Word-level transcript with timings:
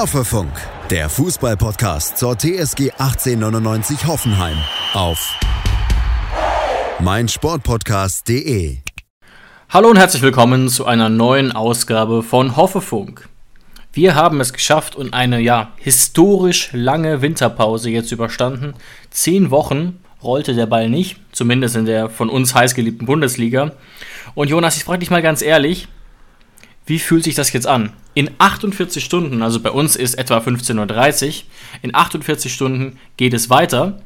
Hoffefunk, 0.00 0.52
der 0.88 1.10
Fußballpodcast 1.10 2.16
zur 2.16 2.34
TSG 2.34 2.92
1899 2.92 4.06
Hoffenheim 4.06 4.56
auf 4.94 5.38
meinsportpodcast.de. 7.00 8.78
Hallo 9.68 9.90
und 9.90 9.98
herzlich 9.98 10.22
willkommen 10.22 10.70
zu 10.70 10.86
einer 10.86 11.10
neuen 11.10 11.52
Ausgabe 11.52 12.22
von 12.22 12.56
Hoffefunk. 12.56 13.28
Wir 13.92 14.14
haben 14.14 14.40
es 14.40 14.54
geschafft 14.54 14.96
und 14.96 15.12
eine 15.12 15.38
ja 15.38 15.72
historisch 15.76 16.70
lange 16.72 17.20
Winterpause 17.20 17.90
jetzt 17.90 18.10
überstanden. 18.10 18.72
Zehn 19.10 19.50
Wochen 19.50 20.00
rollte 20.22 20.54
der 20.54 20.64
Ball 20.64 20.88
nicht, 20.88 21.20
zumindest 21.32 21.76
in 21.76 21.84
der 21.84 22.08
von 22.08 22.30
uns 22.30 22.54
heißgeliebten 22.54 23.06
Bundesliga. 23.06 23.72
Und 24.34 24.48
Jonas, 24.48 24.78
ich 24.78 24.84
frage 24.84 25.00
dich 25.00 25.10
mal 25.10 25.20
ganz 25.20 25.42
ehrlich, 25.42 25.88
wie 26.90 26.98
fühlt 26.98 27.24
sich 27.24 27.36
das 27.36 27.52
jetzt 27.52 27.68
an? 27.68 27.92
In 28.14 28.30
48 28.38 29.02
Stunden, 29.02 29.42
also 29.42 29.60
bei 29.60 29.70
uns 29.70 29.94
ist 29.94 30.14
etwa 30.14 30.38
15.30 30.38 31.26
Uhr, 31.26 31.34
in 31.82 31.94
48 31.94 32.52
Stunden 32.52 32.98
geht 33.16 33.32
es 33.32 33.48
weiter 33.48 34.00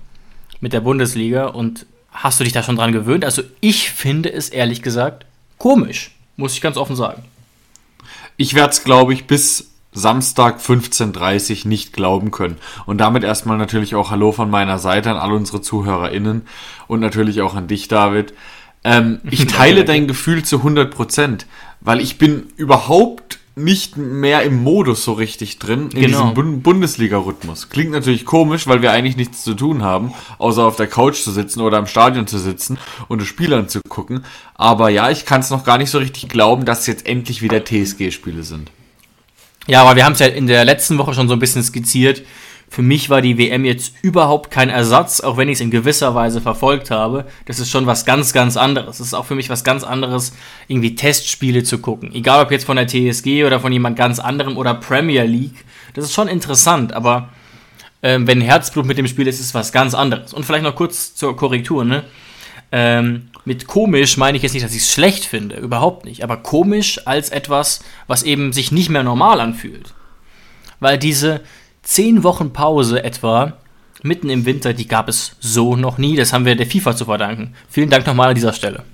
mit 0.61 0.75
der 0.75 0.81
Bundesliga 0.81 1.47
und 1.47 1.87
hast 2.13 2.39
du 2.39 2.45
dich 2.45 2.53
da 2.53 2.63
schon 2.63 2.77
dran 2.77 2.93
gewöhnt? 2.93 3.25
Also 3.25 3.43
ich 3.61 3.91
finde 3.91 4.31
es 4.31 4.51
ehrlich 4.51 4.83
gesagt 4.83 5.25
komisch, 5.57 6.11
muss 6.37 6.53
ich 6.53 6.61
ganz 6.61 6.77
offen 6.77 6.95
sagen. 6.95 7.25
Ich 8.37 8.53
werde 8.53 8.71
es, 8.71 8.85
glaube 8.85 9.15
ich, 9.15 9.27
bis 9.27 9.71
Samstag 9.93 10.61
15.30 10.61 11.63
Uhr 11.63 11.69
nicht 11.69 11.95
glauben 11.95 12.33
können. 12.33 12.59
Und 12.85 12.99
damit 12.99 13.25
erstmal 13.25 13.57
natürlich 13.57 13.95
auch 13.95 14.11
Hallo 14.11 14.31
von 14.33 14.51
meiner 14.51 14.79
Seite 14.79 15.11
an 15.11 15.17
alle 15.17 15.35
unsere 15.35 15.63
ZuhörerInnen 15.63 16.43
und 16.87 17.01
natürlich 17.01 17.41
auch 17.41 17.55
an 17.55 17.67
dich, 17.67 17.89
David. 17.89 18.35
Ähm, 18.83 19.21
ich 19.31 19.47
teile 19.47 19.85
dein 19.85 20.07
Gefühl 20.07 20.45
zu 20.45 20.59
100 20.59 20.95
Prozent, 20.95 21.47
weil 21.85 22.01
ich 22.01 22.19
bin 22.19 22.49
überhaupt 22.57 23.39
nicht 23.57 23.97
mehr 23.97 24.43
im 24.43 24.65
Modus 24.65 25.05
so 25.05 25.13
richtig 25.13 25.61
drin, 25.61 25.91
in 25.93 26.01
genau. 26.01 26.07
diesem 26.07 26.35
Bund 26.35 26.63
Bundesliga-Rhythmus. 26.65 27.69
Klingt 27.69 27.93
natürlich 27.93 28.25
komisch, 28.25 28.67
weil 28.67 28.83
wir 28.83 28.91
eigentlich 28.91 29.17
nichts 29.17 29.45
zu 29.45 29.55
tun 29.55 29.83
haben, 29.83 30.13
außer 30.39 30.65
auf 30.65 30.75
der 30.75 30.89
Couch 30.89 31.23
zu 31.23 31.31
sitzen 31.31 31.61
oder 31.61 31.79
im 31.79 31.87
Stadion 31.87 32.27
zu 32.27 32.39
sitzen 32.39 32.79
und 33.07 33.21
das 33.21 33.29
Spiel 33.29 33.55
anzugucken. 33.55 34.25
Aber 34.55 34.89
ja, 34.89 35.11
ich 35.11 35.25
kann 35.25 35.41
es 35.41 35.51
noch 35.51 35.65
gar 35.65 35.79
nicht 35.79 35.91
so 35.91 35.99
richtig 35.99 36.29
glauben, 36.29 36.65
dass 36.65 36.89
jetzt 36.89 37.07
endlich 37.07 37.43
wieder 37.43 37.65
TSG-Spiele 37.65 38.43
sind. 38.43 38.73
Ja, 39.67 39.83
aber 39.83 39.95
wir 39.95 40.05
haben 40.05 40.15
es 40.15 40.19
ja 40.19 40.27
in 40.27 40.49
der 40.49 40.65
letzten 40.65 40.99
Woche 40.99 41.15
schon 41.15 41.29
so 41.29 41.35
ein 41.35 41.41
bisschen 41.41 41.63
skizziert. 41.63 42.23
Für 42.75 42.83
mich 42.83 43.09
war 43.09 43.23
die 43.23 43.39
WM 43.39 43.65
jetzt 43.65 43.95
überhaupt 44.03 44.51
kein 44.51 44.69
Ersatz, 44.69 45.21
auch 45.21 45.37
wenn 45.37 45.49
ich 45.49 45.59
es 45.59 45.61
in 45.61 45.71
gewisser 45.71 46.17
Weise 46.17 46.41
verfolgt 46.41 46.91
habe. 46.91 47.25
Das 47.45 47.61
ist 47.61 47.71
schon 47.71 47.87
was 47.87 48.05
ganz, 48.05 48.33
ganz 48.33 48.57
anderes. 48.57 48.99
Es 48.99 49.07
ist 49.07 49.15
auch 49.15 49.27
für 49.27 49.37
mich 49.37 49.49
was 49.49 49.63
ganz 49.63 49.85
anderes, 49.85 50.33
irgendwie 50.67 50.97
Testspiele 50.97 51.63
zu 51.63 51.79
gucken. 51.79 52.13
Egal 52.13 52.45
ob 52.45 52.51
jetzt 52.51 52.65
von 52.65 52.75
der 52.75 52.89
TSG 52.89 53.45
oder 53.45 53.61
von 53.61 53.71
jemand 53.71 53.97
ganz 53.97 54.19
anderem 54.19 54.57
oder 54.57 54.75
Premier 54.75 55.23
League. 55.23 55.65
Das 55.93 56.05
ist 56.05 56.15
schon 56.15 56.27
interessant, 56.27 56.93
aber 56.95 57.29
äh, 58.01 58.19
wenn 58.23 58.41
Herzblut 58.41 58.87
mit 58.87 58.99
dem 58.99 59.07
Spiel 59.07 59.29
ist, 59.29 59.39
ist 59.39 59.47
es 59.47 59.55
was 59.55 59.71
ganz 59.71 59.95
anderes. 59.95 60.35
Und 60.35 60.45
vielleicht 60.45 60.65
noch 60.65 60.75
kurz 60.75 61.15
zur 61.15 61.37
Korrektur, 61.37 61.85
ne? 61.85 62.03
Ähm, 62.73 63.29
mit 63.45 63.69
komisch 63.69 64.17
meine 64.17 64.37
ich 64.37 64.43
jetzt 64.43 64.55
nicht, 64.55 64.65
dass 64.65 64.75
ich 64.75 64.83
es 64.83 64.93
schlecht 64.93 65.27
finde, 65.27 65.59
überhaupt 65.59 66.05
nicht, 66.05 66.25
aber 66.25 66.39
komisch 66.39 67.07
als 67.07 67.29
etwas, 67.29 67.85
was 68.09 68.25
eben 68.25 68.53
sich 68.53 68.73
nicht 68.73 68.89
mehr 68.89 69.05
normal 69.05 69.39
anfühlt. 69.39 69.95
Weil 70.81 70.99
diese, 70.99 71.41
zehn 71.85 72.25
Wochen 72.25 72.53
Pause 72.53 73.05
etwa 73.05 73.55
mitten 74.03 74.29
im 74.29 74.45
Winter, 74.45 74.75
die 74.75 74.89
gab 74.89 75.09
es 75.09 75.37
so 75.41 75.77
noch 75.77 75.99
nie. 75.99 76.17
Das 76.17 76.33
haben 76.33 76.45
wir 76.45 76.57
der 76.57 76.67
FIFA 76.67 76.97
zu 76.97 77.05
verdanken. 77.07 77.55
Vielen 77.69 77.91
Dank 77.91 78.07
nochmal 78.07 78.31
an 78.31 78.35
dieser 78.35 78.53
Stelle. 78.53 78.85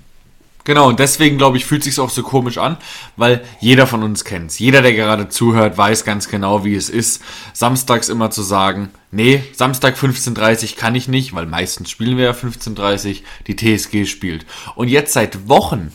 Genau, 0.63 0.87
und 0.89 0.99
deswegen, 0.99 1.39
glaube 1.39 1.57
ich, 1.57 1.65
fühlt 1.65 1.83
sich 1.83 1.99
auch 1.99 2.11
so 2.11 2.21
komisch 2.21 2.59
an, 2.59 2.77
weil 3.17 3.41
jeder 3.59 3.87
von 3.87 4.03
uns 4.03 4.23
kennt's. 4.23 4.59
Jeder, 4.59 4.83
der 4.83 4.93
gerade 4.93 5.27
zuhört, 5.27 5.75
weiß 5.75 6.05
ganz 6.05 6.29
genau, 6.29 6.63
wie 6.63 6.75
es 6.75 6.87
ist, 6.87 7.23
samstags 7.53 8.09
immer 8.09 8.29
zu 8.29 8.43
sagen, 8.43 8.91
nee, 9.09 9.43
Samstag 9.53 9.95
15.30 9.95 10.75
kann 10.75 10.93
ich 10.93 11.07
nicht, 11.07 11.33
weil 11.33 11.47
meistens 11.47 11.89
spielen 11.89 12.17
wir 12.17 12.25
ja 12.25 12.31
15.30 12.31 13.23
die 13.47 13.55
TSG 13.55 14.05
spielt. 14.05 14.45
Und 14.75 14.87
jetzt 14.87 15.13
seit 15.13 15.49
Wochen 15.49 15.91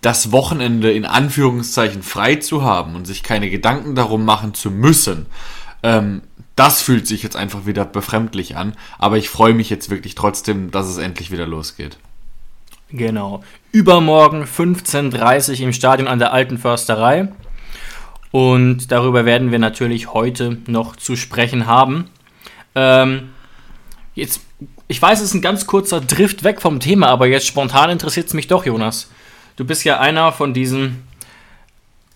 das 0.00 0.30
Wochenende 0.30 0.92
in 0.92 1.06
Anführungszeichen 1.06 2.02
frei 2.02 2.36
zu 2.36 2.62
haben 2.62 2.94
und 2.94 3.06
sich 3.06 3.22
keine 3.24 3.50
Gedanken 3.50 3.96
darum 3.96 4.24
machen 4.24 4.54
zu 4.54 4.70
müssen, 4.70 5.26
ähm, 5.82 6.22
das 6.56 6.82
fühlt 6.82 7.06
sich 7.06 7.22
jetzt 7.22 7.36
einfach 7.36 7.66
wieder 7.66 7.84
befremdlich 7.84 8.56
an. 8.56 8.74
Aber 8.98 9.16
ich 9.16 9.28
freue 9.28 9.54
mich 9.54 9.70
jetzt 9.70 9.90
wirklich 9.90 10.14
trotzdem, 10.14 10.70
dass 10.70 10.86
es 10.86 10.98
endlich 10.98 11.30
wieder 11.30 11.46
losgeht. 11.46 11.98
Genau. 12.90 13.42
Übermorgen 13.72 14.44
15.30 14.44 15.54
Uhr 15.54 15.60
im 15.60 15.72
Stadion 15.72 16.06
an 16.06 16.20
der 16.20 16.32
Alten 16.32 16.58
Försterei. 16.58 17.28
Und 18.30 18.90
darüber 18.90 19.24
werden 19.24 19.50
wir 19.50 19.58
natürlich 19.58 20.12
heute 20.12 20.58
noch 20.66 20.96
zu 20.96 21.16
sprechen 21.16 21.66
haben. 21.66 22.06
Ähm, 22.74 23.30
jetzt, 24.14 24.40
ich 24.88 25.00
weiß, 25.00 25.20
es 25.20 25.26
ist 25.26 25.34
ein 25.34 25.42
ganz 25.42 25.66
kurzer 25.66 26.00
Drift 26.00 26.44
weg 26.44 26.60
vom 26.60 26.80
Thema, 26.80 27.08
aber 27.08 27.26
jetzt 27.26 27.46
spontan 27.46 27.90
interessiert 27.90 28.26
es 28.26 28.34
mich 28.34 28.48
doch, 28.48 28.66
Jonas. 28.66 29.10
Du 29.56 29.64
bist 29.64 29.84
ja 29.84 30.00
einer 30.00 30.32
von 30.32 30.52
diesen 30.52 31.04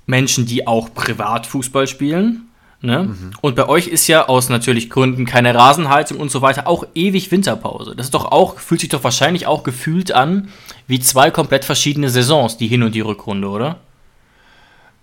Menschen, 0.07 0.47
die 0.47 0.67
auch 0.67 0.93
privat 0.93 1.47
Fußball 1.47 1.87
spielen. 1.87 2.48
Ne? 2.81 3.05
Mhm. 3.05 3.31
Und 3.41 3.57
bei 3.57 3.69
euch 3.69 3.89
ist 3.89 4.07
ja 4.07 4.29
aus 4.29 4.49
natürlich 4.49 4.89
Gründen 4.89 5.27
keine 5.27 5.55
Rasenheizung 5.55 6.19
und 6.19 6.31
so 6.31 6.43
weiter 6.43 6.69
auch 6.69 6.87
ewig 6.95 7.31
Winterpause. 7.33 7.95
Das 7.97 8.07
ist 8.07 8.15
doch 8.15 8.31
auch, 8.31 8.59
fühlt 8.61 8.81
sich 8.81 8.91
doch 8.91 9.03
wahrscheinlich 9.03 9.47
auch 9.47 9.65
gefühlt 9.65 10.13
an 10.13 10.49
wie 10.87 11.01
zwei 11.01 11.31
komplett 11.33 11.65
verschiedene 11.65 12.09
Saisons, 12.09 12.57
die 12.57 12.69
Hin- 12.69 12.85
und 12.85 12.95
die 12.95 13.01
Rückrunde, 13.01 13.49
oder? 13.49 13.79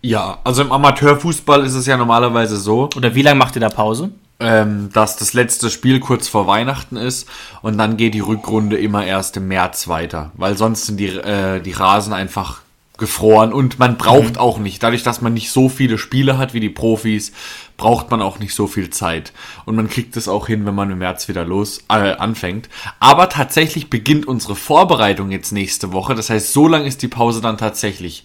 Ja, 0.01 0.37
also 0.43 0.61
im 0.61 0.71
Amateurfußball 0.71 1.65
ist 1.65 1.73
es 1.73 1.85
ja 1.85 1.97
normalerweise 1.97 2.57
so. 2.57 2.89
Oder 2.95 3.13
wie 3.13 3.23
lange 3.23 3.39
macht 3.39 3.55
ihr 3.55 3.59
da 3.59 3.69
Pause? 3.69 4.11
Ähm, 4.39 4.89
dass 4.93 5.17
das 5.17 5.33
letzte 5.33 5.69
Spiel 5.69 5.99
kurz 5.99 6.27
vor 6.27 6.45
Weihnachten 6.45 6.95
ist 6.95 7.27
und 7.61 7.77
dann 7.77 7.97
geht 7.97 8.13
die 8.13 8.19
Rückrunde 8.19 8.77
immer 8.77 9.05
erst 9.05 9.37
im 9.37 9.47
März 9.47 9.87
weiter, 9.87 10.31
weil 10.35 10.57
sonst 10.57 10.85
sind 10.85 10.97
die, 10.97 11.07
äh, 11.07 11.61
die 11.61 11.71
Rasen 11.71 12.13
einfach 12.13 12.61
gefroren 12.97 13.53
und 13.53 13.79
man 13.79 13.97
braucht 13.97 14.33
mhm. 14.33 14.39
auch 14.39 14.59
nicht, 14.59 14.83
dadurch, 14.83 15.03
dass 15.03 15.21
man 15.21 15.33
nicht 15.33 15.51
so 15.51 15.69
viele 15.69 15.97
Spiele 15.97 16.37
hat 16.37 16.53
wie 16.53 16.59
die 16.59 16.69
Profis, 16.69 17.31
braucht 17.77 18.11
man 18.11 18.21
auch 18.21 18.39
nicht 18.39 18.53
so 18.55 18.67
viel 18.67 18.89
Zeit. 18.89 19.33
Und 19.65 19.75
man 19.75 19.89
kriegt 19.89 20.15
es 20.17 20.27
auch 20.27 20.47
hin, 20.47 20.65
wenn 20.65 20.75
man 20.75 20.91
im 20.91 20.99
März 20.99 21.27
wieder 21.27 21.45
los 21.45 21.79
äh, 21.89 22.13
anfängt. 22.13 22.69
Aber 22.99 23.29
tatsächlich 23.29 23.89
beginnt 23.89 24.27
unsere 24.27 24.55
Vorbereitung 24.55 25.31
jetzt 25.31 25.51
nächste 25.51 25.91
Woche. 25.91 26.15
Das 26.15 26.29
heißt, 26.29 26.53
so 26.53 26.67
lang 26.67 26.85
ist 26.85 27.01
die 27.01 27.07
Pause 27.07 27.41
dann 27.41 27.57
tatsächlich 27.57 28.23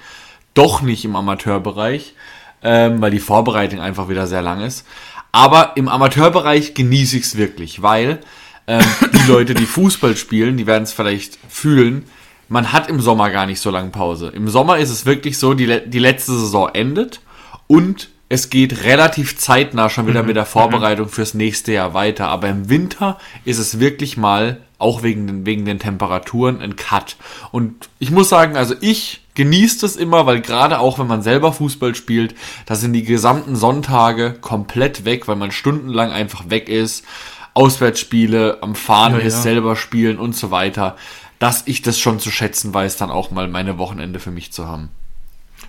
doch 0.54 0.82
nicht 0.82 1.04
im 1.04 1.16
Amateurbereich, 1.16 2.14
ähm, 2.62 3.00
weil 3.00 3.10
die 3.10 3.20
Vorbereitung 3.20 3.80
einfach 3.80 4.08
wieder 4.08 4.26
sehr 4.26 4.42
lang 4.42 4.60
ist. 4.60 4.86
Aber 5.32 5.76
im 5.76 5.88
Amateurbereich 5.88 6.74
genieße 6.74 7.16
ich 7.16 7.24
es 7.24 7.36
wirklich, 7.36 7.82
weil 7.82 8.20
ähm, 8.66 8.84
die 9.12 9.30
Leute, 9.30 9.54
die 9.54 9.66
Fußball 9.66 10.16
spielen, 10.16 10.56
die 10.56 10.66
werden 10.66 10.84
es 10.84 10.92
vielleicht 10.92 11.38
fühlen, 11.48 12.04
man 12.48 12.72
hat 12.72 12.88
im 12.88 13.00
Sommer 13.00 13.30
gar 13.30 13.46
nicht 13.46 13.60
so 13.60 13.70
lange 13.70 13.90
Pause. 13.90 14.32
Im 14.34 14.48
Sommer 14.48 14.78
ist 14.78 14.90
es 14.90 15.06
wirklich 15.06 15.38
so, 15.38 15.54
die, 15.54 15.88
die 15.88 15.98
letzte 16.00 16.32
Saison 16.32 16.68
endet 16.72 17.20
und 17.68 18.10
es 18.30 18.48
geht 18.48 18.84
relativ 18.84 19.36
zeitnah 19.36 19.90
schon 19.90 20.06
wieder 20.06 20.22
mhm. 20.22 20.28
mit 20.28 20.36
der 20.36 20.46
Vorbereitung 20.46 21.06
mhm. 21.06 21.10
fürs 21.10 21.34
nächste 21.34 21.72
Jahr 21.72 21.94
weiter. 21.94 22.28
Aber 22.28 22.48
im 22.48 22.70
Winter 22.70 23.18
ist 23.44 23.58
es 23.58 23.80
wirklich 23.80 24.16
mal, 24.16 24.60
auch 24.78 25.02
wegen 25.02 25.26
den, 25.26 25.44
wegen 25.44 25.66
den 25.66 25.80
Temperaturen, 25.80 26.62
ein 26.62 26.76
Cut. 26.76 27.16
Und 27.50 27.90
ich 27.98 28.10
muss 28.10 28.30
sagen, 28.30 28.56
also 28.56 28.74
ich 28.80 29.20
genieße 29.34 29.80
das 29.80 29.96
immer, 29.96 30.24
weil 30.26 30.40
gerade 30.40 30.78
auch 30.78 30.98
wenn 30.98 31.08
man 31.08 31.22
selber 31.22 31.52
Fußball 31.52 31.94
spielt, 31.94 32.34
da 32.66 32.76
sind 32.76 32.92
die 32.92 33.02
gesamten 33.02 33.56
Sonntage 33.56 34.36
komplett 34.40 35.04
weg, 35.04 35.28
weil 35.28 35.36
man 35.36 35.50
stundenlang 35.50 36.12
einfach 36.12 36.48
weg 36.48 36.68
ist. 36.68 37.04
Auswärtsspiele, 37.52 38.58
am 38.62 38.76
Fahren 38.76 39.14
ja, 39.14 39.18
ist, 39.18 39.34
ja. 39.34 39.42
selber 39.42 39.74
spielen 39.74 40.18
und 40.18 40.36
so 40.36 40.50
weiter 40.50 40.96
dass 41.40 41.62
ich 41.66 41.80
das 41.80 41.98
schon 41.98 42.20
zu 42.20 42.30
schätzen 42.30 42.72
weiß, 42.74 42.98
dann 42.98 43.10
auch 43.10 43.30
mal 43.30 43.48
meine 43.48 43.78
Wochenende 43.78 44.20
für 44.20 44.30
mich 44.30 44.52
zu 44.52 44.68
haben. 44.68 44.90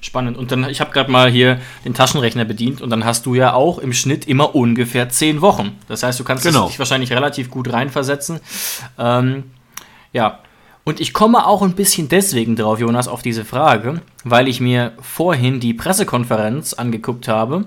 Spannend. 0.01 0.35
Und 0.35 0.51
dann, 0.51 0.67
ich 0.67 0.81
habe 0.81 0.91
gerade 0.91 1.11
mal 1.11 1.29
hier 1.29 1.59
den 1.85 1.93
Taschenrechner 1.93 2.43
bedient 2.43 2.81
und 2.81 2.89
dann 2.89 3.05
hast 3.05 3.27
du 3.27 3.35
ja 3.35 3.53
auch 3.53 3.77
im 3.77 3.93
Schnitt 3.93 4.27
immer 4.27 4.55
ungefähr 4.55 5.09
zehn 5.09 5.41
Wochen. 5.41 5.77
Das 5.87 6.01
heißt, 6.01 6.19
du 6.19 6.23
kannst 6.23 6.43
genau. 6.43 6.67
dich 6.67 6.79
wahrscheinlich 6.79 7.11
relativ 7.11 7.51
gut 7.51 7.71
reinversetzen. 7.71 8.39
Ähm, 8.97 9.43
ja. 10.11 10.39
Und 10.83 10.99
ich 10.99 11.13
komme 11.13 11.45
auch 11.45 11.61
ein 11.61 11.75
bisschen 11.75 12.09
deswegen 12.09 12.55
drauf, 12.55 12.79
Jonas, 12.79 13.07
auf 13.07 13.21
diese 13.21 13.45
Frage, 13.45 14.01
weil 14.23 14.47
ich 14.47 14.59
mir 14.59 14.93
vorhin 14.99 15.59
die 15.59 15.75
Pressekonferenz 15.75 16.73
angeguckt 16.73 17.27
habe, 17.27 17.65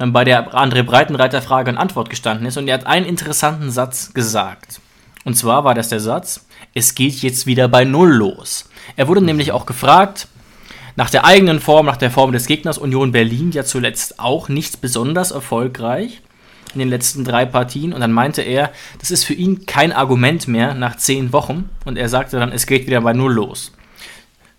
ähm, 0.00 0.12
bei 0.12 0.24
der 0.24 0.52
André 0.52 0.82
Breitenreiter 0.82 1.42
Frage 1.42 1.70
und 1.70 1.78
Antwort 1.78 2.10
gestanden 2.10 2.46
ist 2.46 2.56
und 2.56 2.66
er 2.66 2.74
hat 2.74 2.86
einen 2.86 3.06
interessanten 3.06 3.70
Satz 3.70 4.12
gesagt. 4.12 4.80
Und 5.24 5.34
zwar 5.34 5.62
war 5.62 5.74
das 5.74 5.90
der 5.90 6.00
Satz, 6.00 6.46
es 6.74 6.96
geht 6.96 7.22
jetzt 7.22 7.46
wieder 7.46 7.68
bei 7.68 7.84
Null 7.84 8.10
los. 8.10 8.68
Er 8.96 9.06
wurde 9.06 9.20
nämlich 9.20 9.52
auch 9.52 9.66
gefragt, 9.66 10.26
nach 11.00 11.08
der 11.08 11.24
eigenen 11.24 11.60
Form, 11.60 11.86
nach 11.86 11.96
der 11.96 12.10
Form 12.10 12.30
des 12.30 12.44
Gegners 12.44 12.76
Union 12.76 13.10
Berlin 13.10 13.52
ja 13.52 13.64
zuletzt 13.64 14.20
auch 14.20 14.50
nicht 14.50 14.82
besonders 14.82 15.30
erfolgreich 15.30 16.20
in 16.74 16.78
den 16.78 16.90
letzten 16.90 17.24
drei 17.24 17.46
Partien. 17.46 17.94
Und 17.94 18.02
dann 18.02 18.12
meinte 18.12 18.42
er, 18.42 18.70
das 18.98 19.10
ist 19.10 19.24
für 19.24 19.32
ihn 19.32 19.64
kein 19.64 19.92
Argument 19.92 20.46
mehr 20.46 20.74
nach 20.74 20.98
zehn 20.98 21.32
Wochen. 21.32 21.70
Und 21.86 21.96
er 21.96 22.10
sagte 22.10 22.38
dann, 22.38 22.52
es 22.52 22.66
geht 22.66 22.86
wieder 22.86 23.00
bei 23.00 23.14
Null 23.14 23.32
los. 23.32 23.72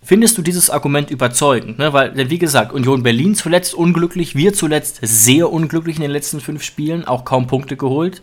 Findest 0.02 0.36
du 0.36 0.42
dieses 0.42 0.68
Argument 0.68 1.12
überzeugend? 1.12 1.78
Ne? 1.78 1.92
Weil, 1.92 2.28
wie 2.28 2.40
gesagt, 2.40 2.72
Union 2.72 3.04
Berlin 3.04 3.36
zuletzt 3.36 3.72
unglücklich, 3.72 4.34
wir 4.34 4.52
zuletzt 4.52 4.98
sehr 5.00 5.52
unglücklich 5.52 5.94
in 5.94 6.02
den 6.02 6.10
letzten 6.10 6.40
fünf 6.40 6.64
Spielen, 6.64 7.04
auch 7.04 7.24
kaum 7.24 7.46
Punkte 7.46 7.76
geholt. 7.76 8.20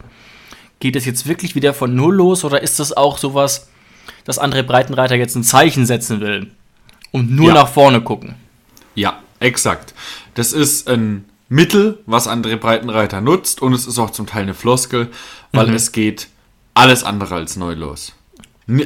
Geht 0.81 0.97
es 0.97 1.05
jetzt 1.05 1.25
wirklich 1.25 1.55
wieder 1.55 1.73
von 1.73 1.95
Null 1.95 2.15
los 2.15 2.43
oder 2.43 2.61
ist 2.61 2.81
das 2.81 2.91
auch 2.91 3.17
sowas, 3.17 3.69
dass 4.25 4.41
André 4.41 4.63
Breitenreiter 4.63 5.15
jetzt 5.15 5.37
ein 5.37 5.43
Zeichen 5.45 5.85
setzen 5.85 6.19
will 6.19 6.51
und 7.11 7.31
nur 7.31 7.49
ja. 7.49 7.53
nach 7.53 7.69
vorne 7.69 8.01
gucken? 8.01 8.35
Ja, 8.95 9.19
exakt. 9.39 9.93
Das 10.35 10.53
ist 10.53 10.87
ein 10.87 11.25
Mittel, 11.49 11.99
was 12.05 12.27
André 12.27 12.57
Breitenreiter 12.57 13.21
nutzt 13.21 13.61
und 13.61 13.73
es 13.73 13.87
ist 13.87 13.97
auch 13.97 14.11
zum 14.11 14.27
Teil 14.27 14.43
eine 14.43 14.53
Floskel, 14.53 15.09
weil 15.51 15.67
mhm. 15.67 15.73
es 15.73 15.91
geht 15.91 16.27
alles 16.73 17.03
andere 17.03 17.35
als 17.35 17.55
neu 17.55 17.73
los. 17.73 18.13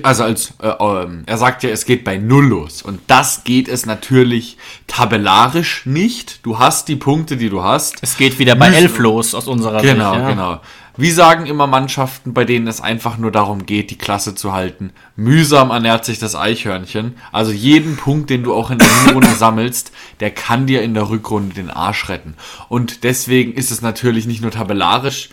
Also 0.04 0.24
als 0.24 0.54
äh, 0.62 0.70
ähm, 0.70 1.24
er 1.26 1.38
sagt 1.38 1.64
ja, 1.64 1.70
es 1.70 1.84
geht 1.84 2.06
bei 2.06 2.18
null 2.18 2.46
los 2.46 2.82
und 2.82 3.02
das 3.08 3.44
geht 3.44 3.68
es 3.68 3.86
natürlich 3.86 4.58
tabellarisch 4.88 5.86
nicht. 5.86 6.40
Du 6.46 6.58
hast 6.58 6.88
die 6.88 6.96
Punkte, 6.96 7.36
die 7.36 7.50
du 7.50 7.64
hast. 7.64 7.96
Es 8.02 8.16
geht 8.16 8.40
wieder 8.40 8.56
bei 8.56 8.68
elf 8.68 8.98
los 8.98 9.36
aus 9.36 9.48
unserer 9.48 9.82
genau, 9.82 10.14
Sicht. 10.14 10.28
Genau, 10.28 10.30
ja. 10.30 10.30
genau. 10.30 10.62
Wie 10.96 11.12
sagen 11.12 11.46
immer 11.48 11.66
Mannschaften, 11.66 12.34
bei 12.34 12.46
denen 12.46 12.68
es 12.68 12.82
einfach 12.82 13.18
nur 13.18 13.32
darum 13.32 13.66
geht, 13.66 13.90
die 13.90 13.98
Klasse 13.98 14.36
zu 14.36 14.54
halten? 14.54 14.92
Mühsam 15.16 15.72
ernährt 15.72 16.06
sich 16.06 16.20
das 16.20 16.36
Eichhörnchen. 16.36 17.16
Also 17.32 17.52
jeden 17.52 17.98
Punkt, 17.98 18.30
den 18.30 18.44
du 18.44 18.54
auch 18.54 18.70
in 18.70 18.78
der 18.78 18.88
Hinrunde 18.88 19.34
sammelst, 19.38 19.92
der 20.20 20.32
kann 20.32 20.68
dir 20.68 20.82
in 20.84 20.94
der 20.94 21.10
Rückrunde 21.10 21.56
den 21.56 21.72
Arsch 21.72 22.10
retten. 22.10 22.36
Und 22.70 23.04
deswegen 23.04 23.54
ist 23.54 23.72
es 23.72 23.82
natürlich 23.82 24.28
nicht 24.28 24.42
nur 24.42 24.52
tabellarisch 24.52 25.30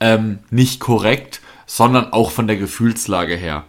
ähm, 0.00 0.38
nicht 0.50 0.80
korrekt, 0.80 1.40
sondern 1.66 2.12
auch 2.12 2.30
von 2.30 2.46
der 2.46 2.56
Gefühlslage 2.56 3.36
her 3.36 3.64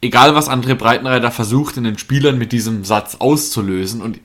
egal 0.00 0.34
was 0.34 0.48
André 0.48 0.74
Breitenreiter 0.74 1.30
versucht, 1.30 1.76
in 1.76 1.84
den 1.84 1.98
Spielern 1.98 2.38
mit 2.38 2.52
diesem 2.52 2.84
Satz 2.84 3.16
auszulösen 3.16 4.00
und 4.00 4.20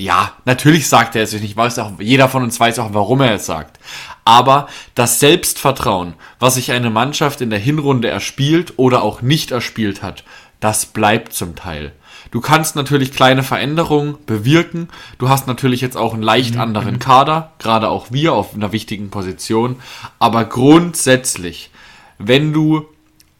ja, 0.00 0.32
natürlich 0.44 0.88
sagt 0.88 1.16
er 1.16 1.24
es 1.24 1.32
nicht. 1.32 1.42
Ich 1.42 1.56
weiß 1.56 1.80
auch, 1.80 1.98
jeder 1.98 2.28
von 2.28 2.44
uns 2.44 2.58
weiß 2.60 2.78
auch, 2.78 2.94
warum 2.94 3.20
er 3.20 3.34
es 3.34 3.46
sagt. 3.46 3.80
Aber 4.28 4.68
das 4.94 5.20
Selbstvertrauen, 5.20 6.12
was 6.38 6.56
sich 6.56 6.70
eine 6.72 6.90
Mannschaft 6.90 7.40
in 7.40 7.48
der 7.48 7.58
Hinrunde 7.58 8.08
erspielt 8.08 8.74
oder 8.76 9.02
auch 9.02 9.22
nicht 9.22 9.52
erspielt 9.52 10.02
hat, 10.02 10.22
das 10.60 10.84
bleibt 10.84 11.32
zum 11.32 11.56
Teil. 11.56 11.92
Du 12.30 12.42
kannst 12.42 12.76
natürlich 12.76 13.12
kleine 13.12 13.42
Veränderungen 13.42 14.18
bewirken. 14.26 14.90
Du 15.16 15.30
hast 15.30 15.46
natürlich 15.46 15.80
jetzt 15.80 15.96
auch 15.96 16.12
einen 16.12 16.22
leicht 16.22 16.56
mhm. 16.56 16.60
anderen 16.60 16.98
Kader, 16.98 17.52
gerade 17.58 17.88
auch 17.88 18.08
wir 18.10 18.34
auf 18.34 18.54
einer 18.54 18.70
wichtigen 18.70 19.08
Position. 19.08 19.76
Aber 20.18 20.44
grundsätzlich, 20.44 21.70
wenn 22.18 22.52
du 22.52 22.84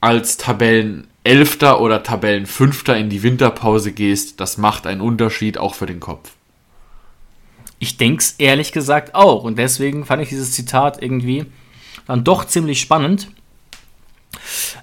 als 0.01 0.39
Tabellen 0.39 1.07
Elfter 1.23 1.83
oder 1.83 2.03
Tabellenfünfter 2.03 2.97
in 2.97 3.11
die 3.11 3.23
Winterpause 3.23 3.93
gehst, 3.93 4.41
das 4.41 4.57
macht 4.57 4.87
einen 4.87 5.03
Unterschied 5.03 5.59
auch 5.59 5.75
für 5.75 5.85
den 5.85 6.01
Kopf. 6.01 6.31
Ich 7.79 7.97
denke 7.97 8.23
es 8.23 8.33
ehrlich 8.33 8.73
gesagt 8.73 9.15
auch. 9.15 9.45
Und 9.45 9.59
deswegen 9.59 10.05
fand 10.05 10.23
ich 10.23 10.29
dieses 10.29 10.53
Zitat 10.53 11.03
irgendwie 11.03 11.47
dann 12.07 12.25
doch 12.25 12.45
ziemlich 12.45 12.81
spannend. 12.81 13.29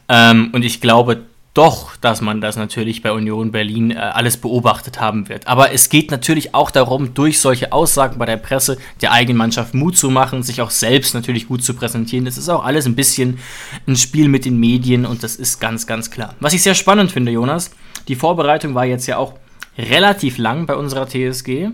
Ähm, 0.07 0.49
und 0.53 0.63
ich 0.63 0.81
glaube 0.81 1.23
doch, 1.55 1.95
dass 1.95 2.19
man 2.19 2.41
das 2.41 2.57
natürlich 2.57 3.01
bei 3.01 3.13
Union 3.13 3.51
Berlin 3.51 3.91
äh, 3.91 3.95
alles 3.95 4.35
beobachtet 4.35 4.99
haben 4.99 5.29
wird. 5.29 5.47
Aber 5.47 5.71
es 5.71 5.87
geht 5.87 6.11
natürlich 6.11 6.53
auch 6.53 6.69
darum, 6.69 7.13
durch 7.13 7.39
solche 7.39 7.71
Aussagen 7.71 8.17
bei 8.17 8.25
der 8.25 8.35
Presse 8.35 8.77
der 9.01 9.13
eigenen 9.13 9.37
Mannschaft 9.37 9.73
Mut 9.73 9.97
zu 9.97 10.09
machen, 10.09 10.43
sich 10.43 10.61
auch 10.61 10.69
selbst 10.69 11.13
natürlich 11.15 11.47
gut 11.47 11.63
zu 11.63 11.73
präsentieren. 11.73 12.25
Das 12.25 12.37
ist 12.37 12.49
auch 12.49 12.65
alles 12.65 12.85
ein 12.85 12.95
bisschen 12.95 13.39
ein 13.87 13.95
Spiel 13.95 14.27
mit 14.27 14.43
den 14.43 14.59
Medien 14.59 15.05
und 15.05 15.23
das 15.23 15.37
ist 15.37 15.61
ganz, 15.61 15.87
ganz 15.87 16.11
klar. 16.11 16.35
Was 16.41 16.53
ich 16.53 16.61
sehr 16.61 16.75
spannend 16.75 17.13
finde, 17.13 17.31
Jonas, 17.31 17.71
die 18.09 18.15
Vorbereitung 18.15 18.75
war 18.75 18.85
jetzt 18.85 19.07
ja 19.07 19.17
auch 19.17 19.33
relativ 19.77 20.37
lang 20.37 20.65
bei 20.65 20.75
unserer 20.75 21.07
TSG 21.07 21.69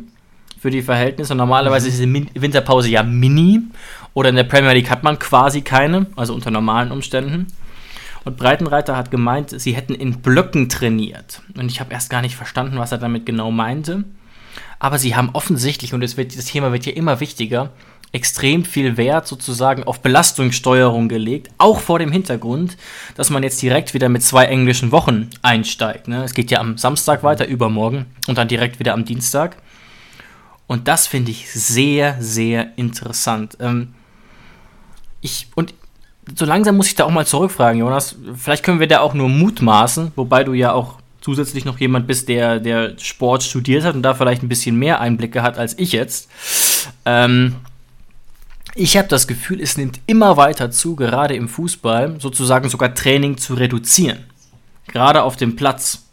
für 0.61 0.69
die 0.69 0.83
Verhältnisse. 0.83 1.33
Normalerweise 1.33 1.87
ist 1.87 1.99
die 1.99 2.27
Winterpause 2.35 2.87
ja 2.87 3.01
mini 3.01 3.61
oder 4.13 4.29
in 4.29 4.35
der 4.35 4.43
Premier 4.43 4.73
League 4.73 4.91
hat 4.91 5.01
man 5.01 5.17
quasi 5.17 5.61
keine, 5.61 6.05
also 6.15 6.35
unter 6.35 6.51
normalen 6.51 6.91
Umständen. 6.91 7.47
Und 8.25 8.37
Breitenreiter 8.37 8.95
hat 8.95 9.09
gemeint, 9.09 9.59
sie 9.59 9.75
hätten 9.75 9.95
in 9.95 10.21
Blöcken 10.21 10.69
trainiert. 10.69 11.41
Und 11.57 11.71
ich 11.71 11.79
habe 11.79 11.91
erst 11.91 12.11
gar 12.11 12.21
nicht 12.21 12.35
verstanden, 12.35 12.77
was 12.77 12.91
er 12.91 12.99
damit 12.99 13.25
genau 13.25 13.49
meinte. 13.49 14.03
Aber 14.77 14.99
sie 14.99 15.15
haben 15.15 15.31
offensichtlich, 15.33 15.95
und 15.95 16.03
es 16.03 16.15
wird, 16.15 16.37
das 16.37 16.45
Thema 16.45 16.71
wird 16.71 16.85
ja 16.85 16.93
immer 16.93 17.19
wichtiger, 17.19 17.71
extrem 18.11 18.63
viel 18.63 18.97
Wert 18.97 19.25
sozusagen 19.25 19.85
auf 19.85 20.01
Belastungssteuerung 20.01 21.07
gelegt, 21.07 21.49
auch 21.57 21.79
vor 21.79 21.97
dem 21.97 22.11
Hintergrund, 22.11 22.77
dass 23.15 23.31
man 23.31 23.41
jetzt 23.41 23.59
direkt 23.63 23.95
wieder 23.95 24.09
mit 24.09 24.21
zwei 24.21 24.45
englischen 24.45 24.91
Wochen 24.91 25.29
einsteigt. 25.41 26.07
Ne? 26.07 26.23
Es 26.23 26.35
geht 26.35 26.51
ja 26.51 26.59
am 26.59 26.77
Samstag 26.77 27.23
weiter, 27.23 27.47
übermorgen, 27.47 28.05
und 28.27 28.37
dann 28.37 28.47
direkt 28.47 28.79
wieder 28.79 28.93
am 28.93 29.05
Dienstag. 29.05 29.57
Und 30.71 30.87
das 30.87 31.05
finde 31.05 31.31
ich 31.31 31.51
sehr, 31.51 32.15
sehr 32.21 32.77
interessant. 32.77 33.57
Ähm, 33.59 33.93
ich, 35.19 35.47
und 35.55 35.73
so 36.33 36.45
langsam 36.45 36.77
muss 36.77 36.87
ich 36.87 36.95
da 36.95 37.03
auch 37.03 37.11
mal 37.11 37.25
zurückfragen, 37.25 37.81
Jonas. 37.81 38.15
Vielleicht 38.37 38.63
können 38.63 38.79
wir 38.79 38.87
da 38.87 39.01
auch 39.01 39.13
nur 39.13 39.27
mutmaßen, 39.27 40.13
wobei 40.15 40.45
du 40.45 40.53
ja 40.53 40.71
auch 40.71 40.99
zusätzlich 41.19 41.65
noch 41.65 41.77
jemand 41.81 42.07
bist, 42.07 42.29
der, 42.29 42.61
der 42.61 42.97
Sport 42.99 43.43
studiert 43.43 43.83
hat 43.83 43.95
und 43.95 44.01
da 44.01 44.13
vielleicht 44.13 44.43
ein 44.43 44.47
bisschen 44.47 44.77
mehr 44.77 45.01
Einblicke 45.01 45.43
hat 45.43 45.57
als 45.57 45.77
ich 45.77 45.91
jetzt. 45.91 46.29
Ähm, 47.03 47.57
ich 48.73 48.95
habe 48.95 49.09
das 49.09 49.27
Gefühl, 49.27 49.59
es 49.59 49.75
nimmt 49.75 49.99
immer 50.07 50.37
weiter 50.37 50.71
zu, 50.71 50.95
gerade 50.95 51.35
im 51.35 51.49
Fußball, 51.49 52.15
sozusagen 52.21 52.69
sogar 52.69 52.95
Training 52.95 53.37
zu 53.37 53.55
reduzieren. 53.55 54.19
Gerade 54.87 55.23
auf 55.23 55.35
dem 55.35 55.57
Platz 55.57 56.03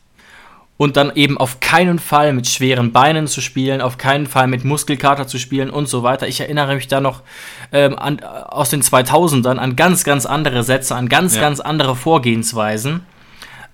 und 0.79 0.97
dann 0.97 1.13
eben 1.15 1.37
auf 1.37 1.61
keinen 1.61 1.99
Fall 1.99 2.33
mit 2.33 2.47
schweren 2.47 2.93
Beinen 2.93 3.27
zu 3.27 3.43
spielen, 3.43 3.83
auf 3.83 3.99
keinen 3.99 4.27
Fall 4.27 4.47
mit 4.47 4.65
Muskelkater 4.65 5.27
zu 5.27 5.39
spielen 5.39 5.69
und 5.69 5.89
so 5.89 6.03
weiter. 6.03 6.27
Ich 6.27 6.41
erinnere 6.41 6.77
mich 6.77 6.89
da 6.89 7.01
noch 7.01 7.23
ähm, 7.73 7.99
an, 7.99 8.21
aus 8.21 8.71
den 8.71 8.81
2000ern 8.81 9.57
an 9.57 9.77
ganz, 9.77 10.05
ganz 10.05 10.25
andere 10.25 10.63
Sätze, 10.63 10.95
an 10.95 11.09
ganz, 11.09 11.35
ja. 11.35 11.43
ganz 11.43 11.61
andere 11.61 11.97
Vorgehensweisen. 11.97 13.01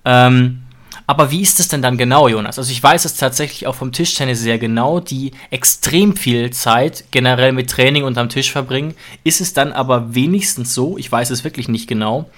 Ähm, 0.07 0.63
aber 1.07 1.31
wie 1.31 1.43
ist 1.43 1.61
es 1.61 1.69
denn 1.69 1.83
dann 1.83 1.99
genau, 1.99 2.29
Jonas? 2.29 2.59
Also 2.59 2.73
ich 2.73 2.83
weiß 2.83 3.05
es 3.05 3.17
tatsächlich 3.17 3.67
auch 3.67 3.75
vom 3.75 3.93
Tischtennis 3.93 4.41
sehr 4.41 4.59
genau, 4.59 5.01
die 5.01 5.33
extrem 5.51 6.17
viel 6.17 6.51
Zeit 6.51 7.05
generell 7.11 7.53
mit 7.53 7.69
Training 7.69 8.05
unterm 8.05 8.31
Tisch 8.31 8.51
verbringen. 8.51 8.95
Ist 9.23 9.43
es 9.43 9.53
dann 9.53 9.73
aber 9.73 10.15
wenigstens 10.15 10.73
so, 10.73 10.97
ich 10.97 11.13
weiß 11.13 11.29
es 11.29 11.45
wirklich 11.45 11.69
nicht 11.69 11.87
genau, 11.87 12.31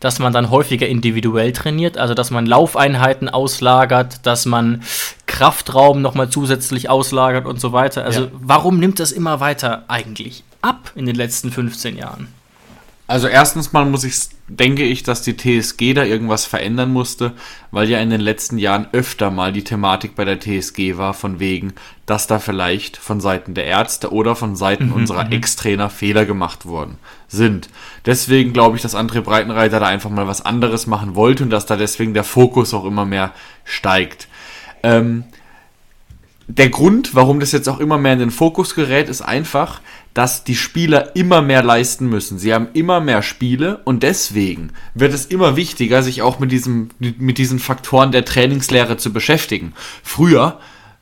dass 0.00 0.18
man 0.18 0.32
dann 0.32 0.50
häufiger 0.50 0.86
individuell 0.86 1.52
trainiert, 1.52 1.98
also 1.98 2.14
dass 2.14 2.30
man 2.30 2.46
Laufeinheiten 2.46 3.28
auslagert, 3.28 4.26
dass 4.26 4.46
man 4.46 4.82
Kraftraum 5.26 6.00
nochmal 6.00 6.30
zusätzlich 6.30 6.88
auslagert 6.88 7.46
und 7.46 7.60
so 7.60 7.72
weiter. 7.72 8.04
Also 8.04 8.22
ja. 8.22 8.30
warum 8.32 8.78
nimmt 8.78 9.00
das 9.00 9.12
immer 9.12 9.40
weiter 9.40 9.84
eigentlich 9.88 10.44
ab 10.62 10.92
in 10.94 11.06
den 11.06 11.16
letzten 11.16 11.50
15 11.50 11.96
Jahren? 11.96 12.28
Also 13.08 13.26
erstens 13.26 13.72
mal 13.72 13.86
muss 13.86 14.04
ich, 14.04 14.28
denke 14.48 14.84
ich, 14.84 15.02
dass 15.02 15.22
die 15.22 15.34
TSG 15.34 15.94
da 15.94 16.04
irgendwas 16.04 16.44
verändern 16.44 16.92
musste, 16.92 17.32
weil 17.70 17.88
ja 17.88 18.00
in 18.00 18.10
den 18.10 18.20
letzten 18.20 18.58
Jahren 18.58 18.86
öfter 18.92 19.30
mal 19.30 19.50
die 19.50 19.64
Thematik 19.64 20.14
bei 20.14 20.26
der 20.26 20.38
TSG 20.38 20.98
war, 20.98 21.14
von 21.14 21.40
wegen, 21.40 21.72
dass 22.04 22.26
da 22.26 22.38
vielleicht 22.38 22.98
von 22.98 23.20
Seiten 23.20 23.54
der 23.54 23.64
Ärzte 23.64 24.12
oder 24.12 24.36
von 24.36 24.56
Seiten 24.56 24.88
mhm, 24.88 24.92
unserer 24.92 25.24
mhm. 25.24 25.32
Ex-Trainer 25.32 25.88
Fehler 25.88 26.26
gemacht 26.26 26.66
worden 26.66 26.98
sind. 27.28 27.70
Deswegen 28.04 28.52
glaube 28.52 28.76
ich, 28.76 28.82
dass 28.82 28.94
André 28.94 29.22
Breitenreiter 29.22 29.80
da 29.80 29.86
einfach 29.86 30.10
mal 30.10 30.26
was 30.26 30.44
anderes 30.44 30.86
machen 30.86 31.14
wollte 31.14 31.44
und 31.44 31.50
dass 31.50 31.64
da 31.64 31.76
deswegen 31.76 32.12
der 32.12 32.24
Fokus 32.24 32.74
auch 32.74 32.84
immer 32.84 33.06
mehr 33.06 33.32
steigt. 33.64 34.28
Ähm, 34.82 35.24
der 36.46 36.70
Grund, 36.70 37.14
warum 37.14 37.40
das 37.40 37.52
jetzt 37.52 37.68
auch 37.68 37.78
immer 37.78 37.98
mehr 37.98 38.14
in 38.14 38.18
den 38.18 38.30
Fokus 38.30 38.74
gerät, 38.74 39.10
ist 39.10 39.20
einfach, 39.20 39.82
dass 40.18 40.42
die 40.42 40.56
Spieler 40.56 41.14
immer 41.14 41.42
mehr 41.42 41.62
leisten 41.62 42.08
müssen. 42.08 42.40
Sie 42.40 42.52
haben 42.52 42.66
immer 42.72 42.98
mehr 42.98 43.22
Spiele 43.22 43.78
und 43.84 44.02
deswegen 44.02 44.72
wird 44.92 45.14
es 45.14 45.26
immer 45.26 45.54
wichtiger, 45.54 46.02
sich 46.02 46.22
auch 46.22 46.40
mit, 46.40 46.50
diesem, 46.50 46.88
mit 46.98 47.38
diesen 47.38 47.60
Faktoren 47.60 48.10
der 48.10 48.24
Trainingslehre 48.24 48.96
zu 48.96 49.12
beschäftigen. 49.12 49.74
Früher 50.02 50.58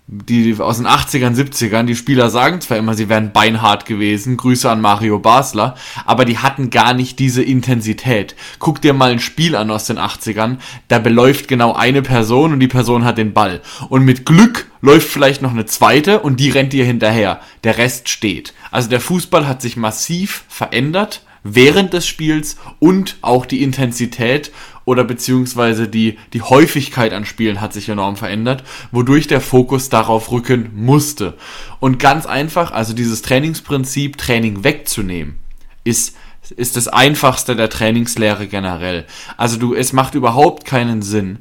die 0.08 0.54
aus 0.60 0.76
den 0.76 0.86
80ern, 0.86 1.34
70ern, 1.34 1.82
die 1.82 1.96
Spieler 1.96 2.30
sagen 2.30 2.60
zwar 2.60 2.76
immer, 2.76 2.94
sie 2.94 3.08
wären 3.08 3.32
beinhart 3.32 3.86
gewesen, 3.86 4.36
Grüße 4.36 4.70
an 4.70 4.80
Mario 4.80 5.18
Basler, 5.18 5.74
aber 6.04 6.24
die 6.24 6.38
hatten 6.38 6.70
gar 6.70 6.94
nicht 6.94 7.18
diese 7.18 7.42
Intensität. 7.42 8.36
Guck 8.60 8.80
dir 8.80 8.92
mal 8.92 9.10
ein 9.10 9.18
Spiel 9.18 9.56
an 9.56 9.70
aus 9.70 9.86
den 9.86 9.98
80ern, 9.98 10.58
da 10.86 11.00
beläuft 11.00 11.48
genau 11.48 11.72
eine 11.74 12.02
Person 12.02 12.52
und 12.52 12.60
die 12.60 12.68
Person 12.68 13.04
hat 13.04 13.18
den 13.18 13.32
Ball. 13.32 13.62
Und 13.88 14.04
mit 14.04 14.24
Glück 14.24 14.70
läuft 14.80 15.08
vielleicht 15.08 15.42
noch 15.42 15.50
eine 15.50 15.66
zweite 15.66 16.20
und 16.20 16.38
die 16.38 16.50
rennt 16.50 16.72
dir 16.72 16.84
hinterher. 16.84 17.40
Der 17.64 17.76
Rest 17.76 18.08
steht. 18.08 18.54
Also 18.70 18.88
der 18.88 19.00
Fußball 19.00 19.48
hat 19.48 19.60
sich 19.60 19.76
massiv 19.76 20.44
verändert 20.48 21.22
während 21.42 21.92
des 21.92 22.06
Spiels 22.06 22.56
und 22.78 23.16
auch 23.22 23.46
die 23.46 23.62
Intensität 23.62 24.52
oder 24.86 25.04
beziehungsweise 25.04 25.88
die, 25.88 26.16
die 26.32 26.40
Häufigkeit 26.40 27.12
an 27.12 27.26
Spielen 27.26 27.60
hat 27.60 27.74
sich 27.74 27.90
enorm 27.90 28.16
verändert, 28.16 28.64
wodurch 28.92 29.26
der 29.26 29.42
Fokus 29.42 29.90
darauf 29.90 30.30
rücken 30.30 30.70
musste. 30.74 31.34
Und 31.80 31.98
ganz 31.98 32.24
einfach, 32.24 32.70
also 32.70 32.94
dieses 32.94 33.20
Trainingsprinzip, 33.20 34.16
Training 34.16 34.64
wegzunehmen, 34.64 35.36
ist 35.84 36.16
ist 36.56 36.76
das 36.76 36.86
einfachste 36.86 37.56
der 37.56 37.68
Trainingslehre 37.68 38.46
generell. 38.46 39.04
Also 39.36 39.56
du, 39.58 39.74
es 39.74 39.92
macht 39.92 40.14
überhaupt 40.14 40.64
keinen 40.64 41.02
Sinn, 41.02 41.38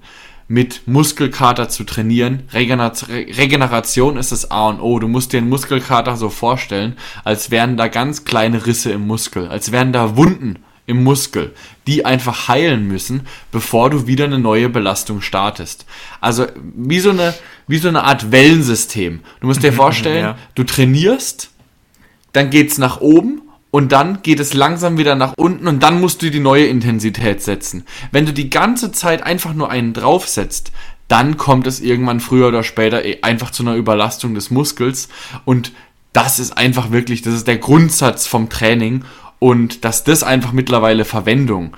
mit 0.47 0.87
Muskelkater 0.87 1.69
zu 1.69 1.83
trainieren. 1.83 2.43
Regeneration 2.53 4.17
ist 4.17 4.31
das 4.31 4.51
A 4.51 4.69
und 4.69 4.79
O. 4.79 4.99
Du 4.99 5.07
musst 5.07 5.33
dir 5.33 5.37
einen 5.37 5.49
Muskelkater 5.49 6.17
so 6.17 6.29
vorstellen, 6.29 6.97
als 7.23 7.51
wären 7.51 7.77
da 7.77 7.87
ganz 7.87 8.25
kleine 8.25 8.65
Risse 8.65 8.91
im 8.91 9.07
Muskel, 9.07 9.47
als 9.47 9.71
wären 9.71 9.91
da 9.91 10.17
Wunden 10.17 10.57
im 10.87 11.03
Muskel, 11.03 11.53
die 11.87 12.05
einfach 12.05 12.47
heilen 12.47 12.87
müssen, 12.87 13.21
bevor 13.51 13.89
du 13.89 14.07
wieder 14.07 14.25
eine 14.25 14.39
neue 14.39 14.69
Belastung 14.69 15.21
startest. 15.21 15.85
Also 16.21 16.45
wie 16.75 16.99
so 16.99 17.09
eine, 17.09 17.33
wie 17.67 17.77
so 17.77 17.87
eine 17.87 18.03
Art 18.03 18.31
Wellensystem. 18.31 19.21
Du 19.41 19.47
musst 19.47 19.63
dir 19.63 19.73
vorstellen, 19.73 20.23
ja. 20.23 20.37
du 20.53 20.63
trainierst, 20.63 21.49
dann 22.33 22.49
geht's 22.49 22.77
nach 22.77 23.01
oben 23.01 23.41
und 23.71 23.91
dann 23.91 24.21
geht 24.21 24.39
es 24.39 24.53
langsam 24.53 24.97
wieder 24.97 25.15
nach 25.15 25.33
unten 25.37 25.67
und 25.67 25.81
dann 25.81 25.99
musst 25.99 26.21
du 26.21 26.29
die 26.29 26.39
neue 26.39 26.65
Intensität 26.65 27.41
setzen. 27.41 27.85
Wenn 28.11 28.25
du 28.25 28.33
die 28.33 28.49
ganze 28.49 28.91
Zeit 28.91 29.23
einfach 29.23 29.53
nur 29.53 29.69
einen 29.69 29.93
draufsetzt, 29.93 30.71
dann 31.07 31.37
kommt 31.37 31.67
es 31.67 31.81
irgendwann 31.81 32.19
früher 32.19 32.47
oder 32.47 32.63
später 32.63 33.03
eh 33.03 33.21
einfach 33.21 33.51
zu 33.51 33.63
einer 33.63 33.75
Überlastung 33.75 34.33
des 34.33 34.49
Muskels 34.49 35.09
und 35.45 35.71
das 36.13 36.39
ist 36.39 36.57
einfach 36.57 36.91
wirklich, 36.91 37.21
das 37.21 37.33
ist 37.33 37.47
der 37.47 37.57
Grundsatz 37.57 38.25
vom 38.25 38.49
Training 38.49 39.03
und 39.39 39.85
dass 39.85 40.03
das 40.03 40.23
einfach 40.23 40.51
mittlerweile 40.51 41.05
Verwendung 41.05 41.75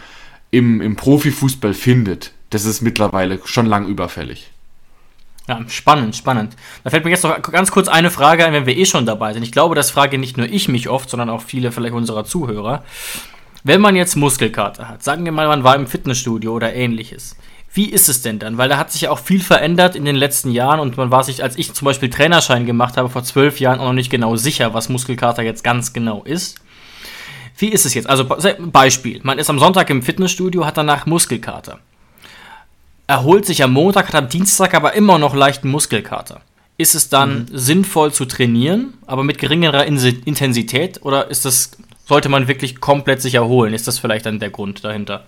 im, 0.52 0.82
im 0.82 0.96
Profifußball 0.96 1.74
findet, 1.74 2.32
das 2.50 2.66
ist 2.66 2.82
mittlerweile 2.82 3.40
schon 3.46 3.66
lang 3.66 3.88
überfällig. 3.88 4.52
Ja, 5.48 5.62
spannend, 5.70 6.16
spannend. 6.16 6.56
Da 6.84 6.90
fällt 6.90 7.06
mir 7.06 7.12
jetzt 7.12 7.24
noch 7.24 7.42
ganz 7.42 7.72
kurz 7.72 7.88
eine 7.88 8.12
Frage 8.12 8.46
ein, 8.46 8.54
wenn 8.54 8.66
wir 8.66 8.76
eh 8.76 8.86
schon 8.86 9.06
dabei 9.06 9.32
sind. 9.34 9.44
Ich 9.44 9.54
glaube, 9.54 9.76
das 9.76 9.92
frage 9.92 10.18
nicht 10.18 10.38
nur 10.38 10.48
ich 10.48 10.68
mich 10.68 10.90
oft, 10.90 11.10
sondern 11.10 11.30
auch 11.30 11.42
viele 11.42 11.72
vielleicht 11.72 11.94
unserer 11.94 12.26
Zuhörer. 12.26 12.84
Wenn 13.64 13.80
man 13.80 13.96
jetzt 13.96 14.16
Muskelkater 14.16 14.90
hat, 14.90 15.04
sagen 15.04 15.24
wir 15.24 15.32
mal, 15.32 15.48
man 15.48 15.64
war 15.64 15.76
im 15.76 15.88
Fitnessstudio 15.88 16.54
oder 16.54 16.74
ähnliches, 16.74 17.38
wie 17.74 17.90
ist 17.90 18.10
es 18.10 18.22
denn 18.22 18.40
dann? 18.40 18.58
Weil 18.58 18.70
da 18.70 18.78
hat 18.78 18.92
sich 18.92 19.02
ja 19.02 19.12
auch 19.12 19.20
viel 19.20 19.42
verändert 19.42 19.96
in 19.96 20.04
den 20.04 20.16
letzten 20.16 20.52
Jahren 20.52 20.80
und 20.80 20.98
man 20.98 21.12
war 21.12 21.24
sich, 21.24 21.44
als 21.44 21.58
ich 21.58 21.74
zum 21.74 21.86
Beispiel 21.86 22.10
Trainerschein 22.10 22.66
gemacht 22.66 22.98
habe, 22.98 23.10
vor 23.10 23.24
zwölf 23.24 23.60
Jahren 23.60 23.80
auch 23.80 23.86
noch 23.86 23.94
nicht 23.94 24.10
genau 24.10 24.36
sicher, 24.36 24.74
was 24.74 24.90
Muskelkater 24.90 25.44
jetzt 25.44 25.64
ganz 25.64 25.94
genau 25.94 26.24
ist. 26.24 26.60
Wie 27.58 27.70
ist 27.70 27.86
es 27.86 27.94
jetzt? 27.94 28.10
Also 28.10 28.26
Beispiel, 28.60 29.20
man 29.24 29.40
ist 29.40 29.50
am 29.50 29.60
Sonntag 29.60 29.90
im 29.90 30.04
Fitnessstudio, 30.04 30.66
hat 30.66 30.78
danach 30.78 31.06
Muskelkater 31.06 31.80
erholt 33.08 33.46
sich 33.46 33.64
am 33.64 33.72
Montag, 33.72 34.10
hat 34.10 34.16
am 34.16 34.30
Dienstag 34.30 34.74
aber 34.74 34.94
immer 34.94 35.18
noch 35.18 35.34
leichten 35.34 35.70
Muskelkater. 35.70 36.42
Ist 36.78 36.94
es 36.94 37.10
dann 37.10 37.40
mhm. 37.40 37.58
sinnvoll 37.58 38.14
zu 38.14 38.26
trainieren, 38.26 38.94
aber 39.08 39.24
mit 39.24 39.40
geringerer 39.40 39.86
Intensität 39.86 41.02
oder 41.02 41.30
ist 41.32 41.46
das, 41.46 41.72
sollte 42.06 42.30
man 42.30 42.48
wirklich 42.48 42.80
komplett 42.80 43.22
sich 43.22 43.36
erholen? 43.36 43.74
Ist 43.74 43.88
das 43.88 43.98
vielleicht 43.98 44.28
dann 44.28 44.40
der 44.40 44.52
Grund 44.52 44.84
dahinter? 44.84 45.26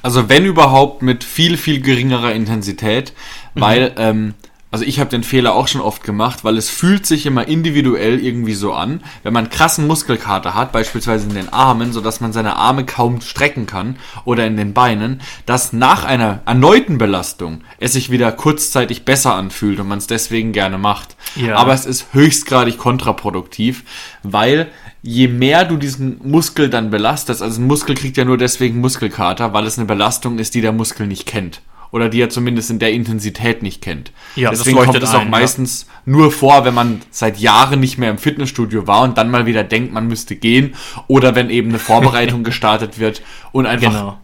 Also 0.00 0.28
wenn 0.28 0.46
überhaupt 0.46 1.02
mit 1.02 1.24
viel, 1.24 1.58
viel 1.58 1.80
geringerer 1.80 2.32
Intensität, 2.32 3.12
mhm. 3.54 3.60
weil 3.60 3.92
ähm, 3.98 4.34
also 4.74 4.84
ich 4.86 4.98
habe 4.98 5.08
den 5.08 5.22
Fehler 5.22 5.54
auch 5.54 5.68
schon 5.68 5.80
oft 5.80 6.02
gemacht, 6.02 6.42
weil 6.42 6.58
es 6.58 6.68
fühlt 6.68 7.06
sich 7.06 7.26
immer 7.26 7.46
individuell 7.46 8.18
irgendwie 8.18 8.54
so 8.54 8.72
an, 8.72 9.04
wenn 9.22 9.32
man 9.32 9.48
krassen 9.48 9.86
Muskelkater 9.86 10.54
hat, 10.54 10.72
beispielsweise 10.72 11.28
in 11.28 11.34
den 11.36 11.48
Armen, 11.48 11.92
so 11.92 12.00
dass 12.00 12.20
man 12.20 12.32
seine 12.32 12.56
Arme 12.56 12.84
kaum 12.84 13.20
strecken 13.20 13.66
kann 13.66 13.94
oder 14.24 14.44
in 14.48 14.56
den 14.56 14.74
Beinen, 14.74 15.20
dass 15.46 15.72
nach 15.72 16.02
einer 16.02 16.40
erneuten 16.44 16.98
Belastung 16.98 17.60
es 17.78 17.92
sich 17.92 18.10
wieder 18.10 18.32
kurzzeitig 18.32 19.04
besser 19.04 19.36
anfühlt 19.36 19.78
und 19.78 19.86
man 19.86 19.98
es 19.98 20.08
deswegen 20.08 20.50
gerne 20.50 20.76
macht. 20.76 21.14
Ja. 21.36 21.54
Aber 21.54 21.72
es 21.72 21.86
ist 21.86 22.08
höchstgradig 22.12 22.76
kontraproduktiv, 22.76 23.84
weil 24.24 24.72
je 25.02 25.28
mehr 25.28 25.64
du 25.66 25.76
diesen 25.76 26.18
Muskel 26.28 26.68
dann 26.68 26.90
belastest, 26.90 27.42
also 27.42 27.60
ein 27.60 27.68
Muskel 27.68 27.94
kriegt 27.94 28.16
ja 28.16 28.24
nur 28.24 28.38
deswegen 28.38 28.80
Muskelkater, 28.80 29.52
weil 29.52 29.66
es 29.66 29.78
eine 29.78 29.86
Belastung 29.86 30.40
ist, 30.40 30.52
die 30.56 30.62
der 30.62 30.72
Muskel 30.72 31.06
nicht 31.06 31.26
kennt 31.26 31.60
oder 31.94 32.08
die 32.08 32.20
er 32.20 32.28
zumindest 32.28 32.70
in 32.70 32.80
der 32.80 32.90
Intensität 32.90 33.62
nicht 33.62 33.80
kennt. 33.80 34.10
Ja, 34.34 34.50
Deswegen 34.50 34.78
kommt 34.78 35.00
es 35.00 35.14
auch 35.14 35.20
ein, 35.20 35.30
meistens 35.30 35.86
ja. 35.86 35.92
nur 36.06 36.32
vor, 36.32 36.64
wenn 36.64 36.74
man 36.74 37.00
seit 37.12 37.38
Jahren 37.38 37.78
nicht 37.78 37.98
mehr 37.98 38.10
im 38.10 38.18
Fitnessstudio 38.18 38.88
war 38.88 39.02
und 39.02 39.16
dann 39.16 39.30
mal 39.30 39.46
wieder 39.46 39.62
denkt, 39.62 39.92
man 39.92 40.08
müsste 40.08 40.34
gehen 40.34 40.74
oder 41.06 41.36
wenn 41.36 41.50
eben 41.50 41.68
eine 41.68 41.78
Vorbereitung 41.78 42.42
gestartet 42.42 42.98
wird 42.98 43.22
und 43.52 43.66
einfach 43.66 43.92
genau. 43.92 44.18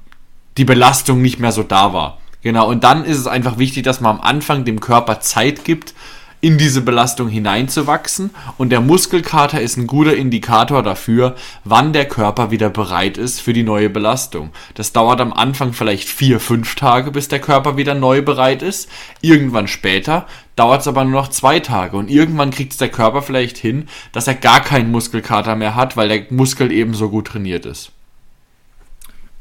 die 0.56 0.64
Belastung 0.64 1.22
nicht 1.22 1.38
mehr 1.38 1.52
so 1.52 1.62
da 1.62 1.92
war. 1.92 2.18
Genau, 2.42 2.68
und 2.68 2.82
dann 2.82 3.04
ist 3.04 3.18
es 3.18 3.28
einfach 3.28 3.56
wichtig, 3.58 3.84
dass 3.84 4.00
man 4.00 4.16
am 4.16 4.20
Anfang 4.20 4.64
dem 4.64 4.80
Körper 4.80 5.20
Zeit 5.20 5.64
gibt, 5.64 5.94
in 6.42 6.56
diese 6.56 6.80
Belastung 6.80 7.28
hineinzuwachsen 7.28 8.30
und 8.56 8.70
der 8.70 8.80
Muskelkater 8.80 9.60
ist 9.60 9.76
ein 9.76 9.86
guter 9.86 10.16
Indikator 10.16 10.82
dafür, 10.82 11.36
wann 11.64 11.92
der 11.92 12.08
Körper 12.08 12.50
wieder 12.50 12.70
bereit 12.70 13.18
ist 13.18 13.40
für 13.40 13.52
die 13.52 13.62
neue 13.62 13.90
Belastung. 13.90 14.50
Das 14.74 14.92
dauert 14.92 15.20
am 15.20 15.34
Anfang 15.34 15.74
vielleicht 15.74 16.08
vier, 16.08 16.40
fünf 16.40 16.74
Tage, 16.76 17.10
bis 17.10 17.28
der 17.28 17.40
Körper 17.40 17.76
wieder 17.76 17.94
neu 17.94 18.22
bereit 18.22 18.62
ist. 18.62 18.88
Irgendwann 19.20 19.68
später 19.68 20.26
dauert 20.56 20.80
es 20.80 20.88
aber 20.88 21.04
nur 21.04 21.20
noch 21.20 21.28
zwei 21.28 21.60
Tage 21.60 21.96
und 21.96 22.10
irgendwann 22.10 22.50
kriegt 22.50 22.72
es 22.72 22.78
der 22.78 22.90
Körper 22.90 23.20
vielleicht 23.20 23.58
hin, 23.58 23.88
dass 24.12 24.26
er 24.26 24.34
gar 24.34 24.60
keinen 24.60 24.90
Muskelkater 24.90 25.56
mehr 25.56 25.74
hat, 25.74 25.96
weil 25.96 26.08
der 26.08 26.24
Muskel 26.30 26.72
eben 26.72 26.94
so 26.94 27.10
gut 27.10 27.26
trainiert 27.26 27.66
ist. 27.66 27.92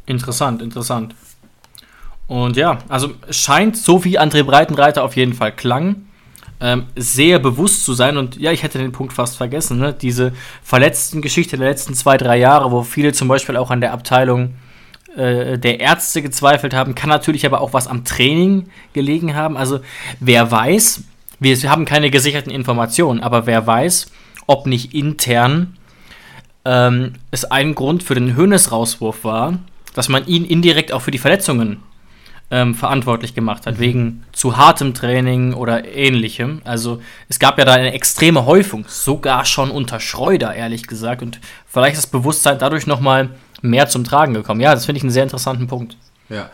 Interessant, 0.06 0.62
interessant. 0.62 1.16
Und 2.28 2.58
ja, 2.58 2.80
also 2.90 3.14
scheint 3.30 3.78
so 3.78 4.04
wie 4.04 4.20
André 4.20 4.44
Breitenreiter 4.44 5.04
auf 5.04 5.16
jeden 5.16 5.34
Fall 5.34 5.52
klang, 5.52 6.08
ähm, 6.62 6.88
sehr 6.96 7.40
bewusst 7.40 7.86
zu 7.86 7.94
sein. 7.94 8.18
Und 8.18 8.38
ja, 8.38 8.52
ich 8.52 8.64
hätte 8.64 8.78
den 8.78 8.92
Punkt 8.92 9.14
fast 9.14 9.38
vergessen. 9.38 9.80
Ne? 9.80 9.94
Diese 9.94 10.34
verletzten 10.64 11.22
Geschichte 11.22 11.58
der 11.58 11.70
letzten 11.70 11.94
zwei, 11.94 12.18
drei 12.18 12.38
Jahre, 12.38 12.72
wo 12.72 12.84
viele 12.84 13.14
zum 13.14 13.28
Beispiel 13.28 13.58
auch 13.58 13.72
an 13.72 13.82
der 13.82 13.94
Abteilung 13.94 14.56
äh, 15.16 15.58
der 15.58 15.80
Ärzte 15.80 16.22
gezweifelt 16.22 16.74
haben, 16.74 16.96
kann 16.96 17.10
natürlich 17.10 17.46
aber 17.46 17.62
auch 17.62 17.74
was 17.74 17.88
am 17.88 18.06
Training 18.06 18.70
gelegen 18.94 19.36
haben. 19.36 19.58
Also 19.58 19.80
wer 20.20 20.52
weiß, 20.52 21.04
wir 21.40 21.58
haben 21.70 21.86
keine 21.86 22.12
gesicherten 22.12 22.52
Informationen, 22.52 23.22
aber 23.22 23.46
wer 23.46 23.66
weiß, 23.66 24.12
ob 24.48 24.66
nicht 24.68 24.94
intern 24.94 25.78
ähm, 26.66 27.14
es 27.32 27.46
ein 27.46 27.76
Grund 27.76 28.04
für 28.04 28.16
den 28.16 28.36
Höhnes-Rauswurf 28.36 29.24
war, 29.24 29.60
dass 29.94 30.10
man 30.10 30.28
ihn 30.28 30.46
indirekt 30.46 30.92
auch 30.92 31.02
für 31.02 31.12
die 31.12 31.18
Verletzungen 31.18 31.78
ähm, 32.52 32.76
verantwortlich 32.76 33.34
gemacht 33.36 33.66
hat, 33.68 33.76
mhm. 33.76 33.80
wegen 33.80 34.24
zu 34.32 34.58
hartem 34.58 34.94
Training 34.94 35.54
oder 35.54 35.86
ähnlichem. 35.86 36.62
Also 36.66 37.02
es 37.28 37.40
gab 37.40 37.58
ja 37.60 37.66
da 37.66 37.74
eine 37.74 37.94
extreme 37.94 38.46
Häufung, 38.46 38.86
sogar 38.88 39.46
schon 39.46 39.72
unter 39.72 40.00
Schreuder, 40.00 40.54
ehrlich 40.56 40.88
gesagt. 40.88 41.22
Und 41.22 41.40
vielleicht 41.68 41.96
ist 41.96 42.06
das 42.06 42.12
Bewusstsein 42.12 42.58
dadurch 42.60 42.88
nochmal 42.88 43.30
mehr 43.62 43.88
zum 43.88 44.04
Tragen 44.04 44.34
gekommen. 44.34 44.62
Ja, 44.62 44.74
das 44.74 44.86
finde 44.86 44.98
ich 44.98 45.04
einen 45.04 45.12
sehr 45.12 45.24
interessanten 45.24 45.68
Punkt. 45.68 45.98
Ja, 46.30 46.50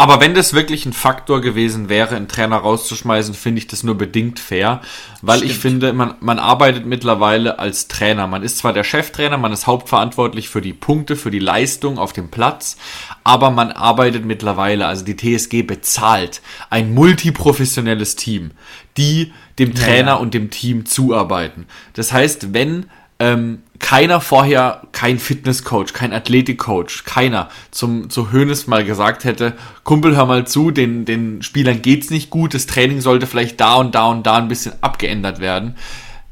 aber 0.00 0.18
wenn 0.18 0.32
das 0.32 0.54
wirklich 0.54 0.86
ein 0.86 0.94
Faktor 0.94 1.42
gewesen 1.42 1.90
wäre, 1.90 2.16
einen 2.16 2.26
Trainer 2.26 2.56
rauszuschmeißen, 2.56 3.34
finde 3.34 3.58
ich 3.58 3.66
das 3.66 3.82
nur 3.82 3.98
bedingt 3.98 4.40
fair, 4.40 4.80
weil 5.20 5.36
Stimmt. 5.36 5.52
ich 5.52 5.58
finde, 5.58 5.92
man, 5.92 6.14
man 6.20 6.38
arbeitet 6.38 6.86
mittlerweile 6.86 7.58
als 7.58 7.86
Trainer. 7.86 8.26
Man 8.26 8.42
ist 8.42 8.56
zwar 8.56 8.72
der 8.72 8.82
Cheftrainer, 8.82 9.36
man 9.36 9.52
ist 9.52 9.66
hauptverantwortlich 9.66 10.48
für 10.48 10.62
die 10.62 10.72
Punkte, 10.72 11.16
für 11.16 11.30
die 11.30 11.38
Leistung 11.38 11.98
auf 11.98 12.14
dem 12.14 12.30
Platz, 12.30 12.78
aber 13.24 13.50
man 13.50 13.72
arbeitet 13.72 14.24
mittlerweile, 14.24 14.86
also 14.86 15.04
die 15.04 15.16
TSG 15.16 15.64
bezahlt 15.64 16.40
ein 16.70 16.94
multiprofessionelles 16.94 18.16
Team, 18.16 18.52
die 18.96 19.34
dem 19.58 19.74
Trainer 19.74 20.12
ja, 20.12 20.14
ja. 20.14 20.14
und 20.14 20.32
dem 20.32 20.48
Team 20.48 20.86
zuarbeiten. 20.86 21.66
Das 21.92 22.10
heißt, 22.10 22.54
wenn 22.54 22.86
ähm, 23.20 23.62
keiner 23.78 24.20
vorher, 24.20 24.82
kein 24.92 25.18
Fitnesscoach, 25.18 25.92
kein 25.92 26.12
Athletikcoach, 26.12 27.04
keiner 27.04 27.48
zum, 27.70 28.10
zu 28.10 28.32
Hönes 28.32 28.66
mal 28.66 28.84
gesagt 28.84 29.24
hätte, 29.24 29.54
Kumpel, 29.84 30.16
hör 30.16 30.26
mal 30.26 30.46
zu, 30.46 30.70
den, 30.70 31.04
den 31.04 31.42
Spielern 31.42 31.82
geht's 31.82 32.10
nicht 32.10 32.30
gut, 32.30 32.54
das 32.54 32.66
Training 32.66 33.00
sollte 33.00 33.26
vielleicht 33.26 33.60
da 33.60 33.76
und 33.76 33.94
da 33.94 34.06
und 34.06 34.26
da 34.26 34.36
ein 34.36 34.48
bisschen 34.48 34.72
abgeändert 34.80 35.38
werden. 35.38 35.76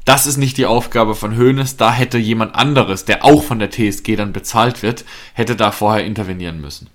Das 0.05 0.25
ist 0.25 0.37
nicht 0.37 0.57
die 0.57 0.65
Aufgabe 0.65 1.15
von 1.15 1.35
Hönes, 1.35 1.77
da 1.77 1.93
hätte 1.93 2.17
jemand 2.17 2.55
anderes, 2.55 3.05
der 3.05 3.23
auch 3.23 3.43
von 3.43 3.59
der 3.59 3.69
TSG 3.69 4.15
dann 4.15 4.33
bezahlt 4.33 4.81
wird, 4.81 5.05
hätte 5.33 5.55
da 5.55 5.71
vorher 5.71 6.05
intervenieren 6.05 6.59
müssen. 6.61 6.89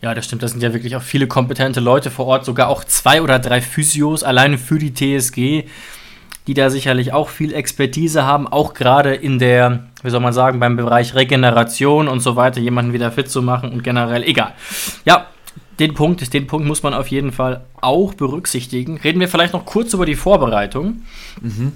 Ja, 0.00 0.14
das 0.14 0.26
stimmt. 0.26 0.42
Da 0.44 0.48
sind 0.48 0.62
ja 0.62 0.72
wirklich 0.72 0.94
auch 0.94 1.02
viele 1.02 1.26
kompetente 1.26 1.80
Leute 1.80 2.10
vor 2.10 2.26
Ort, 2.26 2.44
sogar 2.44 2.68
auch 2.68 2.84
zwei 2.84 3.20
oder 3.20 3.40
drei 3.40 3.60
Physios 3.60 4.22
alleine 4.22 4.56
für 4.56 4.78
die 4.78 4.94
TSG 4.94 5.64
die 6.48 6.54
da 6.54 6.70
sicherlich 6.70 7.12
auch 7.12 7.28
viel 7.28 7.52
Expertise 7.52 8.24
haben, 8.24 8.48
auch 8.48 8.72
gerade 8.72 9.14
in 9.14 9.38
der, 9.38 9.84
wie 10.02 10.08
soll 10.08 10.20
man 10.20 10.32
sagen, 10.32 10.58
beim 10.58 10.76
Bereich 10.76 11.14
Regeneration 11.14 12.08
und 12.08 12.20
so 12.20 12.36
weiter, 12.36 12.58
jemanden 12.58 12.94
wieder 12.94 13.12
fit 13.12 13.30
zu 13.30 13.42
machen 13.42 13.70
und 13.70 13.84
generell, 13.84 14.22
egal. 14.22 14.54
Ja, 15.04 15.26
den 15.78 15.92
Punkt, 15.92 16.32
den 16.32 16.46
Punkt 16.46 16.66
muss 16.66 16.82
man 16.82 16.94
auf 16.94 17.08
jeden 17.08 17.32
Fall 17.32 17.66
auch 17.82 18.14
berücksichtigen. 18.14 18.96
Reden 18.96 19.20
wir 19.20 19.28
vielleicht 19.28 19.52
noch 19.52 19.66
kurz 19.66 19.92
über 19.92 20.06
die 20.06 20.14
Vorbereitung. 20.14 21.02
Mhm. 21.42 21.72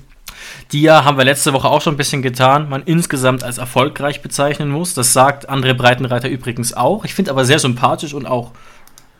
Die 0.72 0.80
ja, 0.80 1.04
haben 1.04 1.18
wir 1.18 1.24
letzte 1.24 1.52
Woche 1.52 1.68
auch 1.68 1.82
schon 1.82 1.94
ein 1.94 1.98
bisschen 1.98 2.22
getan, 2.22 2.70
man 2.70 2.82
insgesamt 2.82 3.44
als 3.44 3.58
erfolgreich 3.58 4.22
bezeichnen 4.22 4.70
muss. 4.70 4.94
Das 4.94 5.12
sagt 5.12 5.50
André 5.50 5.74
Breitenreiter 5.74 6.30
übrigens 6.30 6.72
auch. 6.72 7.04
Ich 7.04 7.14
finde 7.14 7.30
aber 7.30 7.44
sehr 7.44 7.58
sympathisch 7.58 8.14
und 8.14 8.24
auch 8.26 8.52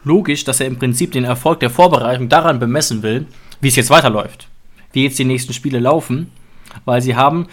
logisch, 0.03 0.45
dass 0.45 0.61
er 0.61 0.67
im 0.67 0.79
Prinzip 0.79 1.13
den 1.13 1.25
Erfolg 1.25 1.61
der 1.61 1.71
Vorbereitung 1.71 2.31
daran 2.31 2.59
bemessen 2.59 3.03
will, 3.03 3.27
wie 3.61 3.69
es 3.69 3.77
jetzt 3.77 3.91
weiterläuft 3.91 4.49
wie 4.93 5.05
jetzt 5.05 5.19
die 5.19 5.25
nächsten 5.25 5.53
Spiele 5.53 5.79
laufen, 5.79 6.31
weil 6.85 7.03
sie 7.03 7.17
haben 7.17 7.47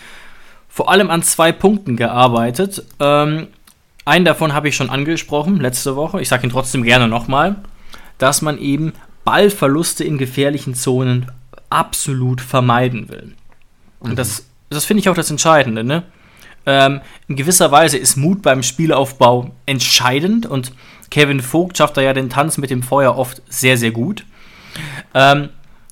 vor 0.67 0.89
allem 0.89 1.10
an 1.10 1.24
zwei 1.24 1.51
Punkten 1.51 1.96
gearbeitet. 1.96 2.86
Ähm, 3.00 3.48
einen 4.05 4.25
davon 4.25 4.53
habe 4.53 4.69
ich 4.69 4.75
schon 4.75 4.89
angesprochen 4.89 5.60
letzte 5.60 5.96
Woche. 5.96 6.22
Ich 6.22 6.29
sage 6.29 6.48
ihn 6.48 6.51
trotzdem 6.51 6.84
gerne 6.84 7.08
nochmal, 7.08 7.58
dass 8.17 8.41
man 8.41 8.58
eben 8.58 8.93
Ballverluste 9.24 10.03
in 10.03 10.17
gefährlichen 10.17 10.74
Zonen 10.74 11.31
absolut 11.69 12.41
vermeiden 12.41 13.10
will. 13.10 13.34
Und 14.00 14.17
das, 14.17 14.46
das 14.69 14.86
finde 14.86 15.01
ich 15.01 15.10
auch 15.10 15.15
das 15.15 15.29
Entscheidende. 15.29 15.84
Ne? 15.84 16.03
Ähm, 16.65 17.01
in 17.27 17.36
gewisser 17.36 17.72
Weise 17.72 17.98
ist 17.98 18.15
Mut 18.15 18.41
beim 18.41 18.63
Spielaufbau 18.63 19.51
entscheidend 19.65 20.46
und 20.46 20.72
Kevin 21.10 21.41
Vogt 21.41 21.77
schafft 21.77 21.98
da 21.98 22.01
ja 22.01 22.13
den 22.13 22.29
Tanz 22.29 22.58
mit 22.58 22.69
dem 22.69 22.84
Feuer 22.84 23.17
oft 23.17 23.41
sehr, 23.50 23.77
sehr 23.77 23.91
gut. 23.91 24.25
Ähm, 25.13 25.50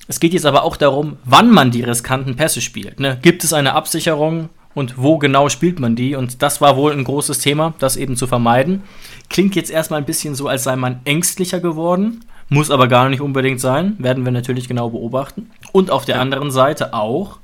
es 0.08 0.20
geht 0.20 0.32
jetzt 0.32 0.46
aber 0.46 0.64
auch 0.64 0.76
darum, 0.76 1.18
wann 1.24 1.50
man 1.50 1.70
die 1.70 1.82
riskanten 1.82 2.34
Pässe 2.34 2.62
spielt. 2.62 2.98
Ne? 2.98 3.18
Gibt 3.20 3.44
es 3.44 3.52
eine 3.52 3.74
Absicherung 3.74 4.48
und 4.74 4.96
wo 4.96 5.18
genau 5.18 5.50
spielt 5.50 5.78
man 5.78 5.96
die? 5.96 6.16
Und 6.16 6.42
das 6.42 6.60
war 6.62 6.76
wohl 6.76 6.92
ein 6.92 7.04
großes 7.04 7.40
Thema, 7.40 7.74
das 7.78 7.96
eben 7.96 8.16
zu 8.16 8.26
vermeiden. 8.26 8.82
Klingt 9.28 9.54
jetzt 9.54 9.70
erstmal 9.70 10.00
ein 10.00 10.06
bisschen 10.06 10.34
so, 10.34 10.48
als 10.48 10.64
sei 10.64 10.76
man 10.76 11.00
ängstlicher 11.04 11.60
geworden, 11.60 12.24
muss 12.48 12.70
aber 12.70 12.88
gar 12.88 13.10
nicht 13.10 13.20
unbedingt 13.20 13.60
sein, 13.60 13.96
werden 13.98 14.24
wir 14.24 14.32
natürlich 14.32 14.66
genau 14.66 14.88
beobachten. 14.88 15.50
Und 15.72 15.90
auf 15.90 16.06
der 16.06 16.20
anderen 16.20 16.50
Seite 16.50 16.94
auch 16.94 17.38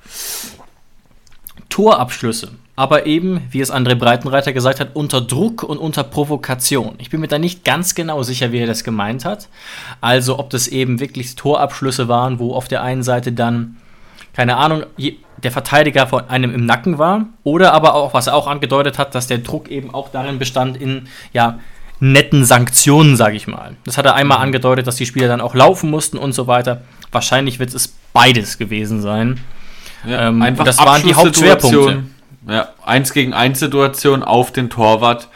Torabschlüsse 1.69 2.53
aber 2.77 3.07
eben, 3.07 3.41
wie 3.51 3.61
es 3.61 3.73
André 3.73 3.95
Breitenreiter 3.95 4.53
gesagt 4.53 4.81
hat, 4.81 4.91
unter 4.95 5.21
Druck 5.21 5.63
und 5.63 5.79
unter 5.79 6.03
Provokation. 6.03 6.95
Ich 6.99 7.11
bin 7.11 7.21
mir 7.21 7.29
da 7.29 7.39
nicht 7.39 7.65
ganz 7.65 7.95
genau 7.95 8.23
sicher, 8.23 8.51
wie 8.51 8.59
er 8.59 8.67
das 8.67 8.83
gemeint 8.83 9.25
hat. 9.25 9.49
Also 10.01 10.39
ob 10.39 10.51
das 10.51 10.67
eben 10.67 10.99
wirklich 10.99 11.37
Torabschlüsse 11.37 12.09
waren, 12.09 12.39
wo 12.41 12.53
auf 12.55 12.67
der 12.67 12.83
einen 12.83 13.05
Seite 13.05 13.33
dann, 13.33 13.77
keine 14.33 14.57
Ahnung, 14.57 14.85
der 15.43 15.53
Verteidiger 15.53 16.09
von 16.09 16.29
einem 16.29 16.53
im 16.53 16.67
Nacken 16.67 16.99
war, 16.99 17.27
oder 17.45 17.73
aber 17.75 17.95
auch, 17.95 18.13
was 18.13 18.27
er 18.27 18.35
auch 18.35 18.49
angedeutet 18.49 18.99
hat, 18.99 19.15
dass 19.15 19.29
der 19.29 19.39
Druck 19.39 19.69
eben 19.69 19.95
auch 19.95 20.09
darin 20.09 20.41
bestand 20.41 20.77
in, 20.77 21.07
ja, 21.33 21.61
netten 22.01 22.45
Sanktionen, 22.45 23.17
sage 23.17 23.37
ich 23.37 23.47
mal. 23.47 23.77
Das 23.85 23.97
hat 23.99 24.05
er 24.05 24.15
einmal 24.15 24.39
mhm. 24.39 24.45
angedeutet, 24.45 24.89
dass 24.89 24.97
die 24.97 25.07
Spieler 25.07 25.29
dann 25.29 25.41
auch 25.41 25.55
laufen 25.55 25.91
mussten 25.91 26.19
und 26.19 26.33
so 26.33 26.49
weiter. 26.49 26.83
Wahrscheinlich 27.13 27.61
wird 27.61 27.73
es 27.73 27.95
beides 28.13 28.59
gewesen 28.59 29.01
sein. 29.01 29.39
Ja, 30.05 30.29
ähm, 30.29 30.57
das 30.65 30.79
waren 30.79 31.03
die 31.03 31.15
Hauptschwerpunkte. 31.15 32.03
Ja, 32.47 32.69
eins 32.85 33.13
gegen 33.13 33.33
eins 33.33 33.59
Situation 33.59 34.23
auf 34.23 34.53
den 34.53 34.71
Torwart 34.71 35.29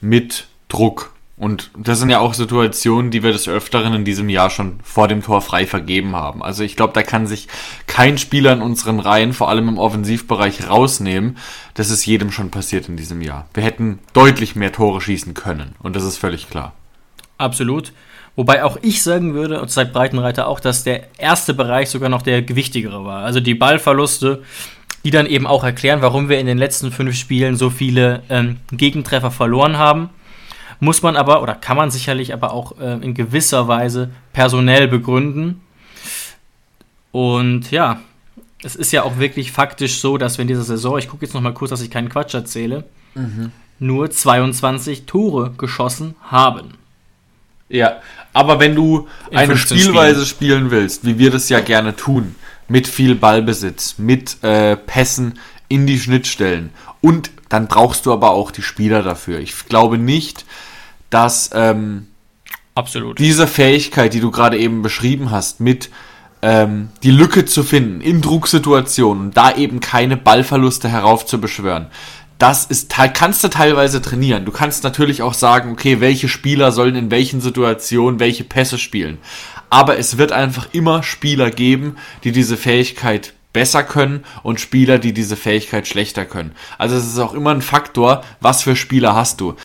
mit 0.00 0.46
Druck. 0.68 1.14
Und 1.36 1.70
das 1.76 1.98
sind 1.98 2.10
ja 2.10 2.20
auch 2.20 2.32
Situationen, 2.32 3.10
die 3.10 3.24
wir 3.24 3.32
des 3.32 3.48
Öfteren 3.48 3.92
in 3.92 4.04
diesem 4.04 4.28
Jahr 4.28 4.50
schon 4.50 4.78
vor 4.84 5.08
dem 5.08 5.22
Tor 5.22 5.42
frei 5.42 5.66
vergeben 5.66 6.14
haben. 6.14 6.44
Also 6.44 6.62
ich 6.62 6.76
glaube, 6.76 6.92
da 6.92 7.02
kann 7.02 7.26
sich 7.26 7.48
kein 7.88 8.18
Spieler 8.18 8.52
in 8.52 8.62
unseren 8.62 9.00
Reihen, 9.00 9.32
vor 9.32 9.48
allem 9.48 9.68
im 9.68 9.78
Offensivbereich, 9.78 10.68
rausnehmen. 10.68 11.36
Das 11.74 11.90
ist 11.90 12.06
jedem 12.06 12.30
schon 12.30 12.50
passiert 12.50 12.88
in 12.88 12.96
diesem 12.96 13.20
Jahr. 13.20 13.48
Wir 13.52 13.64
hätten 13.64 13.98
deutlich 14.12 14.54
mehr 14.54 14.72
Tore 14.72 15.00
schießen 15.00 15.34
können. 15.34 15.74
Und 15.80 15.96
das 15.96 16.04
ist 16.04 16.18
völlig 16.18 16.50
klar. 16.50 16.72
Absolut. 17.36 17.92
Wobei 18.36 18.64
auch 18.64 18.78
ich 18.82 19.02
sagen 19.02 19.34
würde, 19.34 19.60
und 19.60 19.70
seit 19.70 19.92
Breitenreiter 19.92 20.46
auch, 20.46 20.60
dass 20.60 20.84
der 20.84 21.02
erste 21.18 21.52
Bereich 21.54 21.88
sogar 21.90 22.08
noch 22.08 22.22
der 22.22 22.42
gewichtigere 22.42 23.04
war. 23.04 23.24
Also 23.24 23.40
die 23.40 23.54
Ballverluste, 23.54 24.42
die 25.04 25.10
dann 25.10 25.26
eben 25.26 25.46
auch 25.46 25.64
erklären, 25.64 26.02
warum 26.02 26.28
wir 26.28 26.38
in 26.38 26.46
den 26.46 26.58
letzten 26.58 26.90
fünf 26.90 27.14
Spielen 27.14 27.56
so 27.56 27.70
viele 27.70 28.22
ähm, 28.30 28.56
Gegentreffer 28.72 29.30
verloren 29.30 29.76
haben. 29.76 30.08
Muss 30.80 31.02
man 31.02 31.16
aber, 31.16 31.42
oder 31.42 31.54
kann 31.54 31.76
man 31.76 31.90
sicherlich 31.90 32.32
aber 32.32 32.52
auch 32.52 32.78
äh, 32.80 32.94
in 32.94 33.14
gewisser 33.14 33.68
Weise 33.68 34.10
personell 34.32 34.88
begründen. 34.88 35.60
Und 37.12 37.70
ja, 37.70 38.00
es 38.62 38.74
ist 38.74 38.92
ja 38.92 39.02
auch 39.02 39.18
wirklich 39.18 39.52
faktisch 39.52 40.00
so, 40.00 40.16
dass 40.16 40.38
wir 40.38 40.42
in 40.42 40.48
dieser 40.48 40.64
Saison, 40.64 40.98
ich 40.98 41.08
gucke 41.08 41.24
jetzt 41.24 41.34
noch 41.34 41.42
mal 41.42 41.54
kurz, 41.54 41.70
dass 41.70 41.82
ich 41.82 41.90
keinen 41.90 42.08
Quatsch 42.08 42.34
erzähle, 42.34 42.84
mhm. 43.14 43.52
nur 43.78 44.10
22 44.10 45.04
Tore 45.04 45.52
geschossen 45.56 46.16
haben. 46.22 46.74
Ja, 47.68 48.00
aber 48.32 48.58
wenn 48.60 48.74
du 48.74 49.06
in 49.30 49.38
eine 49.38 49.56
Spielweise 49.56 50.24
Spielen. 50.24 50.50
spielen 50.50 50.70
willst, 50.70 51.04
wie 51.04 51.18
wir 51.18 51.30
das 51.30 51.48
ja 51.48 51.60
gerne 51.60 51.94
tun, 51.94 52.34
mit 52.68 52.86
viel 52.86 53.14
Ballbesitz, 53.14 53.96
mit 53.98 54.42
äh, 54.42 54.76
Pässen 54.76 55.38
in 55.68 55.86
die 55.86 55.98
Schnittstellen. 55.98 56.70
Und 57.00 57.30
dann 57.48 57.68
brauchst 57.68 58.06
du 58.06 58.12
aber 58.12 58.30
auch 58.30 58.50
die 58.50 58.62
Spieler 58.62 59.02
dafür. 59.02 59.38
Ich 59.38 59.66
glaube 59.66 59.98
nicht, 59.98 60.44
dass 61.10 61.50
ähm, 61.52 62.08
Absolut. 62.74 63.18
diese 63.18 63.46
Fähigkeit, 63.46 64.14
die 64.14 64.20
du 64.20 64.30
gerade 64.30 64.58
eben 64.58 64.82
beschrieben 64.82 65.30
hast, 65.30 65.60
mit 65.60 65.90
ähm, 66.42 66.88
die 67.02 67.10
Lücke 67.10 67.44
zu 67.44 67.62
finden 67.62 68.00
in 68.00 68.20
Drucksituationen 68.20 69.26
und 69.26 69.36
da 69.36 69.54
eben 69.54 69.80
keine 69.80 70.16
Ballverluste 70.16 70.88
heraufzubeschwören, 70.88 71.86
das 72.38 72.66
ist, 72.66 72.92
kannst 73.14 73.44
du 73.44 73.48
teilweise 73.48 74.02
trainieren. 74.02 74.44
Du 74.44 74.50
kannst 74.50 74.82
natürlich 74.82 75.22
auch 75.22 75.34
sagen, 75.34 75.72
okay, 75.72 76.00
welche 76.00 76.28
Spieler 76.28 76.72
sollen 76.72 76.96
in 76.96 77.10
welchen 77.10 77.40
Situationen 77.40 78.18
welche 78.18 78.44
Pässe 78.44 78.76
spielen 78.76 79.18
aber 79.74 79.98
es 79.98 80.18
wird 80.18 80.30
einfach 80.30 80.68
immer 80.70 81.02
Spieler 81.02 81.50
geben, 81.50 81.96
die 82.22 82.30
diese 82.30 82.56
Fähigkeit 82.56 83.34
besser 83.52 83.82
können 83.82 84.24
und 84.44 84.60
Spieler, 84.60 85.00
die 85.00 85.12
diese 85.12 85.34
Fähigkeit 85.34 85.88
schlechter 85.88 86.24
können. 86.24 86.52
Also 86.78 86.94
es 86.94 87.04
ist 87.04 87.18
auch 87.18 87.34
immer 87.34 87.50
ein 87.50 87.60
Faktor, 87.60 88.22
was 88.40 88.62
für 88.62 88.76
Spieler 88.76 89.16
hast 89.16 89.40
du. 89.40 89.56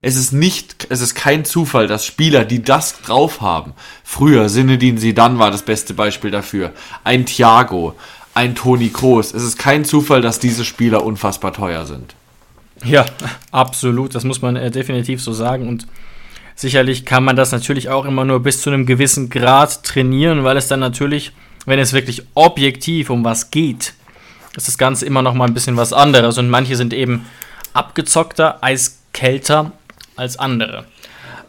Es 0.00 0.14
ist 0.14 0.32
nicht, 0.32 0.86
es 0.90 1.00
ist 1.00 1.16
kein 1.16 1.44
Zufall, 1.44 1.88
dass 1.88 2.06
Spieler, 2.06 2.44
die 2.44 2.62
das 2.62 3.02
drauf 3.02 3.40
haben, 3.40 3.72
früher 4.04 4.48
Sinedin 4.48 4.96
Sidan 4.96 5.40
war 5.40 5.50
das 5.50 5.64
beste 5.64 5.92
Beispiel 5.92 6.30
dafür, 6.30 6.72
ein 7.02 7.26
Thiago, 7.26 7.96
ein 8.34 8.54
Toni 8.54 8.90
Kroos, 8.90 9.34
es 9.34 9.42
ist 9.42 9.58
kein 9.58 9.84
Zufall, 9.84 10.20
dass 10.20 10.38
diese 10.38 10.64
Spieler 10.64 11.04
unfassbar 11.04 11.52
teuer 11.52 11.84
sind. 11.84 12.14
Ja, 12.84 13.06
absolut, 13.50 14.14
das 14.14 14.22
muss 14.22 14.40
man 14.40 14.54
äh, 14.54 14.70
definitiv 14.70 15.20
so 15.20 15.32
sagen 15.32 15.66
und 15.66 15.88
Sicherlich 16.60 17.06
kann 17.06 17.24
man 17.24 17.36
das 17.36 17.52
natürlich 17.52 17.88
auch 17.88 18.04
immer 18.04 18.26
nur 18.26 18.42
bis 18.42 18.60
zu 18.60 18.68
einem 18.68 18.84
gewissen 18.84 19.30
Grad 19.30 19.82
trainieren, 19.82 20.44
weil 20.44 20.58
es 20.58 20.68
dann 20.68 20.80
natürlich, 20.80 21.32
wenn 21.64 21.78
es 21.78 21.94
wirklich 21.94 22.24
objektiv 22.34 23.08
um 23.08 23.24
was 23.24 23.50
geht, 23.50 23.94
ist 24.54 24.68
das 24.68 24.76
Ganze 24.76 25.06
immer 25.06 25.22
noch 25.22 25.32
mal 25.32 25.46
ein 25.46 25.54
bisschen 25.54 25.78
was 25.78 25.94
anderes. 25.94 26.36
Und 26.36 26.50
manche 26.50 26.76
sind 26.76 26.92
eben 26.92 27.24
abgezockter, 27.72 28.62
eiskälter 28.62 29.72
als 30.16 30.38
andere. 30.38 30.84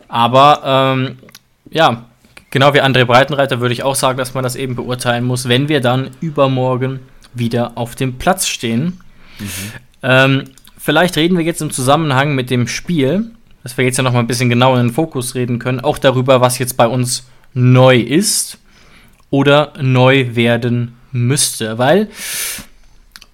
Aber 0.07 0.61
ähm, 0.63 1.17
ja, 1.69 2.05
genau 2.49 2.73
wie 2.73 2.81
André 2.81 3.03
Breitenreiter 3.03 3.59
würde 3.59 3.73
ich 3.73 3.83
auch 3.83 3.95
sagen, 3.95 4.17
dass 4.17 4.33
man 4.33 4.45
das 4.45 4.55
eben 4.55 4.77
beurteilen 4.77 5.25
muss, 5.25 5.49
wenn 5.49 5.67
wir 5.67 5.81
dann 5.81 6.11
übermorgen 6.21 7.01
wieder 7.33 7.73
auf 7.75 7.95
dem 7.95 8.17
Platz 8.17 8.47
stehen. 8.47 9.01
Mhm. 9.39 9.47
Ähm, 10.03 10.43
vielleicht 10.77 11.17
reden 11.17 11.37
wir 11.37 11.43
jetzt 11.43 11.61
im 11.61 11.69
Zusammenhang 11.71 12.33
mit 12.33 12.49
dem 12.49 12.69
Spiel 12.69 13.31
dass 13.63 13.77
wir 13.77 13.85
jetzt 13.85 13.97
ja 13.97 14.03
noch 14.03 14.13
mal 14.13 14.19
ein 14.19 14.27
bisschen 14.27 14.49
genauer 14.49 14.79
in 14.79 14.87
den 14.87 14.93
Fokus 14.93 15.35
reden 15.35 15.59
können, 15.59 15.79
auch 15.79 15.97
darüber, 15.97 16.41
was 16.41 16.59
jetzt 16.59 16.77
bei 16.77 16.87
uns 16.87 17.27
neu 17.53 17.97
ist 17.97 18.57
oder 19.29 19.73
neu 19.81 20.35
werden 20.35 20.97
müsste, 21.11 21.77
weil 21.77 22.09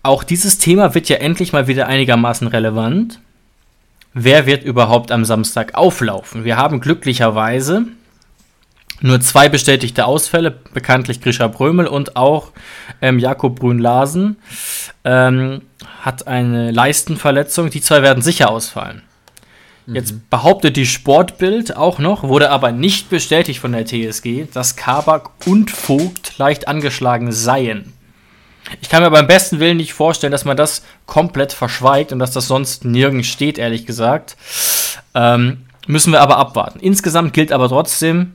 auch 0.03 0.23
dieses 0.23 0.57
Thema 0.57 0.95
wird 0.95 1.09
ja 1.09 1.17
endlich 1.17 1.53
mal 1.53 1.67
wieder 1.67 1.87
einigermaßen 1.87 2.47
relevant. 2.47 3.19
Wer 4.13 4.45
wird 4.45 4.63
überhaupt 4.63 5.11
am 5.11 5.25
Samstag 5.25 5.75
auflaufen? 5.75 6.43
Wir 6.43 6.57
haben 6.57 6.79
glücklicherweise 6.79 7.85
nur 9.01 9.21
zwei 9.21 9.47
bestätigte 9.47 10.05
Ausfälle, 10.05 10.51
bekanntlich 10.73 11.21
Grisha 11.21 11.47
Brömel 11.47 11.85
und 11.85 12.15
auch 12.15 12.51
ähm, 13.01 13.19
Jakob 13.19 13.59
Brünn-Larsen 13.59 14.37
ähm, 15.03 15.61
hat 16.01 16.27
eine 16.27 16.71
Leistenverletzung. 16.71 17.69
Die 17.69 17.81
zwei 17.81 18.01
werden 18.01 18.23
sicher 18.23 18.49
ausfallen. 18.49 19.03
Jetzt 19.87 20.29
behauptet 20.29 20.75
die 20.75 20.85
Sportbild 20.85 21.77
auch 21.77 21.97
noch, 21.97 22.23
wurde 22.23 22.49
aber 22.49 22.73
nicht 22.73 23.09
bestätigt 23.09 23.61
von 23.61 23.71
der 23.71 23.85
TSG, 23.85 24.45
dass 24.53 24.75
Kabak 24.75 25.29
und 25.45 25.71
Vogt 25.71 26.37
leicht 26.37 26.67
angeschlagen 26.67 27.31
seien. 27.31 27.93
Ich 28.81 28.89
kann 28.89 29.01
mir 29.01 29.09
beim 29.09 29.27
besten 29.27 29.61
Willen 29.61 29.77
nicht 29.77 29.93
vorstellen, 29.93 30.31
dass 30.31 30.43
man 30.43 30.57
das 30.57 30.83
komplett 31.05 31.53
verschweigt 31.53 32.11
und 32.11 32.19
dass 32.19 32.31
das 32.31 32.47
sonst 32.47 32.83
nirgends 32.83 33.29
steht, 33.29 33.57
ehrlich 33.57 33.85
gesagt. 33.85 34.35
Ähm, 35.13 35.65
müssen 35.87 36.11
wir 36.11 36.19
aber 36.19 36.35
abwarten. 36.35 36.81
Insgesamt 36.81 37.33
gilt 37.33 37.53
aber 37.53 37.69
trotzdem 37.69 38.33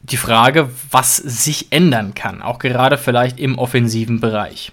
die 0.00 0.16
Frage, 0.16 0.70
was 0.90 1.18
sich 1.18 1.72
ändern 1.72 2.14
kann, 2.14 2.40
auch 2.40 2.58
gerade 2.58 2.96
vielleicht 2.96 3.38
im 3.38 3.58
offensiven 3.58 4.20
Bereich. 4.20 4.72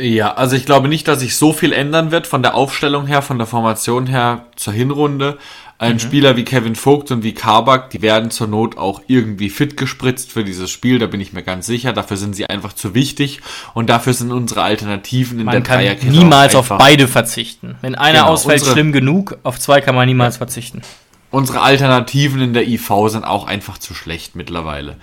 Ja, 0.00 0.34
also 0.34 0.54
ich 0.54 0.64
glaube 0.64 0.86
nicht, 0.86 1.08
dass 1.08 1.20
sich 1.20 1.36
so 1.36 1.52
viel 1.52 1.72
ändern 1.72 2.12
wird 2.12 2.28
von 2.28 2.42
der 2.42 2.54
Aufstellung 2.54 3.08
her, 3.08 3.20
von 3.20 3.36
der 3.36 3.48
Formation 3.48 4.06
her 4.06 4.46
zur 4.54 4.72
Hinrunde. 4.72 5.38
Ein 5.80 5.94
mhm. 5.94 5.98
Spieler 5.98 6.36
wie 6.36 6.44
Kevin 6.44 6.76
Vogt 6.76 7.10
und 7.10 7.24
wie 7.24 7.34
Kabak, 7.34 7.90
die 7.90 8.00
werden 8.00 8.30
zur 8.30 8.46
Not 8.46 8.78
auch 8.78 9.02
irgendwie 9.08 9.50
fit 9.50 9.76
gespritzt 9.76 10.30
für 10.30 10.44
dieses 10.44 10.70
Spiel, 10.70 11.00
da 11.00 11.06
bin 11.06 11.20
ich 11.20 11.32
mir 11.32 11.42
ganz 11.42 11.66
sicher. 11.66 11.92
Dafür 11.92 12.16
sind 12.16 12.36
sie 12.36 12.46
einfach 12.46 12.72
zu 12.72 12.94
wichtig 12.94 13.40
und 13.74 13.90
dafür 13.90 14.12
sind 14.12 14.30
unsere 14.30 14.62
Alternativen 14.62 15.40
in 15.40 15.46
man 15.46 15.52
der 15.52 15.62
kann 15.62 15.78
Dreierkette 15.78 16.12
niemals 16.12 16.54
auf 16.54 16.68
beide 16.68 17.08
verzichten. 17.08 17.76
Wenn 17.80 17.96
einer 17.96 18.20
genau, 18.20 18.32
ausfällt, 18.32 18.64
schlimm 18.64 18.92
genug, 18.92 19.38
auf 19.42 19.58
zwei 19.58 19.80
kann 19.80 19.96
man 19.96 20.06
niemals 20.06 20.36
ja. 20.36 20.38
verzichten. 20.38 20.82
Unsere 21.30 21.60
Alternativen 21.60 22.40
in 22.40 22.54
der 22.54 22.68
IV 22.68 22.90
sind 23.06 23.24
auch 23.24 23.46
einfach 23.46 23.78
zu 23.78 23.94
schlecht 23.94 24.36
mittlerweile. 24.36 24.96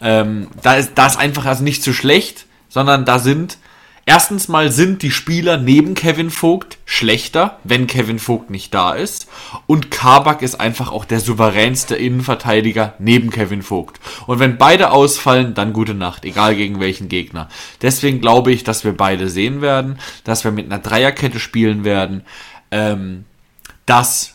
Ähm, 0.00 0.48
da, 0.62 0.74
ist, 0.74 0.92
da 0.94 1.06
ist 1.06 1.18
einfach 1.18 1.46
also 1.46 1.64
nicht 1.64 1.82
zu 1.82 1.94
schlecht, 1.94 2.46
sondern 2.68 3.04
da 3.06 3.18
sind 3.18 3.58
Erstens 4.04 4.48
mal 4.48 4.72
sind 4.72 5.02
die 5.02 5.12
Spieler 5.12 5.58
neben 5.58 5.94
Kevin 5.94 6.30
Vogt 6.30 6.78
schlechter, 6.84 7.58
wenn 7.62 7.86
Kevin 7.86 8.18
Vogt 8.18 8.50
nicht 8.50 8.74
da 8.74 8.92
ist. 8.92 9.28
Und 9.68 9.92
Kabak 9.92 10.42
ist 10.42 10.60
einfach 10.60 10.90
auch 10.90 11.04
der 11.04 11.20
souveränste 11.20 11.94
Innenverteidiger 11.94 12.94
neben 12.98 13.30
Kevin 13.30 13.62
Vogt. 13.62 14.00
Und 14.26 14.40
wenn 14.40 14.58
beide 14.58 14.90
ausfallen, 14.90 15.54
dann 15.54 15.72
gute 15.72 15.94
Nacht, 15.94 16.24
egal 16.24 16.56
gegen 16.56 16.80
welchen 16.80 17.08
Gegner. 17.08 17.48
Deswegen 17.80 18.20
glaube 18.20 18.50
ich, 18.50 18.64
dass 18.64 18.84
wir 18.84 18.96
beide 18.96 19.28
sehen 19.28 19.60
werden, 19.60 19.98
dass 20.24 20.42
wir 20.42 20.50
mit 20.50 20.66
einer 20.66 20.80
Dreierkette 20.80 21.38
spielen 21.38 21.84
werden, 21.84 22.22
ähm, 22.72 23.24
dass 23.86 24.34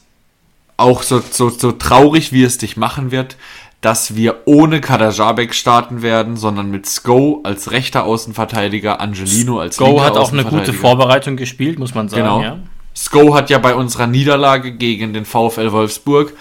auch 0.78 1.04
so, 1.04 1.22
so, 1.30 1.50
so 1.50 1.72
traurig 1.74 2.32
wie 2.32 2.44
es 2.44 2.58
dich 2.58 2.78
machen 2.78 3.12
wird, 3.12 3.36
dass 3.82 4.16
wir 4.16 4.42
ohne 4.46 4.82
Kadajabek 4.82 5.54
starten 5.54 6.02
werden, 6.02 6.36
sondern 6.36 6.72
mit 6.72 6.88
Sko 6.88 7.42
als 7.44 7.72
rechter 7.72 8.06
Außenverteidiger, 8.06 9.00
Angelino 9.00 9.60
als 9.60 9.76
Sko 9.76 10.02
hat 10.02 10.18
auch 10.18 10.32
eine 10.32 10.44
gute 10.44 10.74
Vorbereitung 10.74 11.38
gespielt, 11.38 11.78
muss 11.78 11.94
man 11.94 12.10
sagen. 12.10 12.24
Genau. 12.24 12.42
Ja. 12.42 12.60
Sko 12.96 13.36
hat 13.36 13.52
ja 13.52 13.60
bei 13.60 13.76
unserer 13.76 14.08
Niederlage 14.08 14.72
gegen 14.72 15.14
den 15.14 15.26
VfL 15.26 15.72
Wolfsburg 15.72 16.34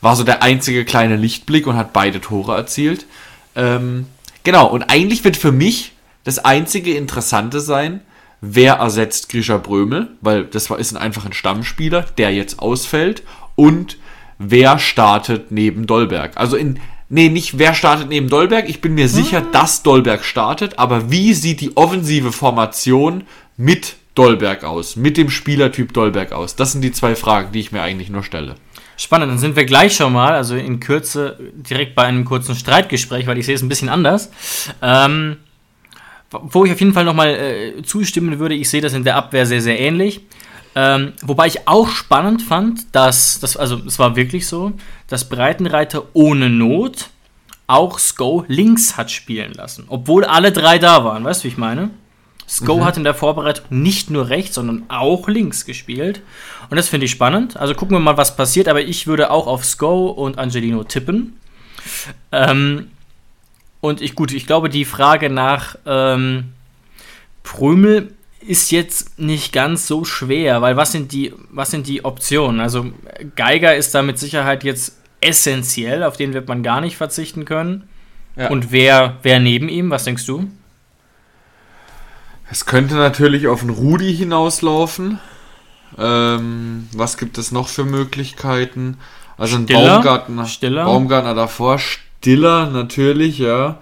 war 0.00 0.16
so 0.16 0.24
der 0.24 0.42
einzige 0.42 0.84
kleine 0.84 1.16
Lichtblick 1.16 1.66
und 1.68 1.76
hat 1.76 1.92
beide 1.92 2.20
Tore 2.20 2.56
erzielt. 2.56 3.06
Ähm, 3.54 4.06
genau, 4.42 4.66
und 4.66 4.82
eigentlich 4.82 5.22
wird 5.24 5.36
für 5.36 5.52
mich 5.52 5.92
das 6.24 6.40
einzige 6.40 6.94
Interessante 6.94 7.60
sein, 7.60 8.00
wer 8.40 8.74
ersetzt 8.74 9.28
Grisha 9.28 9.58
Brömel, 9.58 10.08
weil 10.20 10.44
das 10.44 10.68
war, 10.68 10.78
ist 10.80 10.92
ein 10.92 11.00
einfacher 11.00 11.32
Stammspieler, 11.32 12.04
der 12.18 12.34
jetzt 12.34 12.58
ausfällt 12.58 13.22
und 13.54 13.96
wer 14.42 14.78
startet 14.78 15.50
neben 15.50 15.86
Dolberg. 15.86 16.32
Also 16.36 16.56
in, 16.56 16.80
nee, 17.08 17.28
nicht 17.28 17.58
wer 17.58 17.74
startet 17.74 18.08
neben 18.08 18.28
Dolberg. 18.28 18.68
Ich 18.68 18.80
bin 18.80 18.94
mir 18.94 19.08
sicher, 19.08 19.40
mhm. 19.40 19.52
dass 19.52 19.82
Dolberg 19.82 20.24
startet, 20.24 20.78
aber 20.78 21.10
wie 21.10 21.34
sieht 21.34 21.60
die 21.60 21.76
offensive 21.76 22.32
Formation 22.32 23.24
mit 23.56 23.96
Dolberg 24.14 24.64
aus? 24.64 24.96
Mit 24.96 25.16
dem 25.16 25.30
Spielertyp 25.30 25.92
Dolberg 25.92 26.32
aus? 26.32 26.56
Das 26.56 26.72
sind 26.72 26.82
die 26.82 26.92
zwei 26.92 27.14
Fragen, 27.14 27.52
die 27.52 27.60
ich 27.60 27.72
mir 27.72 27.82
eigentlich 27.82 28.10
nur 28.10 28.22
stelle. 28.22 28.56
Spannend, 28.96 29.30
dann 29.30 29.38
sind 29.38 29.56
wir 29.56 29.64
gleich 29.64 29.96
schon 29.96 30.12
mal, 30.12 30.32
also 30.34 30.54
in 30.54 30.78
Kürze, 30.78 31.38
direkt 31.54 31.94
bei 31.94 32.02
einem 32.04 32.24
kurzen 32.24 32.54
Streitgespräch, 32.54 33.26
weil 33.26 33.38
ich 33.38 33.46
sehe 33.46 33.54
es 33.54 33.62
ein 33.62 33.68
bisschen 33.68 33.88
anders. 33.88 34.30
Ähm, 34.82 35.38
wo 36.30 36.64
ich 36.64 36.72
auf 36.72 36.80
jeden 36.80 36.92
Fall 36.92 37.04
nochmal 37.04 37.34
äh, 37.34 37.82
zustimmen 37.82 38.38
würde, 38.38 38.54
ich 38.54 38.70
sehe 38.70 38.80
das 38.80 38.94
in 38.94 39.04
der 39.04 39.16
Abwehr 39.16 39.46
sehr, 39.46 39.60
sehr 39.60 39.78
ähnlich. 39.78 40.20
Ähm, 40.74 41.12
wobei 41.22 41.46
ich 41.46 41.68
auch 41.68 41.88
spannend 41.88 42.42
fand, 42.42 42.94
dass, 42.94 43.40
das, 43.40 43.56
also 43.56 43.80
es 43.86 43.98
war 43.98 44.16
wirklich 44.16 44.46
so, 44.46 44.72
dass 45.06 45.28
Breitenreiter 45.28 46.04
ohne 46.14 46.48
Not 46.48 47.10
auch 47.66 47.98
Sko 47.98 48.44
links 48.48 48.96
hat 48.96 49.10
spielen 49.10 49.52
lassen. 49.52 49.84
Obwohl 49.88 50.24
alle 50.24 50.52
drei 50.52 50.78
da 50.78 51.04
waren, 51.04 51.24
weißt 51.24 51.42
du, 51.42 51.44
wie 51.44 51.52
ich 51.52 51.58
meine? 51.58 51.90
Sko 52.46 52.78
mhm. 52.78 52.84
hat 52.84 52.96
in 52.96 53.04
der 53.04 53.14
Vorbereitung 53.14 53.64
nicht 53.70 54.10
nur 54.10 54.28
rechts, 54.28 54.56
sondern 54.56 54.84
auch 54.88 55.28
links 55.28 55.64
gespielt. 55.64 56.20
Und 56.68 56.76
das 56.76 56.88
finde 56.88 57.06
ich 57.06 57.10
spannend. 57.10 57.56
Also 57.56 57.74
gucken 57.74 57.96
wir 57.96 58.00
mal, 58.00 58.16
was 58.16 58.36
passiert. 58.36 58.68
Aber 58.68 58.82
ich 58.82 59.06
würde 59.06 59.30
auch 59.30 59.46
auf 59.46 59.64
Sko 59.64 60.08
und 60.08 60.38
Angelino 60.38 60.84
tippen. 60.84 61.38
Ähm, 62.30 62.90
und 63.80 64.02
ich, 64.02 64.14
gut, 64.14 64.32
ich 64.32 64.46
glaube, 64.46 64.68
die 64.68 64.84
Frage 64.84 65.30
nach 65.30 65.76
ähm, 65.86 66.52
Prümel 67.42 68.14
ist 68.46 68.70
jetzt 68.70 69.18
nicht 69.18 69.52
ganz 69.52 69.86
so 69.86 70.04
schwer, 70.04 70.62
weil 70.62 70.76
was 70.76 70.92
sind 70.92 71.12
die, 71.12 71.32
was 71.50 71.70
sind 71.70 71.86
die 71.86 72.04
Optionen? 72.04 72.60
Also 72.60 72.86
Geiger 73.36 73.76
ist 73.76 73.94
da 73.94 74.02
mit 74.02 74.18
Sicherheit 74.18 74.64
jetzt 74.64 74.96
essentiell, 75.20 76.02
auf 76.02 76.16
den 76.16 76.34
wird 76.34 76.48
man 76.48 76.62
gar 76.62 76.80
nicht 76.80 76.96
verzichten 76.96 77.44
können. 77.44 77.88
Ja. 78.36 78.48
Und 78.48 78.72
wer, 78.72 79.18
wer 79.22 79.40
neben 79.40 79.68
ihm, 79.68 79.90
was 79.90 80.04
denkst 80.04 80.26
du? 80.26 80.48
Es 82.50 82.66
könnte 82.66 82.94
natürlich 82.94 83.46
auf 83.46 83.62
einen 83.62 83.70
Rudi 83.70 84.14
hinauslaufen. 84.14 85.18
Ähm, 85.98 86.88
was 86.92 87.16
gibt 87.16 87.38
es 87.38 87.52
noch 87.52 87.68
für 87.68 87.84
Möglichkeiten? 87.84 88.98
Also 89.38 89.56
ein 89.56 89.64
Stiller, 89.64 89.94
Baumgartner, 89.94 90.46
Stiller. 90.46 90.84
Baumgartner 90.84 91.34
davor, 91.34 91.78
Stiller 91.78 92.70
natürlich, 92.70 93.38
ja. 93.38 93.78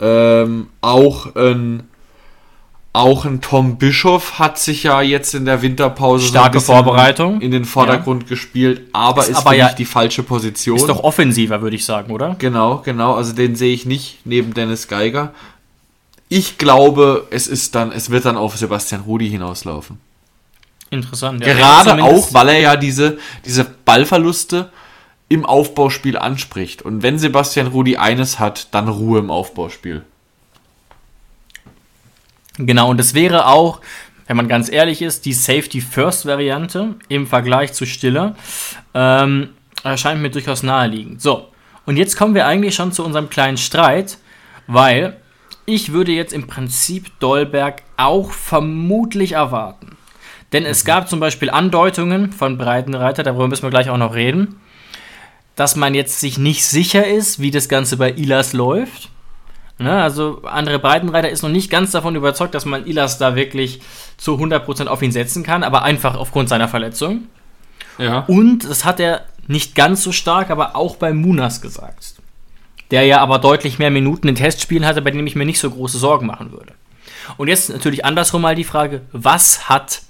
Ähm, 0.00 0.68
auch 0.80 1.34
ein 1.36 1.84
auch 2.94 3.24
ein 3.24 3.40
Tom 3.40 3.76
Bischoff 3.76 4.38
hat 4.38 4.56
sich 4.56 4.84
ja 4.84 5.02
jetzt 5.02 5.34
in 5.34 5.44
der 5.44 5.62
Winterpause 5.62 6.28
starke 6.28 6.60
so 6.60 6.72
Vorbereitung 6.72 7.40
in 7.40 7.50
den 7.50 7.64
Vordergrund 7.64 8.22
ja. 8.22 8.28
gespielt, 8.28 8.82
aber 8.92 9.22
ist, 9.22 9.30
ist 9.30 9.36
aber 9.38 9.54
ja, 9.54 9.72
die 9.72 9.84
falsche 9.84 10.22
Position. 10.22 10.76
Ist 10.76 10.88
doch 10.88 11.02
offensiver, 11.02 11.60
würde 11.60 11.74
ich 11.74 11.84
sagen, 11.84 12.12
oder? 12.12 12.36
Genau, 12.38 12.82
genau. 12.84 13.14
Also 13.14 13.32
den 13.32 13.56
sehe 13.56 13.74
ich 13.74 13.84
nicht 13.84 14.20
neben 14.24 14.54
Dennis 14.54 14.86
Geiger. 14.86 15.34
Ich 16.28 16.56
glaube, 16.56 17.26
es 17.30 17.48
ist 17.48 17.74
dann, 17.74 17.90
es 17.90 18.10
wird 18.10 18.26
dann 18.26 18.36
auf 18.36 18.56
Sebastian 18.56 19.00
Rudi 19.00 19.28
hinauslaufen. 19.28 19.98
Interessant. 20.90 21.44
Ja. 21.44 21.52
Gerade 21.52 22.00
auch, 22.00 22.32
weil 22.32 22.50
er 22.50 22.60
ja 22.60 22.76
diese, 22.76 23.18
diese 23.44 23.64
Ballverluste 23.64 24.70
im 25.28 25.44
Aufbauspiel 25.44 26.16
anspricht. 26.16 26.82
Und 26.82 27.02
wenn 27.02 27.18
Sebastian 27.18 27.66
Rudi 27.66 27.96
eines 27.96 28.38
hat, 28.38 28.68
dann 28.70 28.88
Ruhe 28.88 29.18
im 29.18 29.32
Aufbauspiel. 29.32 30.04
Genau, 32.58 32.90
und 32.90 32.98
das 32.98 33.14
wäre 33.14 33.46
auch, 33.46 33.80
wenn 34.26 34.36
man 34.36 34.48
ganz 34.48 34.70
ehrlich 34.70 35.02
ist, 35.02 35.24
die 35.26 35.32
Safety-First-Variante 35.32 36.94
im 37.08 37.26
Vergleich 37.26 37.72
zu 37.72 37.84
Stiller. 37.84 38.36
Ähm, 38.94 39.50
erscheint 39.82 40.22
mir 40.22 40.30
durchaus 40.30 40.62
naheliegend. 40.62 41.20
So, 41.20 41.48
und 41.84 41.96
jetzt 41.96 42.16
kommen 42.16 42.34
wir 42.34 42.46
eigentlich 42.46 42.74
schon 42.74 42.92
zu 42.92 43.04
unserem 43.04 43.28
kleinen 43.28 43.56
Streit, 43.56 44.18
weil 44.66 45.16
ich 45.66 45.92
würde 45.92 46.12
jetzt 46.12 46.32
im 46.32 46.46
Prinzip 46.46 47.18
Dolberg 47.20 47.82
auch 47.96 48.30
vermutlich 48.30 49.32
erwarten. 49.32 49.96
Denn 50.52 50.64
es 50.64 50.84
gab 50.84 51.08
zum 51.08 51.20
Beispiel 51.20 51.50
Andeutungen 51.50 52.32
von 52.32 52.58
Breitenreiter, 52.58 53.22
darüber 53.22 53.48
müssen 53.48 53.64
wir 53.64 53.70
gleich 53.70 53.90
auch 53.90 53.96
noch 53.98 54.14
reden, 54.14 54.60
dass 55.56 55.76
man 55.76 55.94
jetzt 55.94 56.20
sich 56.20 56.38
nicht 56.38 56.64
sicher 56.64 57.06
ist, 57.06 57.40
wie 57.40 57.50
das 57.50 57.68
Ganze 57.68 57.96
bei 57.96 58.12
Ilas 58.12 58.52
läuft. 58.52 59.10
Ne, 59.78 59.90
also 60.02 60.42
andere 60.44 60.78
Breitenreiter 60.78 61.28
ist 61.28 61.42
noch 61.42 61.50
nicht 61.50 61.68
ganz 61.68 61.90
davon 61.90 62.14
überzeugt, 62.14 62.54
dass 62.54 62.64
man 62.64 62.86
Ilas 62.86 63.18
da 63.18 63.34
wirklich 63.34 63.80
zu 64.16 64.36
100% 64.36 64.86
auf 64.86 65.02
ihn 65.02 65.10
setzen 65.10 65.42
kann, 65.42 65.64
aber 65.64 65.82
einfach 65.82 66.16
aufgrund 66.16 66.48
seiner 66.48 66.68
Verletzung. 66.68 67.24
Ja. 67.98 68.20
Und 68.28 68.60
das 68.64 68.84
hat 68.84 69.00
er 69.00 69.22
nicht 69.48 69.74
ganz 69.74 70.04
so 70.04 70.12
stark, 70.12 70.50
aber 70.50 70.76
auch 70.76 70.94
bei 70.96 71.12
Munas 71.12 71.60
gesagt. 71.60 72.14
Der 72.92 73.04
ja 73.04 73.18
aber 73.18 73.40
deutlich 73.40 73.80
mehr 73.80 73.90
Minuten 73.90 74.28
in 74.28 74.36
Testspielen 74.36 74.86
hatte, 74.86 75.02
bei 75.02 75.10
dem 75.10 75.26
ich 75.26 75.34
mir 75.34 75.44
nicht 75.44 75.58
so 75.58 75.70
große 75.70 75.98
Sorgen 75.98 76.26
machen 76.26 76.52
würde. 76.52 76.72
Und 77.36 77.48
jetzt 77.48 77.70
natürlich 77.70 78.04
andersrum 78.04 78.42
mal 78.42 78.54
die 78.54 78.62
Frage, 78.62 79.00
was 79.10 79.68
hat 79.68 80.02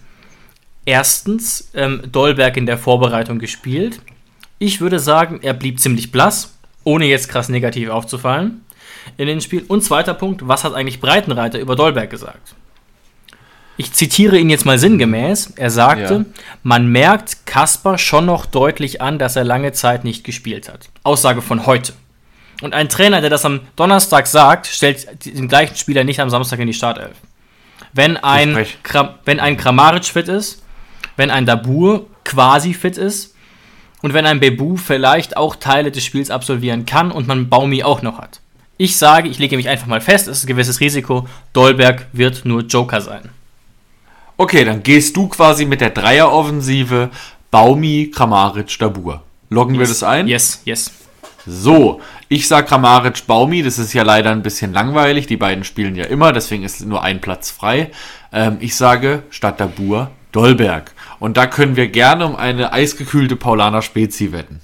erstens 0.85 1.70
ähm, 1.72 2.03
Dolberg 2.12 2.59
in 2.59 2.66
der 2.66 2.77
Vorbereitung 2.77 3.38
gespielt? 3.38 4.00
Ich 4.59 4.83
würde 4.83 4.98
sagen, 4.98 5.40
er 5.40 5.55
blieb 5.55 5.81
ziemlich 5.81 6.12
blass, 6.12 6.55
ohne 6.85 7.07
jetzt 7.07 7.31
krass 7.31 7.48
negativ 7.48 7.88
aufzufallen 7.88 8.61
in 9.17 9.27
den 9.27 9.40
Spiel. 9.40 9.64
Und 9.69 9.83
zweiter 9.83 10.14
Punkt, 10.14 10.47
was 10.47 10.64
hat 10.64 10.75
eigentlich 10.75 11.01
Breitenreiter 11.01 11.59
über 11.59 11.77
Dolberg 11.77 12.11
gesagt? 12.11 12.55
Ich 13.77 13.93
zitiere 13.93 14.38
ihn 14.38 14.51
jetzt 14.51 14.64
mal 14.64 14.79
sinngemäß. 14.79 15.55
Er 15.57 15.71
sagte, 15.71 16.14
ja. 16.14 16.25
man 16.62 16.87
merkt 16.88 17.45
Kasper 17.47 17.99
schon 17.99 18.27
noch 18.27 18.47
deutlich 18.47 19.01
an, 19.01 19.19
dass 19.19 19.35
er 19.35 19.45
lange 19.45 19.73
Zeit 19.73 20.05
nicht 20.05 20.23
gespielt 20.23 20.69
hat. 20.69 20.88
Aussage 21.03 21.43
von 21.43 21.67
heute. 21.67 21.93
Und 22.62 22.73
ein 22.73 22.88
Trainer, 22.88 23.21
der 23.21 23.31
das 23.31 23.45
am 23.45 23.61
Donnerstag 23.75 24.29
sagt, 24.29 24.67
stellt 24.67 25.27
den 25.27 25.49
gleichen 25.49 25.75
Spieler 25.75 26.05
nicht 26.05 26.21
am 26.21 26.31
Samstag 26.31 26.61
in 26.61 26.69
die 26.69 26.75
Startelf. 26.75 27.17
Wenn 27.93 28.17
ein, 28.17 28.57
wenn 29.25 29.40
ein 29.40 29.57
Kramaric 29.57 30.05
fit 30.05 30.29
ist, 30.29 30.62
wenn 31.17 31.31
ein 31.31 31.47
Dabur 31.47 32.07
quasi 32.25 32.75
fit 32.75 32.97
ist 32.97 33.35
und 34.03 34.14
wenn 34.14 34.27
ein 34.27 34.40
Bebu 34.40 34.77
vielleicht 34.77 35.37
auch 35.37 35.57
Teile 35.57 35.90
des 35.90 36.05
Spiels 36.05 36.31
absolvieren 36.31 36.87
kann 36.87 37.11
und 37.11 37.27
man 37.27 37.49
Baumi 37.49 37.83
auch 37.83 38.03
noch 38.03 38.19
hat. 38.19 38.40
Ich 38.77 38.97
sage, 38.97 39.29
ich 39.29 39.39
lege 39.39 39.57
mich 39.57 39.69
einfach 39.69 39.87
mal 39.87 40.01
fest, 40.01 40.27
es 40.27 40.39
ist 40.39 40.45
ein 40.45 40.49
gewisses 40.49 40.81
Risiko, 40.81 41.29
Dolberg 41.53 42.07
wird 42.13 42.45
nur 42.45 42.63
Joker 42.63 43.01
sein. 43.01 43.29
Okay, 44.37 44.65
dann 44.65 44.83
gehst 44.83 45.17
du 45.17 45.29
quasi 45.29 45.65
mit 45.65 45.81
der 45.81 45.91
Dreieroffensive 45.91 47.11
Baumi, 47.53 48.11
Kramaric, 48.13 48.77
Dabur. 48.79 49.23
Loggen 49.49 49.75
yes. 49.75 49.81
wir 49.81 49.87
das 49.87 50.03
ein? 50.03 50.27
Yes, 50.27 50.63
yes. 50.65 50.91
So, 51.47 52.01
ich 52.29 52.49
sag 52.49 52.67
Kramaric, 52.67 53.27
Baumi, 53.29 53.63
das 53.63 53.79
ist 53.79 53.93
ja 53.93 54.03
leider 54.03 54.31
ein 54.31 54.43
bisschen 54.43 54.73
langweilig, 54.73 55.29
die 55.29 55.37
beiden 55.37 55.63
spielen 55.63 55.95
ja 55.95 56.07
immer, 56.07 56.33
deswegen 56.33 56.65
ist 56.65 56.85
nur 56.85 57.03
ein 57.03 57.21
Platz 57.21 57.51
frei. 57.51 57.91
Ähm, 58.33 58.57
ich 58.61 58.75
sage 58.75 59.23
statt 59.31 59.61
Dabur 59.61 60.11
Dolberg. 60.35 60.93
Und 61.21 61.37
da 61.37 61.47
können 61.47 61.77
wir 61.77 61.89
gerne 61.89 62.27
um 62.27 62.35
eine 62.35 62.73
eisgekühlte 62.73 63.37
Paulaner 63.37 63.83
Spezi 63.83 64.33
wetten. 64.33 64.61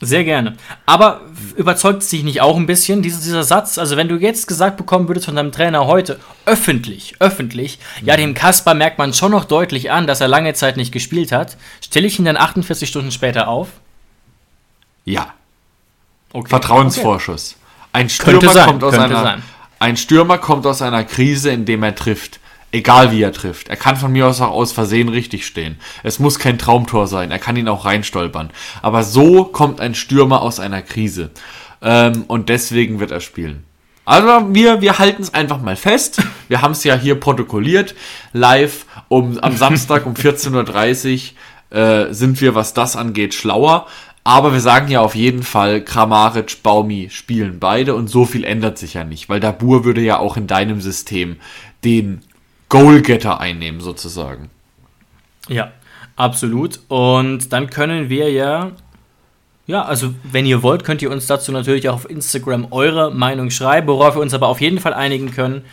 Sehr 0.00 0.24
gerne. 0.24 0.56
Aber 0.84 1.22
überzeugt 1.56 2.02
es 2.02 2.10
dich 2.10 2.22
nicht 2.22 2.42
auch 2.42 2.56
ein 2.56 2.66
bisschen, 2.66 3.00
dieser, 3.00 3.18
dieser 3.18 3.44
Satz? 3.44 3.78
Also, 3.78 3.96
wenn 3.96 4.08
du 4.08 4.16
jetzt 4.16 4.46
gesagt 4.46 4.76
bekommen 4.76 5.08
würdest 5.08 5.24
von 5.24 5.36
deinem 5.36 5.52
Trainer 5.52 5.86
heute, 5.86 6.20
öffentlich, 6.44 7.14
öffentlich, 7.18 7.78
mhm. 8.00 8.08
ja, 8.08 8.16
dem 8.16 8.34
Kasper 8.34 8.74
merkt 8.74 8.98
man 8.98 9.14
schon 9.14 9.32
noch 9.32 9.46
deutlich 9.46 9.90
an, 9.90 10.06
dass 10.06 10.20
er 10.20 10.28
lange 10.28 10.52
Zeit 10.52 10.76
nicht 10.76 10.92
gespielt 10.92 11.32
hat, 11.32 11.56
stelle 11.80 12.06
ich 12.06 12.18
ihn 12.18 12.26
dann 12.26 12.36
48 12.36 12.86
Stunden 12.86 13.10
später 13.10 13.48
auf? 13.48 13.68
Ja. 15.06 15.32
Okay. 16.32 16.50
Vertrauensvorschuss. 16.50 17.52
Okay. 17.52 17.62
Ein 17.94 18.10
Stürmer, 18.10 18.66
kommt 18.66 18.84
aus 18.84 18.98
einer, 18.98 19.38
ein 19.78 19.96
Stürmer 19.96 20.36
kommt 20.36 20.66
aus 20.66 20.82
einer 20.82 21.04
Krise, 21.04 21.50
indem 21.50 21.82
er 21.82 21.94
trifft. 21.94 22.40
Egal 22.76 23.10
wie 23.10 23.22
er 23.22 23.32
trifft. 23.32 23.68
Er 23.68 23.76
kann 23.76 23.96
von 23.96 24.12
mir 24.12 24.26
aus 24.26 24.42
auch 24.42 24.50
aus 24.50 24.70
Versehen 24.70 25.08
richtig 25.08 25.46
stehen. 25.46 25.78
Es 26.02 26.18
muss 26.18 26.38
kein 26.38 26.58
Traumtor 26.58 27.06
sein. 27.06 27.30
Er 27.30 27.38
kann 27.38 27.56
ihn 27.56 27.68
auch 27.68 27.86
reinstolpern. 27.86 28.50
Aber 28.82 29.02
so 29.02 29.44
kommt 29.44 29.80
ein 29.80 29.94
Stürmer 29.94 30.42
aus 30.42 30.60
einer 30.60 30.82
Krise. 30.82 31.30
Ähm, 31.80 32.24
und 32.28 32.50
deswegen 32.50 33.00
wird 33.00 33.12
er 33.12 33.20
spielen. 33.20 33.64
Also 34.04 34.54
wir, 34.54 34.82
wir 34.82 34.98
halten 34.98 35.22
es 35.22 35.32
einfach 35.32 35.62
mal 35.62 35.76
fest. 35.76 36.22
Wir 36.48 36.60
haben 36.60 36.72
es 36.72 36.84
ja 36.84 36.96
hier 36.96 37.14
protokolliert. 37.14 37.94
Live 38.34 38.84
um, 39.08 39.38
am 39.38 39.56
Samstag 39.56 40.04
um 40.04 40.12
14.30 40.14 41.32
Uhr 41.72 41.78
äh, 41.78 42.12
sind 42.12 42.42
wir, 42.42 42.54
was 42.54 42.74
das 42.74 42.94
angeht, 42.94 43.32
schlauer. 43.32 43.86
Aber 44.22 44.52
wir 44.52 44.60
sagen 44.60 44.88
ja 44.88 45.00
auf 45.00 45.14
jeden 45.14 45.44
Fall, 45.44 45.82
Kramaric, 45.82 46.62
Baumi 46.62 47.08
spielen 47.10 47.58
beide 47.58 47.94
und 47.94 48.08
so 48.08 48.26
viel 48.26 48.44
ändert 48.44 48.76
sich 48.76 48.92
ja 48.92 49.04
nicht, 49.04 49.30
weil 49.30 49.40
Dabur 49.40 49.86
würde 49.86 50.02
ja 50.02 50.18
auch 50.18 50.36
in 50.36 50.46
deinem 50.46 50.82
System 50.82 51.36
den 51.82 52.20
Goalgetter 52.68 53.40
einnehmen, 53.40 53.80
sozusagen. 53.80 54.50
Ja, 55.48 55.72
absolut. 56.16 56.80
Und 56.88 57.52
dann 57.52 57.70
können 57.70 58.08
wir 58.08 58.30
ja, 58.32 58.72
ja, 59.66 59.82
also 59.82 60.14
wenn 60.24 60.46
ihr 60.46 60.62
wollt, 60.62 60.84
könnt 60.84 61.02
ihr 61.02 61.10
uns 61.10 61.26
dazu 61.26 61.52
natürlich 61.52 61.88
auch 61.88 61.94
auf 61.94 62.10
Instagram 62.10 62.68
eure 62.70 63.12
Meinung 63.12 63.50
schreiben, 63.50 63.88
worauf 63.88 64.16
wir 64.16 64.22
uns 64.22 64.34
aber 64.34 64.48
auf 64.48 64.60
jeden 64.60 64.80
Fall 64.80 64.94
einigen 64.94 65.30
können. 65.30 65.64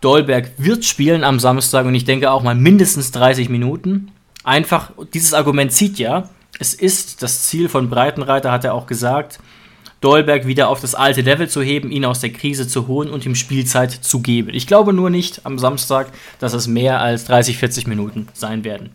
Dolberg 0.00 0.50
wird 0.58 0.84
spielen 0.84 1.22
am 1.22 1.38
Samstag 1.38 1.86
und 1.86 1.94
ich 1.94 2.04
denke 2.04 2.30
auch 2.30 2.42
mal 2.42 2.56
mindestens 2.56 3.12
30 3.12 3.48
Minuten. 3.48 4.10
Einfach, 4.42 4.90
dieses 5.14 5.32
Argument 5.32 5.72
zieht 5.72 5.98
ja. 5.98 6.28
Es 6.58 6.74
ist 6.74 7.22
das 7.22 7.44
Ziel 7.44 7.68
von 7.68 7.88
Breitenreiter, 7.88 8.50
hat 8.50 8.64
er 8.64 8.74
auch 8.74 8.86
gesagt, 8.86 9.38
Dolberg 10.02 10.46
wieder 10.46 10.68
auf 10.68 10.80
das 10.80 10.94
alte 10.94 11.22
Level 11.22 11.48
zu 11.48 11.62
heben, 11.62 11.90
ihn 11.90 12.04
aus 12.04 12.20
der 12.20 12.32
Krise 12.32 12.68
zu 12.68 12.86
holen 12.88 13.08
und 13.08 13.24
ihm 13.24 13.34
Spielzeit 13.34 13.90
zu 13.92 14.20
geben. 14.20 14.50
Ich 14.52 14.66
glaube 14.66 14.92
nur 14.92 15.08
nicht 15.08 15.46
am 15.46 15.58
Samstag, 15.58 16.08
dass 16.38 16.52
es 16.52 16.66
mehr 16.66 17.00
als 17.00 17.24
30, 17.24 17.56
40 17.56 17.86
Minuten 17.86 18.28
sein 18.34 18.64
werden. 18.64 18.90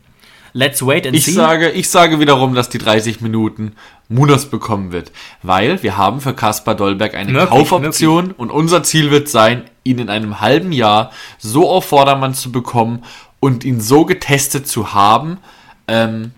Let's 0.54 0.86
wait 0.86 1.06
and 1.06 1.15
ich 1.15 1.26
see. 1.26 1.32
Sage, 1.32 1.70
ich 1.70 1.89
sage 1.89 2.20
wiederum, 2.20 2.56
dass 2.56 2.70
die 2.70 2.78
30 2.78 3.22
Minuten 3.22 3.74
Munas 4.10 4.48
bekommen 4.48 4.91
wird, 4.91 5.12
weil 5.43 5.82
wir 5.84 5.98
haben 5.98 6.20
für 6.22 6.34
Kaspar 6.34 6.76
Dolberg 6.76 7.13
eine 7.15 7.32
möglich, 7.32 7.50
Kaufoption 7.50 8.28
möglich. 8.28 8.39
und 8.39 8.52
unser 8.52 8.84
Ziel 8.84 9.12
wird 9.12 9.30
sein, 9.30 9.65
ihn 9.84 10.00
in 10.00 10.10
einem 10.10 10.41
halben 10.41 10.72
Jahr 10.72 11.12
so 11.38 11.70
auf 11.70 11.86
Vordermann 11.86 12.34
zu 12.34 12.52
bekommen 12.52 13.04
und 13.39 13.65
ihn 13.65 13.82
so 13.82 14.06
getestet 14.06 14.67
zu 14.67 14.93
haben, 14.93 15.38
ähm, 15.88 16.32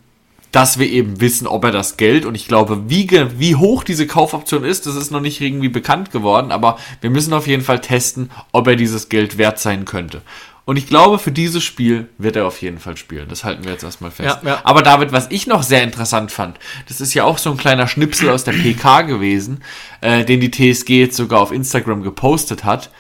dass 0.52 0.80
wir 0.80 0.90
eben 0.90 1.22
wissen, 1.22 1.48
ob 1.48 1.64
er 1.64 1.72
das 1.72 1.98
Geld 1.98 2.26
und 2.26 2.36
ich 2.36 2.48
glaube, 2.48 2.90
wie, 2.90 3.10
wie 3.38 3.56
hoch 3.56 3.84
diese 3.84 4.08
Kaufoption 4.08 4.64
ist, 4.64 4.86
das 4.86 4.96
ist 4.96 5.12
noch 5.12 5.22
nicht 5.22 5.42
irgendwie 5.42 5.70
bekannt 5.70 6.12
geworden, 6.12 6.52
aber 6.52 6.78
wir 7.02 7.10
müssen 7.10 7.34
auf 7.34 7.48
jeden 7.48 7.64
Fall 7.64 7.82
testen, 7.82 8.32
ob 8.52 8.68
er 8.68 8.76
dieses 8.76 9.10
Geld 9.10 9.38
wert 9.38 9.60
sein 9.60 9.86
könnte. 9.86 10.22
Und 10.70 10.78
ich 10.78 10.86
glaube, 10.86 11.18
für 11.18 11.32
dieses 11.32 11.64
Spiel 11.64 12.10
wird 12.20 12.36
er 12.36 12.46
auf 12.46 12.62
jeden 12.62 12.78
Fall 12.78 12.96
spielen. 12.96 13.28
Das 13.28 13.44
halten 13.44 13.64
wir 13.64 13.72
jetzt 13.72 13.84
erstmal 13.84 14.12
fest. 14.12 14.40
Ja, 14.44 14.50
ja. 14.50 14.60
Aber 14.64 14.84
David, 14.84 15.12
was 15.12 15.26
ich 15.32 15.48
noch 15.48 15.64
sehr 15.64 15.82
interessant 15.82 16.32
fand, 16.32 16.60
das 16.88 17.02
ist 17.02 17.16
ja 17.16 17.24
auch 17.24 17.40
so 17.40 17.50
ein 17.50 17.58
kleiner 17.58 17.88
Schnipsel 17.88 18.30
aus 18.30 18.44
der 18.44 18.52
PK 18.52 19.02
gewesen, 19.02 19.64
äh, 20.02 20.24
den 20.24 20.40
die 20.40 20.52
TSG 20.52 20.90
jetzt 21.00 21.18
sogar 21.18 21.40
auf 21.40 21.52
Instagram 21.52 22.04
gepostet 22.04 22.66
hat. 22.66 22.92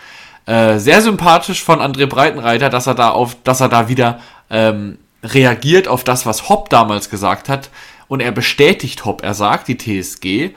Äh, 0.47 0.79
sehr 0.79 1.03
sympathisch 1.03 1.63
von 1.63 1.79
André 1.79 2.07
Breitenreiter, 2.07 2.71
dass 2.71 2.87
er 2.87 2.95
da 2.95 3.11
auf, 3.11 3.37
dass 3.43 3.61
er 3.61 3.69
da 3.69 3.87
wieder 3.87 4.19
ähm, 4.49 4.97
reagiert 5.23 5.87
auf 5.87 6.03
das, 6.03 6.25
was 6.25 6.49
Hopp 6.49 6.69
damals 6.69 7.09
gesagt 7.09 7.49
hat 7.49 7.69
und 8.07 8.21
er 8.21 8.31
bestätigt 8.31 9.05
Hopp. 9.05 9.23
Er 9.23 9.33
sagt, 9.33 9.67
die 9.67 9.77
TSG 9.77 10.55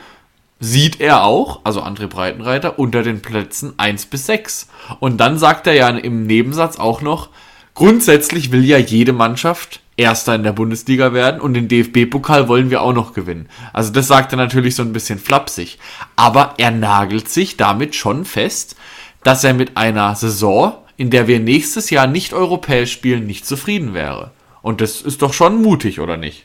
sieht 0.60 1.00
er 1.00 1.24
auch, 1.24 1.60
also 1.64 1.82
André 1.82 2.06
Breitenreiter, 2.06 2.78
unter 2.78 3.02
den 3.02 3.20
Plätzen 3.20 3.74
1 3.78 4.06
bis 4.06 4.26
6. 4.26 4.68
Und 5.00 5.18
dann 5.18 5.36
sagt 5.38 5.66
er 5.66 5.74
ja 5.74 5.88
im 5.88 6.26
Nebensatz 6.26 6.78
auch 6.78 7.00
noch, 7.00 7.30
grundsätzlich 7.74 8.52
will 8.52 8.64
ja 8.64 8.78
jede 8.78 9.12
Mannschaft 9.12 9.80
Erster 9.98 10.34
in 10.34 10.42
der 10.42 10.52
Bundesliga 10.52 11.12
werden 11.12 11.40
und 11.40 11.52
den 11.52 11.68
DFB-Pokal 11.68 12.48
wollen 12.48 12.70
wir 12.70 12.80
auch 12.80 12.94
noch 12.94 13.12
gewinnen. 13.12 13.48
Also 13.74 13.92
das 13.92 14.08
sagt 14.08 14.32
er 14.32 14.38
natürlich 14.38 14.74
so 14.74 14.82
ein 14.82 14.94
bisschen 14.94 15.18
flapsig. 15.18 15.78
Aber 16.16 16.54
er 16.56 16.70
nagelt 16.70 17.28
sich 17.28 17.58
damit 17.58 17.94
schon 17.94 18.24
fest, 18.24 18.74
dass 19.22 19.44
er 19.44 19.52
mit 19.52 19.76
einer 19.76 20.14
Saison, 20.14 20.74
in 20.96 21.10
der 21.10 21.28
wir 21.28 21.40
nächstes 21.40 21.90
Jahr 21.90 22.06
nicht 22.06 22.32
europäisch 22.32 22.90
spielen, 22.90 23.26
nicht 23.26 23.46
zufrieden 23.46 23.92
wäre. 23.92 24.30
Und 24.62 24.80
das 24.80 25.02
ist 25.02 25.22
doch 25.22 25.32
schon 25.32 25.60
mutig, 25.60 26.00
oder 26.00 26.16
nicht? 26.16 26.44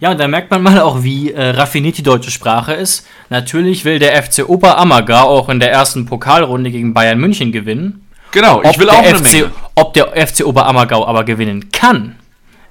Ja, 0.00 0.10
und 0.10 0.18
da 0.18 0.26
merkt 0.28 0.50
man 0.50 0.62
mal 0.62 0.80
auch, 0.80 1.02
wie 1.02 1.32
äh, 1.32 1.50
raffiniert 1.50 1.98
die 1.98 2.02
deutsche 2.02 2.30
Sprache 2.30 2.72
ist. 2.72 3.06
Natürlich 3.28 3.84
will 3.84 3.98
der 3.98 4.20
FC 4.22 4.48
Oberammergau 4.48 5.28
auch 5.28 5.48
in 5.48 5.60
der 5.60 5.70
ersten 5.70 6.06
Pokalrunde 6.06 6.70
gegen 6.70 6.94
Bayern 6.94 7.18
München 7.18 7.52
gewinnen. 7.52 8.06
Genau, 8.30 8.62
ich 8.62 8.78
will 8.78 8.88
auch 8.88 9.02
eine 9.02 9.18
FC, 9.18 9.50
Ob 9.74 9.92
der 9.92 10.26
FC 10.26 10.46
Oberammergau 10.46 11.06
aber 11.06 11.24
gewinnen 11.24 11.70
kann, 11.70 12.16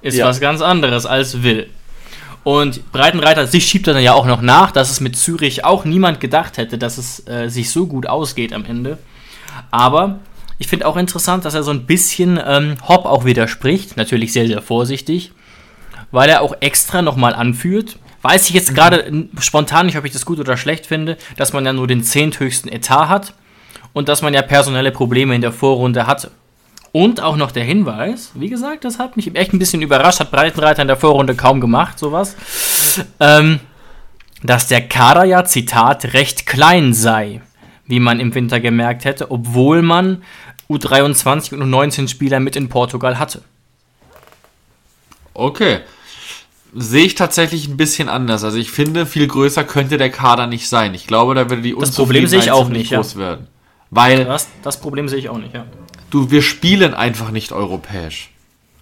ist 0.00 0.16
ja. 0.16 0.26
was 0.26 0.40
ganz 0.40 0.60
anderes 0.60 1.06
als 1.06 1.44
will. 1.44 1.68
Und 2.42 2.90
Breitenreiter 2.90 3.46
sich 3.46 3.66
schiebt 3.66 3.86
dann 3.86 4.02
ja 4.02 4.14
auch 4.14 4.26
noch 4.26 4.42
nach, 4.42 4.72
dass 4.72 4.90
es 4.90 4.98
mit 4.98 5.16
Zürich 5.16 5.64
auch 5.64 5.84
niemand 5.84 6.18
gedacht 6.18 6.56
hätte, 6.58 6.76
dass 6.76 6.98
es 6.98 7.26
äh, 7.28 7.48
sich 7.48 7.70
so 7.70 7.86
gut 7.86 8.08
ausgeht 8.08 8.52
am 8.52 8.64
Ende. 8.64 8.98
Aber 9.70 10.18
ich 10.62 10.68
finde 10.68 10.86
auch 10.86 10.96
interessant, 10.96 11.44
dass 11.44 11.54
er 11.54 11.64
so 11.64 11.72
ein 11.72 11.86
bisschen 11.86 12.38
ähm, 12.46 12.76
Hopp 12.86 13.04
auch 13.04 13.24
widerspricht. 13.24 13.96
Natürlich 13.96 14.32
sehr, 14.32 14.46
sehr 14.46 14.62
vorsichtig. 14.62 15.32
Weil 16.12 16.30
er 16.30 16.40
auch 16.40 16.54
extra 16.60 17.02
nochmal 17.02 17.34
anführt. 17.34 17.98
Weiß 18.22 18.48
ich 18.48 18.54
jetzt 18.54 18.70
mhm. 18.70 18.74
gerade 18.76 19.28
spontan 19.40 19.86
nicht, 19.86 19.98
ob 19.98 20.04
ich 20.04 20.12
das 20.12 20.24
gut 20.24 20.38
oder 20.38 20.56
schlecht 20.56 20.86
finde, 20.86 21.16
dass 21.36 21.52
man 21.52 21.66
ja 21.66 21.72
nur 21.72 21.88
den 21.88 22.04
zehnthöchsten 22.04 22.70
Etat 22.70 23.08
hat 23.08 23.34
und 23.92 24.08
dass 24.08 24.22
man 24.22 24.34
ja 24.34 24.42
personelle 24.42 24.92
Probleme 24.92 25.34
in 25.34 25.40
der 25.40 25.50
Vorrunde 25.50 26.06
hatte. 26.06 26.30
Und 26.92 27.20
auch 27.20 27.34
noch 27.36 27.50
der 27.50 27.64
Hinweis, 27.64 28.30
wie 28.34 28.48
gesagt, 28.48 28.84
das 28.84 29.00
hat 29.00 29.16
mich 29.16 29.34
echt 29.34 29.52
ein 29.52 29.58
bisschen 29.58 29.82
überrascht, 29.82 30.20
hat 30.20 30.30
Breitenreiter 30.30 30.82
in 30.82 30.88
der 30.88 30.96
Vorrunde 30.96 31.34
kaum 31.34 31.60
gemacht, 31.60 31.98
sowas, 31.98 32.36
ähm, 33.18 33.58
dass 34.44 34.68
der 34.68 34.86
Kader 34.86 35.24
ja, 35.24 35.44
Zitat, 35.44 36.12
recht 36.14 36.46
klein 36.46 36.92
sei, 36.92 37.40
wie 37.86 37.98
man 37.98 38.20
im 38.20 38.34
Winter 38.34 38.60
gemerkt 38.60 39.04
hätte, 39.04 39.30
obwohl 39.30 39.82
man 39.82 40.22
U23 40.74 41.54
und 41.54 41.62
U19 41.62 42.08
Spieler 42.08 42.40
mit 42.40 42.56
in 42.56 42.68
Portugal 42.68 43.18
hatte. 43.18 43.42
Okay. 45.34 45.80
Sehe 46.74 47.04
ich 47.04 47.14
tatsächlich 47.14 47.68
ein 47.68 47.76
bisschen 47.76 48.08
anders. 48.08 48.44
Also 48.44 48.56
ich 48.56 48.70
finde, 48.70 49.06
viel 49.06 49.26
größer 49.26 49.64
könnte 49.64 49.98
der 49.98 50.10
Kader 50.10 50.46
nicht 50.46 50.68
sein. 50.68 50.94
Ich 50.94 51.06
glaube, 51.06 51.34
da 51.34 51.50
würde 51.50 51.62
die 51.62 51.74
Das 51.78 51.94
Problem 51.94 52.26
sehe 52.26 52.38
ich 52.38 52.50
auch 52.50 52.68
nicht 52.68 52.92
groß 52.92 53.14
ja. 53.14 53.20
werden. 53.20 53.46
Weil 53.90 54.24
das, 54.24 54.48
das 54.62 54.80
Problem 54.80 55.08
sehe 55.08 55.18
ich 55.18 55.28
auch 55.28 55.38
nicht, 55.38 55.54
ja. 55.54 55.66
Du, 56.10 56.30
wir 56.30 56.42
spielen 56.42 56.94
einfach 56.94 57.30
nicht 57.30 57.52
europäisch. 57.52 58.30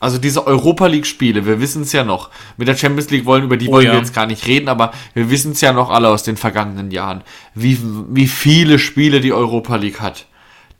Also 0.00 0.16
diese 0.16 0.46
Europa 0.46 0.86
League 0.86 1.06
Spiele, 1.06 1.44
wir 1.44 1.60
wissen 1.60 1.82
es 1.82 1.92
ja 1.92 2.04
noch. 2.04 2.30
Mit 2.56 2.68
der 2.68 2.76
Champions 2.76 3.10
League 3.10 3.26
wollen 3.26 3.44
über 3.44 3.58
die 3.58 3.68
oh, 3.68 3.72
wollen 3.72 3.86
ja. 3.86 3.92
wir 3.92 3.98
jetzt 3.98 4.14
gar 4.14 4.26
nicht 4.26 4.46
reden, 4.46 4.68
aber 4.68 4.92
wir 5.12 5.28
wissen 5.30 5.52
es 5.52 5.60
ja 5.60 5.74
noch 5.74 5.90
alle 5.90 6.08
aus 6.08 6.22
den 6.22 6.38
vergangenen 6.38 6.90
Jahren, 6.90 7.22
wie 7.54 7.78
wie 8.08 8.26
viele 8.26 8.78
Spiele 8.78 9.20
die 9.20 9.32
Europa 9.32 9.76
League 9.76 10.00
hat. 10.00 10.26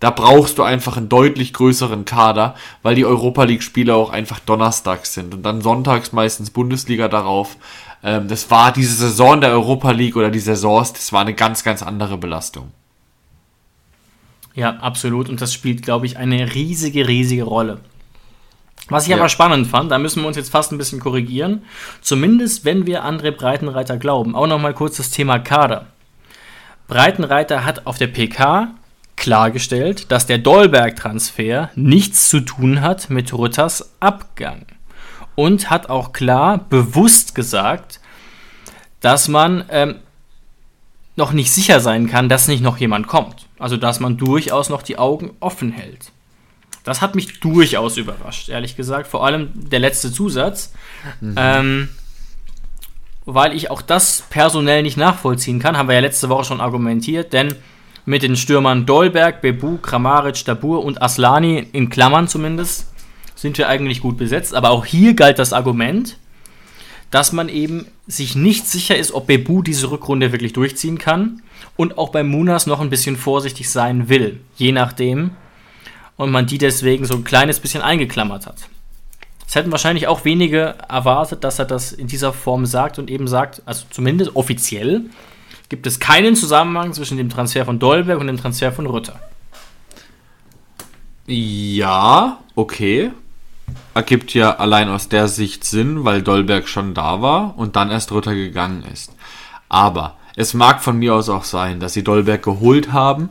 Da 0.01 0.11
brauchst 0.11 0.57
du 0.57 0.63
einfach 0.63 0.97
einen 0.97 1.11
deutlich 1.11 1.53
größeren 1.53 2.07
Kader, 2.07 2.55
weil 2.83 2.95
die 2.95 3.05
Europa 3.05 3.45
League-Spiele 3.45 3.95
auch 3.95 4.11
einfach 4.11 4.41
donnerstags 4.41 5.13
sind 5.13 5.35
und 5.35 5.43
dann 5.43 5.61
sonntags 5.61 6.13
meistens 6.13 6.51
Bundesliga 6.51 7.09
darauf. 7.09 7.57
Ähm, 8.03 8.27
das 8.27 8.51
war 8.51 8.73
diese 8.73 8.95
Saison 8.95 9.43
der 9.43 9.51
Europa 9.51 9.91
League 9.91 10.17
oder 10.17 10.31
die 10.31 10.41
Saisons, 10.41 10.95
das 10.95 11.13
war 11.13 11.21
eine 11.21 11.35
ganz, 11.35 11.65
ganz 11.65 11.83
andere 11.83 12.17
Belastung. 12.17 12.73
Ja, 14.55 14.77
absolut. 14.79 15.29
Und 15.29 15.41
das 15.41 15.53
spielt, 15.53 15.83
glaube 15.83 16.07
ich, 16.07 16.17
eine 16.17 16.55
riesige, 16.55 17.07
riesige 17.07 17.45
Rolle. 17.45 17.81
Was 18.89 19.05
ich 19.05 19.11
ja. 19.11 19.17
aber 19.17 19.29
spannend 19.29 19.67
fand, 19.69 19.91
da 19.91 19.99
müssen 19.99 20.23
wir 20.23 20.27
uns 20.27 20.37
jetzt 20.37 20.51
fast 20.51 20.73
ein 20.73 20.79
bisschen 20.79 20.99
korrigieren. 20.99 21.63
Zumindest, 22.01 22.65
wenn 22.65 22.87
wir 22.87 23.05
André 23.05 23.31
Breitenreiter 23.31 23.99
glauben. 23.99 24.35
Auch 24.35 24.47
nochmal 24.47 24.75
kurz 24.75 24.97
das 24.97 25.11
Thema 25.11 25.39
Kader. 25.39 25.87
Breitenreiter 26.89 27.65
hat 27.65 27.87
auf 27.87 27.99
der 27.99 28.09
PK 28.09 28.75
klargestellt, 29.21 30.11
dass 30.11 30.27
der 30.27 30.39
Dolberg-Transfer 30.39 31.71
nichts 31.77 32.29
zu 32.29 32.41
tun 32.41 32.81
hat 32.81 33.11
mit 33.11 33.33
Rütters 33.33 33.95
Abgang. 34.01 34.67
Und 35.37 35.71
hat 35.71 35.89
auch 35.89 36.13
klar 36.13 36.59
bewusst 36.69 37.37
gesagt, 37.37 38.01
dass 39.01 39.29
man 39.29 39.65
ähm, 39.71 39.97
noch 41.17 41.33
nicht 41.33 41.53
sicher 41.53 41.81
sein 41.81 42.09
kann, 42.09 42.29
dass 42.29 42.49
nicht 42.49 42.63
noch 42.63 42.79
jemand 42.79 43.07
kommt. 43.07 43.47
Also 43.59 43.77
dass 43.77 44.01
man 44.01 44.17
durchaus 44.17 44.69
noch 44.71 44.83
die 44.83 44.99
Augen 44.99 45.31
offen 45.39 45.71
hält. 45.71 46.13
Das 46.83 47.03
hat 47.03 47.15
mich 47.15 47.41
durchaus 47.41 47.99
überrascht, 47.99 48.49
ehrlich 48.49 48.75
gesagt. 48.75 49.07
Vor 49.07 49.25
allem 49.25 49.51
der 49.55 49.79
letzte 49.79 50.11
Zusatz. 50.11 50.73
Mhm. 51.21 51.35
Ähm, 51.37 51.89
weil 53.27 53.55
ich 53.55 53.71
auch 53.71 53.83
das 53.83 54.25
personell 54.31 54.83
nicht 54.83 54.97
nachvollziehen 54.97 55.61
kann, 55.61 55.77
haben 55.77 55.89
wir 55.89 55.95
ja 55.95 56.01
letzte 56.01 56.31
Woche 56.31 56.45
schon 56.45 56.61
argumentiert, 56.61 57.33
denn 57.35 57.55
mit 58.05 58.23
den 58.23 58.37
Stürmern 58.37 58.87
Dolberg, 58.87 59.41
Bebu, 59.43 59.79
Kramaric, 59.79 60.45
Dabur 60.45 60.85
und 60.85 61.03
Aslani, 61.03 61.67
in 61.73 61.91
Klammern 61.91 62.29
zumindest, 62.29 62.87
sind 63.35 63.59
wir 63.59 63.69
eigentlich 63.69 64.01
gut 64.01 64.17
besetzt. 64.17 64.55
Aber 64.55 64.71
auch 64.71 64.85
hier 64.85 65.15
galt 65.15 65.39
das 65.39 65.53
Argument, 65.53 66.17
dass 67.11 67.33
man 67.33 67.49
eben 67.49 67.87
sich 68.07 68.37
nicht 68.37 68.67
sicher 68.67 68.97
ist, 68.97 69.13
ob 69.13 69.27
Bebu 69.27 69.63
diese 69.63 69.91
Rückrunde 69.91 70.33
wirklich 70.33 70.53
durchziehen 70.53 70.99
kann 70.99 71.43
und 71.77 71.99
auch 71.99 72.11
bei 72.11 72.23
Munas 72.23 72.67
noch 72.67 72.81
ein 72.81 72.91
bisschen 72.91 73.17
vorsichtig 73.17 73.71
sein 73.71 74.09
will, 74.09 74.41
je 74.57 74.73
nachdem. 74.73 75.33
und 76.21 76.31
man 76.31 76.45
die 76.45 76.59
deswegen 76.59 77.07
so 77.07 77.15
ein 77.15 77.25
kleines 77.25 77.61
bisschen 77.61 77.81
eingeklammert 77.81 78.47
hat. 78.47 78.69
Es 79.49 79.55
hätten 79.55 79.73
wahrscheinlich 79.73 80.07
auch 80.07 80.27
wenige 80.27 80.75
erwartet, 80.87 81.45
dass 81.45 81.59
er 81.59 81.65
das 81.65 81.93
in 81.93 82.09
dieser 82.09 82.35
Form 82.35 82.67
sagt 82.67 82.99
und 82.99 83.11
eben 83.11 83.27
sagt, 83.27 83.63
also 83.65 83.87
zumindest 83.89 84.37
offiziell, 84.37 85.07
gibt 85.71 85.87
es 85.87 85.99
keinen 85.99 86.37
Zusammenhang 86.37 86.93
zwischen 86.93 87.17
dem 87.17 87.31
Transfer 87.31 87.65
von 87.65 87.79
Dolberg 87.79 88.21
und 88.21 88.27
dem 88.27 88.37
Transfer 88.37 88.73
von 88.73 88.87
Rütter. 88.87 89.19
Ja, 91.27 92.39
okay. 92.57 93.13
Ergibt 93.95 94.35
ja 94.35 94.57
allein 94.57 94.89
aus 94.89 95.09
der 95.09 95.29
Sicht 95.29 95.65
Sinn, 95.65 96.05
weil 96.05 96.23
Dolberg 96.23 96.69
schon 96.69 96.93
da 96.93 97.23
war 97.23 97.57
und 97.57 97.77
dann 97.77 97.91
erst 97.91 98.11
Rütter 98.11 98.35
gegangen 98.35 98.85
ist. 98.93 99.15
Aber 99.69 100.17
es 100.35 100.55
mag 100.55 100.83
von 100.83 100.99
mir 100.99 101.15
aus 101.15 101.29
auch 101.29 101.45
sein, 101.45 101.79
dass 101.79 101.93
sie 101.93 102.03
Dolberg 102.03 102.43
geholt 102.43 102.93
haben 102.93 103.29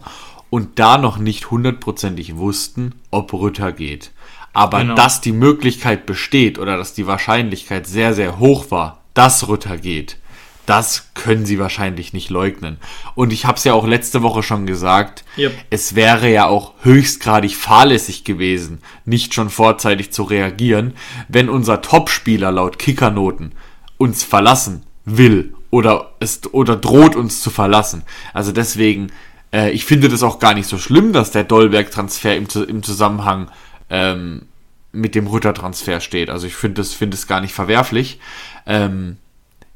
und 0.50 0.80
da 0.80 0.98
noch 0.98 1.18
nicht 1.18 1.52
hundertprozentig 1.52 2.38
wussten, 2.38 2.96
ob 3.12 3.34
Rütter 3.34 3.74
geht. 3.74 4.12
Aber 4.54 4.80
genau. 4.80 4.96
dass 4.96 5.20
die 5.20 5.34
Möglichkeit 5.34 6.06
besteht 6.06 6.58
oder 6.58 6.78
dass 6.78 6.94
die 6.94 7.06
Wahrscheinlichkeit 7.06 7.86
sehr, 7.86 8.14
sehr 8.14 8.40
hoch 8.40 8.72
war, 8.72 9.02
dass 9.14 9.50
Rütter 9.50 9.78
geht, 9.78 10.18
das 10.70 11.10
können 11.16 11.48
sie 11.48 11.58
wahrscheinlich 11.58 12.14
nicht 12.14 12.30
leugnen. 12.30 12.78
Und 13.16 13.34
ich 13.34 13.46
habe 13.46 13.58
es 13.58 13.64
ja 13.64 13.74
auch 13.74 13.88
letzte 13.88 14.22
Woche 14.22 14.44
schon 14.44 14.68
gesagt, 14.68 15.24
yep. 15.36 15.52
es 15.72 15.96
wäre 15.96 16.30
ja 16.30 16.46
auch 16.46 16.74
höchstgradig 16.84 17.56
fahrlässig 17.56 18.24
gewesen, 18.24 18.78
nicht 19.04 19.34
schon 19.34 19.50
vorzeitig 19.50 20.12
zu 20.12 20.22
reagieren, 20.22 20.94
wenn 21.28 21.50
unser 21.50 21.82
Topspieler 21.82 22.52
laut 22.52 22.78
Kickernoten 22.78 23.54
uns 23.98 24.24
verlassen 24.24 24.84
will 25.06 25.56
oder 25.72 26.12
es 26.20 26.42
oder 26.54 26.76
droht 26.76 27.16
uns 27.16 27.42
zu 27.42 27.50
verlassen. 27.50 28.04
Also 28.36 28.52
deswegen, 28.52 29.12
äh, 29.52 29.72
ich 29.72 29.86
finde 29.86 30.08
das 30.08 30.22
auch 30.22 30.38
gar 30.38 30.54
nicht 30.54 30.68
so 30.68 30.78
schlimm, 30.78 31.14
dass 31.14 31.32
der 31.32 31.46
Dolberg-Transfer 31.46 32.36
im, 32.36 32.48
im 32.68 32.84
Zusammenhang 32.84 33.50
ähm, 33.90 34.44
mit 34.92 35.16
dem 35.16 35.26
Rütter-Transfer 35.26 36.00
steht. 36.00 36.30
Also 36.30 36.46
ich 36.46 36.56
finde 36.56 36.82
es 36.82 36.94
finde 36.94 37.16
es 37.16 37.26
gar 37.26 37.42
nicht 37.42 37.54
verwerflich. 37.54 38.20
Ähm, 38.68 39.18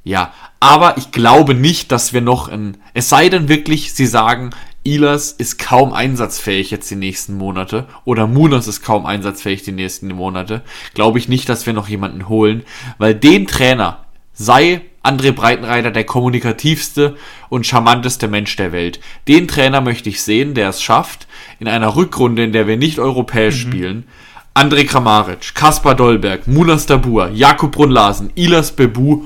ja, 0.04 0.34
aber 0.60 0.98
ich 0.98 1.12
glaube 1.12 1.54
nicht, 1.54 1.92
dass 1.92 2.14
wir 2.14 2.22
noch 2.22 2.50
ein, 2.50 2.78
es 2.94 3.10
sei 3.10 3.30
denn 3.30 3.48
wirklich, 3.48 3.94
sie 3.94 4.06
sagen, 4.06 4.52
Ilas 4.84 5.32
ist 5.32 5.60
kaum 5.60 5.94
einsatzfähig 5.94 6.70
jetzt 6.72 6.92
die 6.92 6.96
nächsten 6.96 7.38
Monate 7.38 7.88
oder 8.04 8.28
Munas 8.28 8.68
ist 8.68 8.82
kaum 8.82 9.06
einsatzfähig 9.06 9.64
die 9.64 9.72
nächsten 9.72 10.10
Monate, 10.10 10.62
glaube 10.94 11.20
ich 11.20 11.30
nicht, 11.30 11.48
dass 11.48 11.66
wir 11.66 11.74
noch 11.74 11.88
jemanden 11.88 12.28
holen, 12.28 12.64
weil 12.98 13.16
den 13.16 13.48
Trainer 13.48 14.06
sei 14.34 14.82
André 15.04 15.32
Breitenreiter 15.32 15.92
der 15.92 16.06
kommunikativste 16.06 17.16
und 17.50 17.66
charmanteste 17.66 18.28
Mensch 18.28 18.56
der 18.56 18.72
Welt. 18.72 19.00
Den 19.28 19.48
Trainer 19.48 19.82
möchte 19.82 20.10
ich 20.10 20.22
sehen, 20.22 20.54
der 20.54 20.70
es 20.70 20.82
schafft, 20.82 21.28
in 21.60 21.68
einer 21.68 21.96
Rückrunde, 21.96 22.44
in 22.44 22.54
der 22.54 22.68
wir 22.68 22.78
nicht 22.78 23.00
europäisch 23.00 23.66
mhm. 23.66 23.70
spielen, 23.70 24.04
André 24.56 24.86
Kramaric, 24.86 25.56
Kaspar 25.56 25.96
Dolberg, 25.96 26.48
Munas 26.48 26.86
Dabur, 26.86 27.30
Jakub 27.30 27.72
Brunlasen, 27.72 28.32
Ilas 28.36 28.72
Bebu 28.72 29.24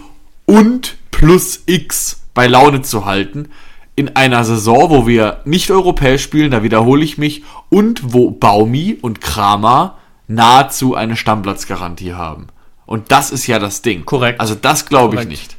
und 0.48 0.96
plus 1.12 1.62
X 1.68 2.24
bei 2.34 2.48
Laune 2.48 2.82
zu 2.82 3.06
halten 3.06 3.50
in 3.96 4.16
einer 4.16 4.44
Saison, 4.44 4.90
wo 4.90 5.08
wir 5.08 5.42
nicht 5.46 5.70
europäisch 5.72 6.24
spielen, 6.24 6.52
da 6.52 6.64
wiederhole 6.64 7.04
ich 7.04 7.18
mich, 7.18 7.44
und 7.70 8.14
wo 8.14 8.32
Baumi 8.32 8.98
und 9.02 9.22
Kramer 9.22 9.98
nahezu 10.28 10.96
eine 10.96 11.16
Stammplatzgarantie 11.16 12.14
haben. 12.14 12.48
Und 12.86 13.12
das 13.12 13.32
ist 13.32 13.48
ja 13.48 13.60
das 13.60 13.82
Ding. 13.82 14.06
Korrekt. 14.06 14.40
Also 14.40 14.56
das 14.56 14.86
glaube 14.86 15.20
ich 15.20 15.28
nicht. 15.28 15.58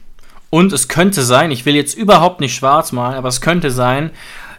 Und 0.50 0.72
es 0.72 0.88
könnte 0.88 1.22
sein, 1.22 1.50
ich 1.50 1.66
will 1.66 1.74
jetzt 1.74 1.98
überhaupt 1.98 2.40
nicht 2.40 2.54
schwarz 2.54 2.92
malen, 2.92 3.16
aber 3.16 3.28
es 3.28 3.40
könnte 3.40 3.70
sein, 3.70 4.10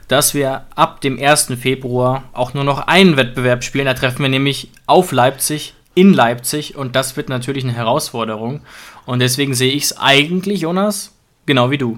dass 0.10 0.34
wir 0.34 0.66
ab 0.76 1.02
dem 1.02 1.18
1. 1.18 1.54
Februar 1.60 2.24
auch 2.34 2.54
nur 2.54 2.64
noch 2.66 2.88
einen 2.88 3.16
Wettbewerb 3.16 3.64
spielen. 3.64 3.86
Da 3.86 3.94
treffen 3.94 4.22
wir 4.22 4.30
nämlich 4.30 4.72
auf 4.88 5.12
Leipzig, 5.12 5.74
in 5.96 6.14
Leipzig 6.14 6.76
und 6.76 6.96
das 6.96 7.18
wird 7.18 7.30
natürlich 7.30 7.64
eine 7.64 7.74
Herausforderung. 7.74 8.62
Und 9.10 9.22
deswegen 9.22 9.56
sehe 9.56 9.72
ich 9.72 9.86
es 9.86 9.98
eigentlich, 9.98 10.62
Jonas, 10.62 11.16
genau 11.48 11.72
wie 11.72 11.80
du. 11.80 11.98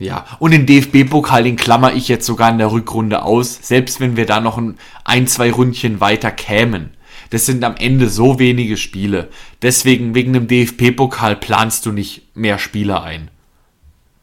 Ja, 0.00 0.26
und 0.40 0.50
den 0.50 0.66
DFB-Pokal, 0.66 1.44
den 1.44 1.54
klammer 1.54 1.92
ich 1.92 2.08
jetzt 2.08 2.26
sogar 2.26 2.50
in 2.50 2.58
der 2.58 2.72
Rückrunde 2.72 3.22
aus, 3.22 3.60
selbst 3.62 4.00
wenn 4.00 4.16
wir 4.16 4.26
da 4.26 4.40
noch 4.40 4.58
ein, 4.58 4.78
ein, 5.04 5.28
zwei 5.28 5.52
Rundchen 5.52 6.00
weiter 6.00 6.32
kämen. 6.32 6.90
Das 7.30 7.46
sind 7.46 7.62
am 7.62 7.76
Ende 7.76 8.08
so 8.08 8.40
wenige 8.40 8.76
Spiele. 8.78 9.28
Deswegen, 9.62 10.16
wegen 10.16 10.32
dem 10.32 10.48
DFB-Pokal 10.48 11.36
planst 11.36 11.86
du 11.86 11.92
nicht 11.92 12.34
mehr 12.34 12.58
Spieler 12.58 13.04
ein. 13.04 13.30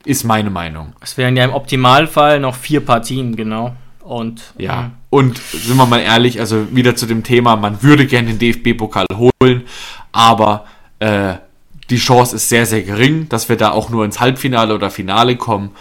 Ist 0.03 0.25
meine 0.25 0.49
Meinung. 0.49 0.91
Es 0.99 1.15
wären 1.15 1.37
ja 1.37 1.45
im 1.45 1.53
Optimalfall 1.53 2.41
noch 2.41 2.55
vier 2.55 2.81
Partien, 2.81 3.37
genau. 3.37 3.73
Und 4.01 4.53
ja, 4.57 4.81
ähm, 4.81 4.91
und 5.11 5.37
sind 5.37 5.77
wir 5.77 5.85
mal 5.85 6.01
ehrlich, 6.01 6.41
also 6.41 6.75
wieder 6.75 6.97
zu 6.97 7.05
dem 7.05 7.23
Thema, 7.23 7.55
man 7.55 7.81
würde 7.81 8.05
gerne 8.05 8.35
den 8.35 8.39
DFB-Pokal 8.39 9.05
holen, 9.15 9.63
aber 10.11 10.65
äh, 10.99 11.35
die 11.89 11.97
Chance 11.97 12.35
ist 12.35 12.49
sehr, 12.49 12.65
sehr 12.65 12.83
gering, 12.83 13.29
dass 13.29 13.49
wir 13.49 13.57
da 13.57 13.71
auch 13.71 13.89
nur 13.89 14.05
ins 14.05 14.19
Halbfinale 14.19 14.75
oder 14.75 14.91
Finale 14.91 15.35
kommen. 15.35 15.71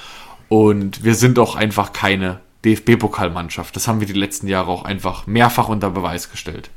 Und 0.48 1.04
wir 1.04 1.14
sind 1.14 1.38
auch 1.38 1.56
einfach 1.56 1.92
keine 1.92 2.40
DFB-Pokalmannschaft. 2.64 3.76
Das 3.76 3.86
haben 3.86 4.00
wir 4.00 4.06
die 4.06 4.14
letzten 4.14 4.48
Jahre 4.48 4.70
auch 4.70 4.84
einfach 4.84 5.26
mehrfach 5.26 5.68
unter 5.68 5.90
Beweis 5.90 6.30
gestellt. 6.30 6.70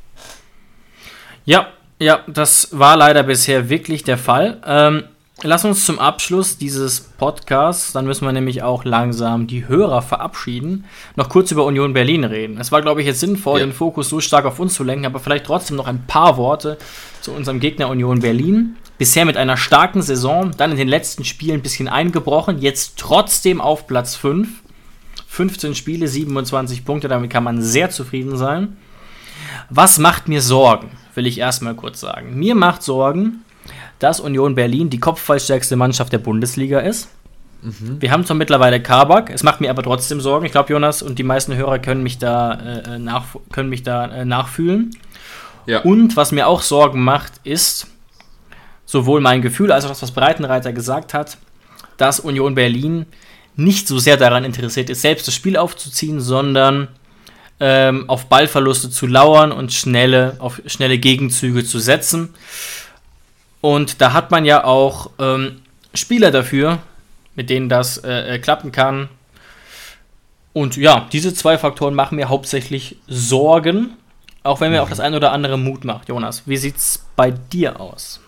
Ja, 1.46 1.68
ja, 2.00 2.22
das 2.28 2.78
war 2.78 2.98
leider 2.98 3.24
bisher 3.24 3.70
wirklich 3.70 4.04
der 4.04 4.18
Fall. 4.18 4.62
Ähm, 4.66 5.04
lass 5.44 5.66
uns 5.66 5.86
zum 5.86 6.00
Abschluss 6.00 6.58
dieses 6.58 7.00
Podcasts, 7.00 7.94
dann 7.94 8.06
müssen 8.06 8.26
wir 8.26 8.32
nämlich 8.32 8.64
auch 8.64 8.86
langsam 8.86 9.48
die 9.48 9.68
Hörer 9.68 10.02
verabschieden, 10.02 10.86
noch 11.16 11.30
kurz 11.30 11.52
über 11.52 11.66
Union 11.66 11.94
Berlin 11.94 12.24
reden. 12.24 12.60
Es 12.60 12.72
war, 12.72 12.82
glaube 12.82 13.02
ich, 13.02 13.08
jetzt 13.08 13.20
sinnvoll, 13.20 13.60
ja. 13.60 13.66
den 13.66 13.74
Fokus 13.74 14.10
so 14.10 14.20
stark 14.20 14.46
auf 14.46 14.60
uns 14.60 14.74
zu 14.74 14.84
lenken, 14.84 15.06
aber 15.06 15.20
vielleicht 15.20 15.46
trotzdem 15.46 15.78
noch 15.78 15.88
ein 15.88 16.06
paar 16.06 16.38
Worte 16.38 16.78
zu 17.22 17.32
unserem 17.32 17.60
Gegner 17.60 17.90
Union 17.90 18.20
Berlin. 18.20 18.78
Bisher 18.98 19.26
mit 19.26 19.38
einer 19.38 19.58
starken 19.58 20.02
Saison, 20.02 20.52
dann 20.58 20.72
in 20.72 20.78
den 20.78 20.88
letzten 20.88 21.26
Spielen 21.26 21.56
ein 21.56 21.64
bisschen 21.64 21.88
eingebrochen, 21.88 22.60
jetzt 22.60 22.98
trotzdem 22.98 23.62
auf 23.62 23.88
Platz 23.88 24.16
5. 24.16 24.48
15 25.28 25.76
Spiele, 25.76 26.08
27 26.10 26.84
Punkte, 26.84 27.08
damit 27.08 27.32
kann 27.32 27.44
man 27.44 27.62
sehr 27.62 27.90
zufrieden 27.90 28.36
sein. 28.36 28.76
Was 29.70 29.98
macht 29.98 30.28
mir 30.28 30.42
Sorgen, 30.42 30.92
will 31.16 31.26
ich 31.26 31.38
erstmal 31.38 31.74
kurz 31.74 32.02
sagen. 32.02 32.38
Mir 32.38 32.54
macht 32.54 32.84
Sorgen, 32.84 33.46
dass 34.02 34.20
Union 34.20 34.56
Berlin 34.56 34.90
die 34.90 35.00
kopfballstärkste 35.00 35.76
Mannschaft 35.76 36.12
der 36.12 36.18
Bundesliga 36.18 36.80
ist. 36.80 37.08
Mhm. 37.62 38.02
Wir 38.02 38.12
haben 38.12 38.26
zwar 38.26 38.36
mittlerweile 38.36 38.82
Kabak, 38.82 39.30
es 39.30 39.44
macht 39.44 39.62
mir 39.62 39.70
aber 39.70 39.84
trotzdem 39.84 40.20
Sorgen. 40.20 40.46
Ich 40.48 40.52
glaube, 40.52 40.74
Jonas 40.74 41.04
und 41.04 41.20
die 41.20 41.24
meisten 41.24 41.56
Hörer 41.56 41.78
können 41.78 42.02
mich 42.02 42.18
da, 42.18 42.54
äh, 42.54 42.98
nach, 42.98 43.26
können 43.52 43.70
mich 43.70 43.84
da 43.84 44.06
äh, 44.08 44.26
nachfühlen. 44.26 44.98
Ja. 45.68 45.82
Und 45.82 46.18
was 46.18 46.32
mir 46.32 46.48
auch 46.48 46.64
Sorgen 46.64 47.04
macht, 47.04 47.34
ist, 47.44 47.88
sowohl 48.88 49.22
mein 49.22 49.44
Gefühl 49.44 49.72
als 49.72 49.86
auch 49.86 49.90
das, 49.90 50.02
was 50.02 50.12
Breitenreiter 50.12 50.74
gesagt 50.74 51.14
hat, 51.14 51.38
dass 51.98 52.20
Union 52.20 52.56
Berlin 52.56 53.06
nicht 53.56 53.88
so 53.88 54.00
sehr 54.00 54.18
daran 54.18 54.44
interessiert 54.44 54.90
ist, 54.90 55.04
selbst 55.04 55.28
das 55.28 55.36
Spiel 55.36 55.58
aufzuziehen, 55.58 56.20
sondern 56.20 56.88
ähm, 57.60 58.10
auf 58.10 58.26
Ballverluste 58.26 58.90
zu 58.90 59.06
lauern 59.06 59.52
und 59.52 59.72
schnelle, 59.72 60.38
auf 60.40 60.60
schnelle 60.66 60.98
Gegenzüge 60.98 61.64
zu 61.64 61.78
setzen. 61.78 62.34
Und 63.62 64.02
da 64.02 64.14
hat 64.14 64.32
man 64.32 64.44
ja 64.44 64.64
auch 64.64 65.12
ähm, 65.20 65.62
Spieler 65.94 66.32
dafür, 66.32 66.80
mit 67.36 67.50
denen 67.50 67.70
das 67.70 67.98
äh, 67.98 68.36
äh 68.36 68.40
klappen 68.40 68.72
kann. 68.72 69.10
Und 70.54 70.76
ja, 70.76 71.08
diese 71.12 71.34
zwei 71.34 71.58
Faktoren 71.58 71.94
machen 71.94 72.16
mir 72.16 72.28
hauptsächlich 72.28 72.98
Sorgen, 73.08 73.92
auch 74.44 74.60
wenn 74.60 74.72
mir 74.72 74.84
auch 74.84 74.90
das 74.90 75.00
ein 75.00 75.14
oder 75.14 75.32
andere 75.32 75.58
Mut 75.58 75.86
macht. 75.86 76.10
Jonas, 76.10 76.44
wie 76.46 76.58
sieht's 76.58 77.06
bei 77.16 77.32
dir 77.32 77.80
aus? 77.80 78.20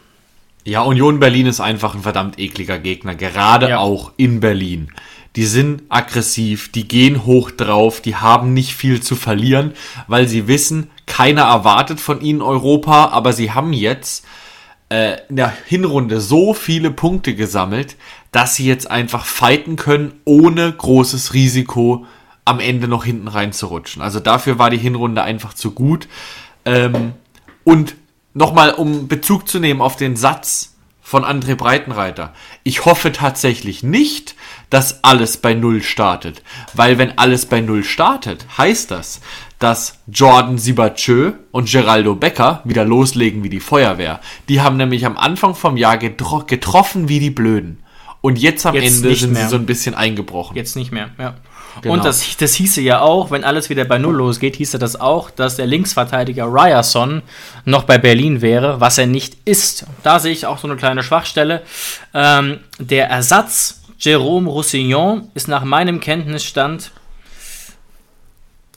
Ja, 0.64 0.82
Union 0.84 1.20
Berlin 1.20 1.48
ist 1.48 1.60
einfach 1.60 1.94
ein 1.94 2.04
verdammt 2.04 2.40
ekliger 2.40 2.80
Gegner, 2.80 3.16
gerade 3.16 3.70
ja. 3.70 3.80
auch 3.80 4.14
in 4.16 4.40
Berlin. 4.40 4.90
Die 5.36 5.46
sind 5.46 5.82
aggressiv, 5.90 6.72
die 6.72 6.88
gehen 6.88 7.26
hoch 7.26 7.52
drauf, 7.52 8.00
die 8.00 8.16
haben 8.16 8.54
nicht 8.54 8.74
viel 8.74 9.02
zu 9.02 9.16
verlieren, 9.16 9.74
weil 10.08 10.28
sie 10.28 10.48
wissen, 10.48 10.90
keiner 11.06 11.42
erwartet 11.42 12.00
von 12.00 12.22
ihnen 12.22 12.42
Europa, 12.42 13.10
aber 13.10 13.34
sie 13.34 13.52
haben 13.52 13.74
jetzt 13.74 14.26
äh, 14.90 15.18
in 15.30 15.36
der 15.38 15.54
Hinrunde 15.66 16.22
so 16.22 16.54
viele 16.54 16.92
Punkte 16.92 17.36
gesammelt, 17.36 17.96
dass 18.32 18.56
sie 18.56 18.66
jetzt 18.66 18.90
einfach 18.90 19.26
fighten 19.26 19.76
können, 19.76 20.14
ohne 20.26 20.72
großes 20.72 21.34
Risiko 21.34 22.06
am 22.46 22.60
Ende 22.60 22.88
noch 22.88 23.06
hinten 23.06 23.28
reinzurutschen. 23.28 24.02
Also 24.02 24.20
dafür 24.20 24.60
war 24.60 24.70
die 24.70 24.78
Hinrunde 24.78 25.24
einfach 25.24 25.54
zu 25.54 25.72
gut. 25.72 26.08
Ähm, 26.66 27.14
und 27.64 27.96
nochmal, 28.34 28.72
um 28.74 29.08
Bezug 29.08 29.48
zu 29.48 29.60
nehmen 29.60 29.82
auf 29.82 29.96
den 29.96 30.16
Satz 30.16 30.76
von 31.02 31.24
André 31.24 31.56
Breitenreiter. 31.56 32.34
Ich 32.64 32.86
hoffe 32.86 33.12
tatsächlich 33.12 33.84
nicht, 33.84 34.36
dass 34.70 35.04
alles 35.04 35.38
bei 35.38 35.54
Null 35.54 35.84
startet. 35.84 36.42
Weil 36.74 36.98
wenn 36.98 37.18
alles 37.18 37.46
bei 37.46 37.62
Null 37.62 37.84
startet, 37.84 38.46
heißt 38.58 38.90
das, 38.90 39.22
dass 39.60 40.00
Jordan 40.08 40.58
Sibachö 40.58 41.34
und 41.52 41.70
Geraldo 41.70 42.16
Becker 42.16 42.62
wieder 42.64 42.86
loslegen 42.86 43.44
wie 43.44 43.50
die 43.50 43.60
Feuerwehr. 43.60 44.20
Die 44.50 44.62
haben 44.62 44.78
nämlich 44.78 45.06
am 45.06 45.18
Anfang 45.18 45.56
vom 45.56 45.78
Jahr 45.78 45.98
getro 45.98 46.40
getroffen 46.40 47.08
wie 47.10 47.20
die 47.20 47.30
Blöden. 47.30 47.80
Und 48.22 48.40
jetzt 48.40 48.66
am 48.66 48.76
Jetzt 48.76 49.04
Ende 49.04 49.16
sind 49.16 49.34
mehr. 49.34 49.44
sie 49.44 49.50
so 49.50 49.58
ein 49.58 49.66
bisschen 49.66 49.96
eingebrochen. 49.96 50.56
Jetzt 50.56 50.76
nicht 50.76 50.92
mehr, 50.92 51.10
ja. 51.20 51.36
Genau. 51.82 51.96
Und 51.96 52.06
das, 52.06 52.38
das 52.38 52.54
hieße 52.54 52.82
ja 52.82 53.02
auch, 53.02 53.32
wenn 53.32 53.44
alles 53.44 53.70
wieder 53.70 53.84
bei 53.84 53.98
Null 53.98 54.16
losgeht, 54.16 54.56
hieße 54.56 54.78
das 54.78 55.00
auch, 55.00 55.32
dass 55.32 55.56
der 55.56 55.66
Linksverteidiger 55.66 56.46
Ryerson 56.46 57.24
noch 57.66 57.84
bei 57.84 57.98
Berlin 57.98 58.42
wäre, 58.42 58.80
was 58.80 58.98
er 58.98 59.08
nicht 59.08 59.38
ist. 59.46 59.86
Da 60.04 60.20
sehe 60.20 60.32
ich 60.32 60.46
auch 60.46 60.60
so 60.60 60.68
eine 60.68 60.78
kleine 60.78 61.04
Schwachstelle. 61.04 61.64
Ähm, 62.14 62.60
der 62.78 63.10
Ersatz 63.10 63.82
Jérôme 64.00 64.48
Roussillon 64.48 65.30
ist 65.34 65.48
nach 65.48 65.64
meinem 65.64 66.00
Kenntnisstand 66.00 66.92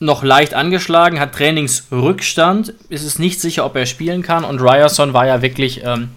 noch 0.00 0.22
leicht 0.22 0.54
angeschlagen, 0.54 1.20
hat 1.20 1.34
Trainingsrückstand, 1.34 2.74
ist 2.88 3.04
es 3.04 3.18
nicht 3.18 3.40
sicher, 3.40 3.64
ob 3.64 3.76
er 3.76 3.86
spielen 3.86 4.22
kann 4.22 4.44
und 4.44 4.60
Ryerson 4.60 5.12
war 5.12 5.26
ja 5.26 5.42
wirklich 5.42 5.82
ähm, 5.84 6.10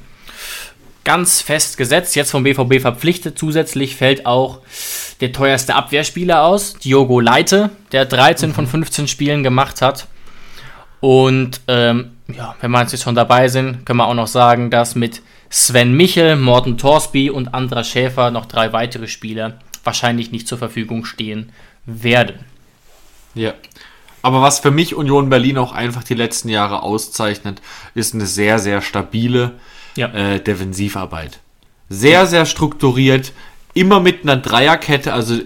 ganz 1.04 1.42
fest 1.42 1.78
gesetzt, 1.78 2.16
jetzt 2.16 2.32
vom 2.32 2.44
BVB 2.44 2.82
verpflichtet. 2.82 3.40
Zusätzlich 3.40 3.96
fällt 3.96 4.26
auch 4.26 4.60
der 5.22 5.32
teuerste 5.32 5.76
Abwehrspieler 5.76 6.44
aus, 6.44 6.76
Diogo 6.76 7.20
Leite, 7.20 7.70
der 7.92 8.06
13 8.06 8.54
von 8.54 8.68
15 8.68 9.08
Spielen 9.08 9.44
gemacht 9.44 9.82
hat. 9.82 10.08
Und 11.00 11.62
ähm, 11.68 12.12
ja, 12.28 12.56
wenn 12.62 12.72
wir 12.72 12.82
jetzt 12.82 13.02
schon 13.02 13.16
dabei 13.16 13.48
sind, 13.48 13.86
können 13.86 13.98
wir 13.98 14.08
auch 14.08 14.14
noch 14.14 14.28
sagen, 14.28 14.70
dass 14.70 14.96
mit 14.96 15.22
Sven 15.50 15.94
Michel, 15.94 16.36
Morten 16.36 16.78
Torsby 16.78 17.30
und 17.30 17.54
Andra 17.54 17.84
Schäfer 17.84 18.30
noch 18.30 18.46
drei 18.46 18.72
weitere 18.74 19.08
Spieler 19.08 19.60
wahrscheinlich 19.84 20.32
nicht 20.32 20.48
zur 20.48 20.58
Verfügung 20.58 21.06
stehen 21.06 21.52
werden. 21.86 22.46
Ja. 23.34 23.54
Aber 24.22 24.42
was 24.42 24.60
für 24.60 24.72
mich 24.72 24.96
Union 24.96 25.30
Berlin 25.30 25.58
auch 25.58 25.72
einfach 25.72 26.04
die 26.04 26.14
letzten 26.14 26.50
Jahre 26.50 26.84
auszeichnet, 26.84 27.62
ist 27.96 28.14
eine 28.14 28.26
sehr, 28.26 28.60
sehr 28.60 28.82
stabile 28.82 29.54
Ja. 29.96 30.08
äh, 30.14 30.40
Defensivarbeit. 30.42 31.40
Sehr, 31.90 32.28
sehr 32.28 32.46
strukturiert, 32.46 33.34
immer 33.74 34.00
mit 34.00 34.24
einer 34.24 34.38
Dreierkette, 34.38 35.14
also 35.14 35.40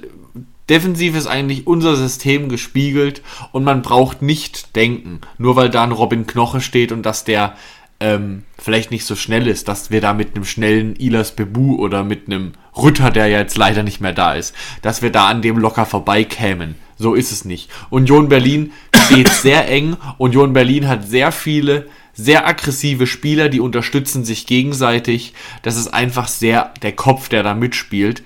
defensiv 0.69 1.15
ist 1.15 1.27
eigentlich 1.27 1.67
unser 1.67 1.95
System 1.95 2.49
gespiegelt 2.49 3.21
und 3.51 3.63
man 3.63 3.81
braucht 3.81 4.21
nicht 4.21 4.75
denken, 4.75 5.21
nur 5.37 5.55
weil 5.55 5.69
da 5.69 5.83
ein 5.83 5.91
Robin 5.91 6.25
Knoche 6.25 6.61
steht 6.61 6.91
und 6.91 7.03
dass 7.03 7.23
der 7.23 7.55
ähm, 8.03 8.43
vielleicht 8.59 8.91
nicht 8.91 9.05
so 9.05 9.15
schnell 9.15 9.47
ist, 9.47 9.69
dass 9.69 9.89
wir 9.89 10.01
da 10.01 10.13
mit 10.13 10.35
einem 10.35 10.43
schnellen 10.43 10.97
Ilas 10.97 11.31
Bebu 11.31 11.77
oder 11.77 12.03
mit 12.03 12.27
einem 12.27 12.51
Rütter, 12.75 13.11
der 13.11 13.27
ja 13.27 13.39
jetzt 13.39 13.57
leider 13.57 13.81
nicht 13.81 14.01
mehr 14.01 14.11
da 14.11 14.33
ist, 14.33 14.53
dass 14.81 15.01
wir 15.01 15.09
da 15.09 15.27
an 15.27 15.41
dem 15.41 15.57
locker 15.57 15.85
vorbeikämen. 15.85 16.75
So 16.97 17.15
ist 17.15 17.31
es 17.31 17.45
nicht. 17.45 17.69
Union 17.89 18.27
Berlin 18.27 18.73
steht 19.05 19.29
sehr 19.41 19.69
eng. 19.69 19.95
Union 20.17 20.51
Berlin 20.51 20.89
hat 20.89 21.07
sehr 21.07 21.31
viele 21.31 21.87
sehr 22.15 22.45
aggressive 22.45 23.07
Spieler, 23.07 23.49
die 23.49 23.59
unterstützen 23.59 24.23
sich 24.23 24.45
gegenseitig. 24.45 25.33
Das 25.63 25.77
ist 25.77 25.87
einfach 25.87 26.27
sehr 26.27 26.73
der 26.83 26.91
Kopf, 26.91 27.29
der 27.29 27.41
da 27.41 27.55
mitspielt. 27.55 28.21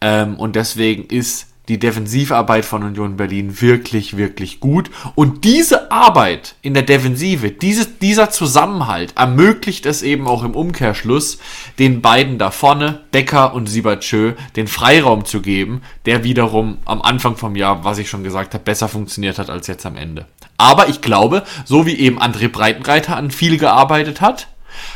Ähm, 0.00 0.36
und 0.36 0.56
deswegen 0.56 1.06
ist 1.06 1.48
die 1.68 1.78
Defensivarbeit 1.78 2.64
von 2.64 2.82
Union 2.82 3.16
Berlin 3.16 3.60
wirklich, 3.60 4.16
wirklich 4.16 4.58
gut. 4.60 4.90
Und 5.14 5.44
diese 5.44 5.92
Arbeit 5.92 6.56
in 6.60 6.74
der 6.74 6.82
Defensive, 6.82 7.50
dieses, 7.50 7.98
dieser 7.98 8.30
Zusammenhalt 8.30 9.14
ermöglicht 9.16 9.86
es 9.86 10.02
eben 10.02 10.26
auch 10.26 10.42
im 10.42 10.54
Umkehrschluss, 10.54 11.38
den 11.78 12.02
beiden 12.02 12.38
da 12.38 12.50
vorne, 12.50 13.00
Becker 13.12 13.54
und 13.54 13.68
Sibachö, 13.68 14.34
den 14.56 14.66
Freiraum 14.66 15.24
zu 15.24 15.40
geben, 15.40 15.82
der 16.04 16.24
wiederum 16.24 16.78
am 16.84 17.00
Anfang 17.00 17.36
vom 17.36 17.54
Jahr, 17.54 17.84
was 17.84 17.98
ich 17.98 18.10
schon 18.10 18.24
gesagt 18.24 18.54
habe, 18.54 18.64
besser 18.64 18.88
funktioniert 18.88 19.38
hat 19.38 19.50
als 19.50 19.68
jetzt 19.68 19.86
am 19.86 19.96
Ende. 19.96 20.26
Aber 20.58 20.88
ich 20.88 21.00
glaube, 21.00 21.44
so 21.64 21.86
wie 21.86 21.96
eben 21.96 22.20
André 22.20 22.48
Breitenreiter 22.48 23.16
an 23.16 23.30
viel 23.30 23.58
gearbeitet 23.58 24.20
hat, 24.20 24.48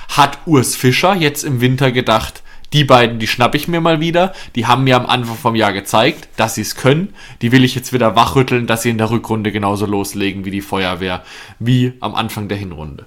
hat 0.09 0.39
Urs 0.47 0.77
Fischer 0.77 1.15
jetzt 1.15 1.45
im 1.45 1.61
Winter 1.61 1.93
gedacht, 1.93 2.43
die 2.77 2.85
beiden, 2.85 3.19
die 3.19 3.27
schnapp 3.27 3.55
ich 3.55 3.69
mir 3.69 3.81
mal 3.81 4.01
wieder. 4.01 4.35
Die 4.55 4.67
haben 4.67 4.85
mir 4.85 4.97
am 4.97 5.07
Anfang 5.07 5.37
vom 5.37 5.55
Jahr 5.55 5.73
gezeigt, 5.73 6.29
dass 6.37 6.57
sie 6.57 6.61
es 6.61 6.77
können. 6.77 7.15
Die 7.41 7.51
will 7.51 7.65
ich 7.65 7.75
jetzt 7.75 7.95
wieder 7.95 8.17
wachrütteln, 8.17 8.67
dass 8.67 8.83
sie 8.83 8.91
in 8.91 8.99
der 8.99 9.11
Rückrunde 9.11 9.51
genauso 9.51 9.87
loslegen 9.87 10.45
wie 10.45 10.51
die 10.51 10.61
Feuerwehr, 10.61 11.25
wie 11.59 11.95
am 12.01 12.15
Anfang 12.15 12.49
der 12.49 12.59
Hinrunde. 12.59 13.07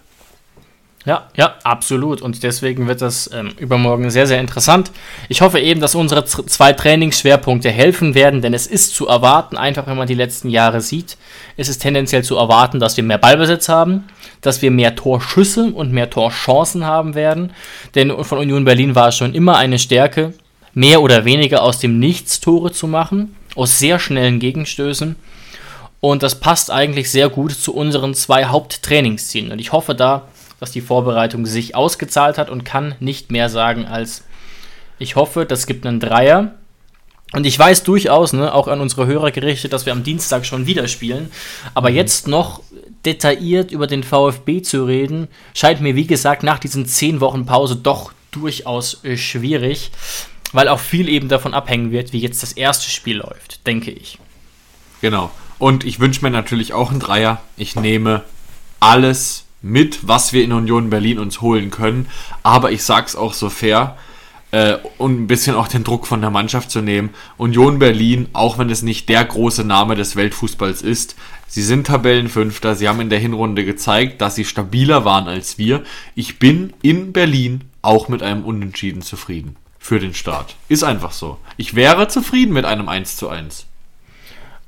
Ja, 1.06 1.28
ja, 1.36 1.56
absolut. 1.64 2.22
Und 2.22 2.44
deswegen 2.44 2.88
wird 2.88 3.02
das 3.02 3.30
ähm, 3.34 3.52
übermorgen 3.58 4.10
sehr, 4.10 4.28
sehr 4.28 4.42
interessant. 4.42 4.92
Ich 5.30 5.42
hoffe 5.42 5.60
eben, 5.60 5.80
dass 5.80 5.96
unsere 5.96 6.26
zwei 6.26 6.74
Trainingsschwerpunkte 6.74 7.72
helfen 7.72 8.16
werden, 8.16 8.42
denn 8.42 8.54
es 8.54 8.68
ist 8.68 8.94
zu 8.96 9.08
erwarten, 9.08 9.56
einfach 9.56 9.88
wenn 9.88 9.96
man 9.98 10.08
die 10.08 10.14
letzten 10.14 10.50
Jahre 10.50 10.82
sieht, 10.82 11.18
ist 11.56 11.70
es 11.70 11.78
tendenziell 11.78 12.24
zu 12.24 12.36
erwarten, 12.36 12.82
dass 12.82 12.98
wir 12.98 13.04
mehr 13.04 13.18
Ballbesitz 13.18 13.70
haben, 13.70 14.06
dass 14.42 14.62
wir 14.62 14.72
mehr 14.72 14.96
Torschüsse 14.96 15.72
und 15.74 15.94
mehr 15.94 16.10
Torchancen 16.10 16.86
haben 16.86 17.16
werden. 17.16 17.54
Denn 17.96 18.12
von 18.24 18.38
Union 18.38 18.66
Berlin 18.66 18.94
war 18.94 19.08
es 19.08 19.16
schon 19.18 19.34
immer 19.34 19.58
eine 19.58 19.80
Stärke, 19.80 20.34
mehr 20.74 21.02
oder 21.02 21.24
weniger 21.24 21.64
aus 21.64 21.80
dem 21.80 22.00
Nichts 22.00 22.42
Tore 22.42 22.74
zu 22.74 22.88
machen, 22.88 23.36
aus 23.56 23.80
sehr 23.80 24.00
schnellen 24.00 24.40
Gegenstößen. 24.40 25.16
Und 26.02 26.24
das 26.24 26.40
passt 26.40 26.72
eigentlich 26.72 27.10
sehr 27.10 27.30
gut 27.30 27.54
zu 27.54 27.74
unseren 27.74 28.14
zwei 28.14 28.46
Haupttrainingszielen. 28.46 29.52
Und 29.52 29.60
ich 29.60 29.72
hoffe 29.72 29.96
da, 29.96 30.24
dass 30.60 30.72
die 30.72 30.82
Vorbereitung 30.82 31.46
sich 31.46 31.76
ausgezahlt 31.76 32.38
hat 32.38 32.50
und 32.50 32.66
kann 32.66 32.96
nicht 33.00 33.32
mehr 33.32 33.50
sagen 33.50 33.86
als 33.86 34.24
ich 35.00 35.16
hoffe, 35.16 35.46
das 35.46 35.66
gibt 35.66 35.86
einen 35.86 36.00
Dreier. 36.00 36.56
Und 37.32 37.46
ich 37.46 37.58
weiß 37.58 37.84
durchaus, 37.84 38.34
ne, 38.34 38.54
auch 38.54 38.68
an 38.68 38.82
unsere 38.82 39.06
Hörer 39.06 39.32
gerichtet, 39.32 39.72
dass 39.72 39.86
wir 39.86 39.94
am 39.94 40.04
Dienstag 40.04 40.46
schon 40.46 40.66
wieder 40.66 40.88
spielen. 40.88 41.32
Aber 41.74 41.90
jetzt 41.90 42.28
noch 42.28 42.62
detailliert 43.06 43.72
über 43.72 43.88
den 43.88 44.04
VfB 44.04 44.62
zu 44.62 44.86
reden, 44.86 45.28
scheint 45.54 45.80
mir, 45.80 45.96
wie 45.96 46.08
gesagt, 46.08 46.44
nach 46.44 46.60
diesen 46.60 46.86
zehn 46.86 47.22
Wochen 47.22 47.46
Pause 47.46 47.76
doch 47.76 48.12
durchaus 48.32 49.04
äh, 49.04 49.16
schwierig, 49.16 49.92
weil 50.52 50.68
auch 50.68 50.80
viel 50.80 51.08
eben 51.08 51.30
davon 51.30 51.54
abhängen 51.54 51.92
wird, 51.92 52.14
wie 52.14 52.20
jetzt 52.20 52.44
das 52.44 52.54
erste 52.54 52.90
Spiel 52.90 53.18
läuft, 53.18 53.66
denke 53.66 53.92
ich. 53.92 54.18
Genau. 55.02 55.32
Und 55.60 55.86
ich 55.86 56.00
wünsche 56.00 56.24
mir 56.24 56.32
natürlich 56.32 56.74
auch 56.74 56.90
einen 56.90 57.00
Dreier. 57.00 57.42
Ich 57.58 57.76
nehme 57.76 58.24
alles 58.80 59.46
mit, 59.62 60.08
was 60.08 60.34
wir 60.34 60.44
in 60.44 60.52
Union 60.52 60.90
Berlin 60.90 61.20
uns 61.20 61.42
holen 61.42 61.72
können. 61.72 62.08
Aber 62.44 62.72
ich 62.72 62.84
sag's 62.84 63.16
auch 63.16 63.34
so 63.34 63.50
fair, 63.50 63.98
äh, 64.52 64.78
um 64.98 65.24
ein 65.24 65.28
bisschen 65.28 65.56
auch 65.56 65.68
den 65.68 65.84
Druck 65.84 66.08
von 66.08 66.22
der 66.22 66.32
Mannschaft 66.32 66.72
zu 66.72 66.82
nehmen. 66.82 67.12
Union 67.38 67.80
Berlin, 67.80 68.30
auch 68.34 68.58
wenn 68.58 68.70
es 68.70 68.82
nicht 68.82 69.10
der 69.10 69.24
große 69.24 69.64
Name 69.64 69.96
des 69.96 70.16
Weltfußballs 70.16 70.82
ist, 70.82 71.16
sie 71.48 71.62
sind 71.62 71.88
Tabellenfünfter. 71.88 72.76
Sie 72.76 72.88
haben 72.88 73.02
in 73.02 73.10
der 73.10 73.20
Hinrunde 73.20 73.66
gezeigt, 73.66 74.22
dass 74.22 74.36
sie 74.36 74.46
stabiler 74.46 75.06
waren 75.06 75.28
als 75.28 75.58
wir. 75.58 75.84
Ich 76.16 76.40
bin 76.40 76.74
in 76.82 77.14
Berlin 77.14 77.62
auch 77.82 78.08
mit 78.08 78.24
einem 78.24 78.44
Unentschieden 78.44 79.02
zufrieden. 79.02 79.56
Für 79.78 80.00
den 80.00 80.14
Start. 80.14 80.56
Ist 80.68 80.84
einfach 80.84 81.14
so. 81.14 81.38
Ich 81.58 81.74
wäre 81.74 82.08
zufrieden 82.10 82.54
mit 82.54 82.66
einem 82.66 82.90
1 82.90 83.16
zu 83.16 83.30
1. 83.30 83.66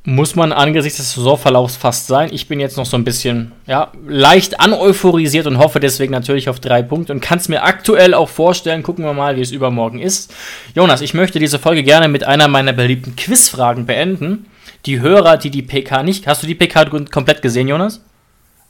Muss 0.04 0.36
man 0.36 0.52
angesichts 0.52 0.98
des 0.98 1.14
Saisonverlaufs 1.14 1.76
fast 1.76 2.08
sein. 2.08 2.30
Ich 2.34 2.48
bin 2.48 2.60
jetzt 2.60 2.76
noch 2.76 2.88
so 2.88 2.98
ein 2.98 3.04
bisschen, 3.04 3.52
ja, 3.68 3.92
leicht 4.08 4.60
aneuphorisiert 4.60 5.46
und 5.46 5.60
hoffe 5.60 5.80
deswegen 5.80 6.12
natürlich 6.12 6.50
auf 6.50 6.60
drei 6.60 6.82
Punkte 6.82 7.14
und 7.14 7.22
kann 7.22 7.38
es 7.38 7.50
mir 7.50 7.64
aktuell 7.64 8.16
auch 8.16 8.30
vorstellen. 8.30 8.82
Gucken 8.82 9.06
wir 9.06 9.14
mal, 9.14 9.36
wie 9.36 9.42
es 9.42 9.52
übermorgen 9.52 10.00
ist. 10.00 10.34
Jonas, 10.74 11.02
ich 11.02 11.14
möchte 11.14 11.38
diese 11.38 11.60
Folge 11.60 11.84
gerne 11.84 12.08
mit 12.08 12.24
einer 12.24 12.48
meiner 12.48 12.74
beliebten 12.74 13.16
Quizfragen 13.16 13.86
beenden. 13.86 14.48
Die 14.88 15.02
Hörer, 15.02 15.38
die 15.38 15.52
die 15.52 15.62
PK 15.62 16.02
nicht. 16.02 16.26
Hast 16.26 16.42
du 16.42 16.48
die 16.48 16.56
PK 16.56 16.86
komplett 17.12 17.44
gesehen, 17.44 17.68
Jonas? 17.68 18.02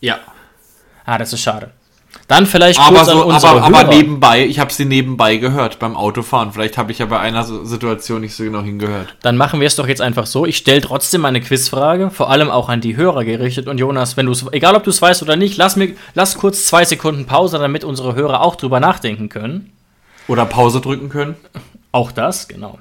Ja. 0.02 0.20
Ah, 1.06 1.18
das 1.18 1.32
ist 1.32 1.42
schade. 1.42 1.72
Dann 2.32 2.46
vielleicht 2.46 2.80
Aber, 2.80 2.96
kurz 2.96 3.08
so, 3.08 3.24
an 3.24 3.28
unsere 3.28 3.52
aber, 3.52 3.64
aber 3.64 3.80
Hörer. 3.80 3.90
nebenbei, 3.90 4.46
ich 4.46 4.60
habe 4.60 4.72
sie 4.72 4.86
nebenbei 4.86 5.36
gehört 5.36 5.80
beim 5.80 5.98
Autofahren. 5.98 6.54
Vielleicht 6.54 6.78
habe 6.78 6.94
ich 6.94 7.00
ja 7.00 7.06
bei 7.06 7.20
einer 7.20 7.44
Situation 7.44 8.22
nicht 8.22 8.34
so 8.34 8.46
genau 8.46 8.62
hingehört. 8.62 9.18
Dann 9.22 9.36
machen 9.36 9.60
wir 9.60 9.68
es 9.68 9.76
doch 9.76 9.86
jetzt 9.86 10.00
einfach 10.00 10.26
so. 10.26 10.46
Ich 10.46 10.56
stelle 10.56 10.80
trotzdem 10.80 11.26
eine 11.26 11.42
Quizfrage, 11.42 12.10
vor 12.10 12.30
allem 12.30 12.50
auch 12.50 12.70
an 12.70 12.80
die 12.80 12.96
Hörer 12.96 13.26
gerichtet. 13.26 13.68
Und 13.68 13.80
Jonas, 13.80 14.16
wenn 14.16 14.28
du 14.28 14.32
es, 14.32 14.46
egal 14.54 14.76
ob 14.76 14.86
du 14.86 14.92
es 14.92 15.02
weißt 15.02 15.22
oder 15.24 15.36
nicht, 15.36 15.58
lass 15.58 15.76
mir, 15.76 15.94
lass 16.14 16.38
kurz 16.38 16.68
zwei 16.68 16.86
Sekunden 16.86 17.26
Pause, 17.26 17.60
damit 17.60 17.84
unsere 17.84 18.16
Hörer 18.16 18.40
auch 18.40 18.56
drüber 18.56 18.80
nachdenken 18.80 19.28
können. 19.28 19.74
Oder 20.30 20.46
Pause 20.46 20.80
drücken 20.80 21.10
können. 21.10 21.36
Auch 21.92 22.14
das, 22.14 22.48
genau. 22.48 22.80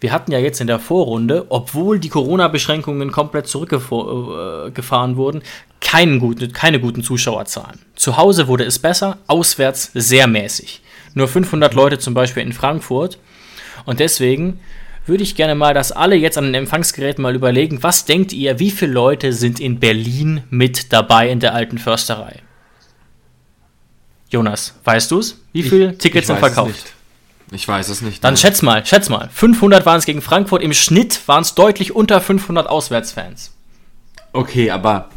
Wir 0.00 0.12
hatten 0.12 0.32
ja 0.32 0.38
jetzt 0.38 0.60
in 0.60 0.66
der 0.66 0.78
Vorrunde, 0.78 1.46
obwohl 1.48 1.98
die 1.98 2.08
Corona-Beschränkungen 2.08 3.10
komplett 3.12 3.46
zurückgefahren 3.46 5.16
wurden, 5.16 5.42
keinen 5.80 6.18
guten, 6.18 6.52
keine 6.52 6.80
guten 6.80 7.02
Zuschauerzahlen. 7.02 7.80
Zu 7.94 8.16
Hause 8.16 8.48
wurde 8.48 8.64
es 8.64 8.78
besser, 8.78 9.18
auswärts 9.26 9.90
sehr 9.94 10.26
mäßig. 10.26 10.82
Nur 11.14 11.28
500 11.28 11.74
Leute 11.74 11.98
zum 11.98 12.14
Beispiel 12.14 12.42
in 12.42 12.52
Frankfurt. 12.52 13.18
Und 13.84 14.00
deswegen 14.00 14.60
würde 15.06 15.22
ich 15.22 15.36
gerne 15.36 15.54
mal, 15.54 15.72
dass 15.72 15.92
alle 15.92 16.16
jetzt 16.16 16.36
an 16.36 16.44
den 16.44 16.54
Empfangsgeräten 16.54 17.22
mal 17.22 17.34
überlegen, 17.34 17.82
was 17.82 18.04
denkt 18.04 18.32
ihr, 18.32 18.58
wie 18.58 18.70
viele 18.70 18.92
Leute 18.92 19.32
sind 19.32 19.60
in 19.60 19.78
Berlin 19.78 20.42
mit 20.50 20.92
dabei 20.92 21.30
in 21.30 21.40
der 21.40 21.54
alten 21.54 21.78
Försterei? 21.78 22.42
Jonas, 24.28 24.74
weißt 24.84 25.10
du 25.12 25.20
es? 25.20 25.40
Wie 25.52 25.62
viele 25.62 25.96
Tickets 25.96 26.26
sind 26.26 26.42
weiß 26.42 26.50
es 26.50 26.54
verkauft? 26.54 26.95
Ich 27.52 27.66
weiß 27.68 27.88
es 27.90 28.02
nicht. 28.02 28.24
Dann 28.24 28.34
Nein. 28.34 28.38
schätz 28.40 28.62
mal, 28.62 28.84
schätz 28.84 29.08
mal. 29.08 29.28
500 29.32 29.86
waren 29.86 29.98
es 29.98 30.04
gegen 30.06 30.20
Frankfurt. 30.22 30.62
Im 30.62 30.72
Schnitt 30.72 31.20
waren 31.28 31.42
es 31.42 31.54
deutlich 31.54 31.94
unter 31.94 32.20
500 32.20 32.68
Auswärtsfans. 32.68 33.52
Okay, 34.32 34.70
aber 34.70 35.08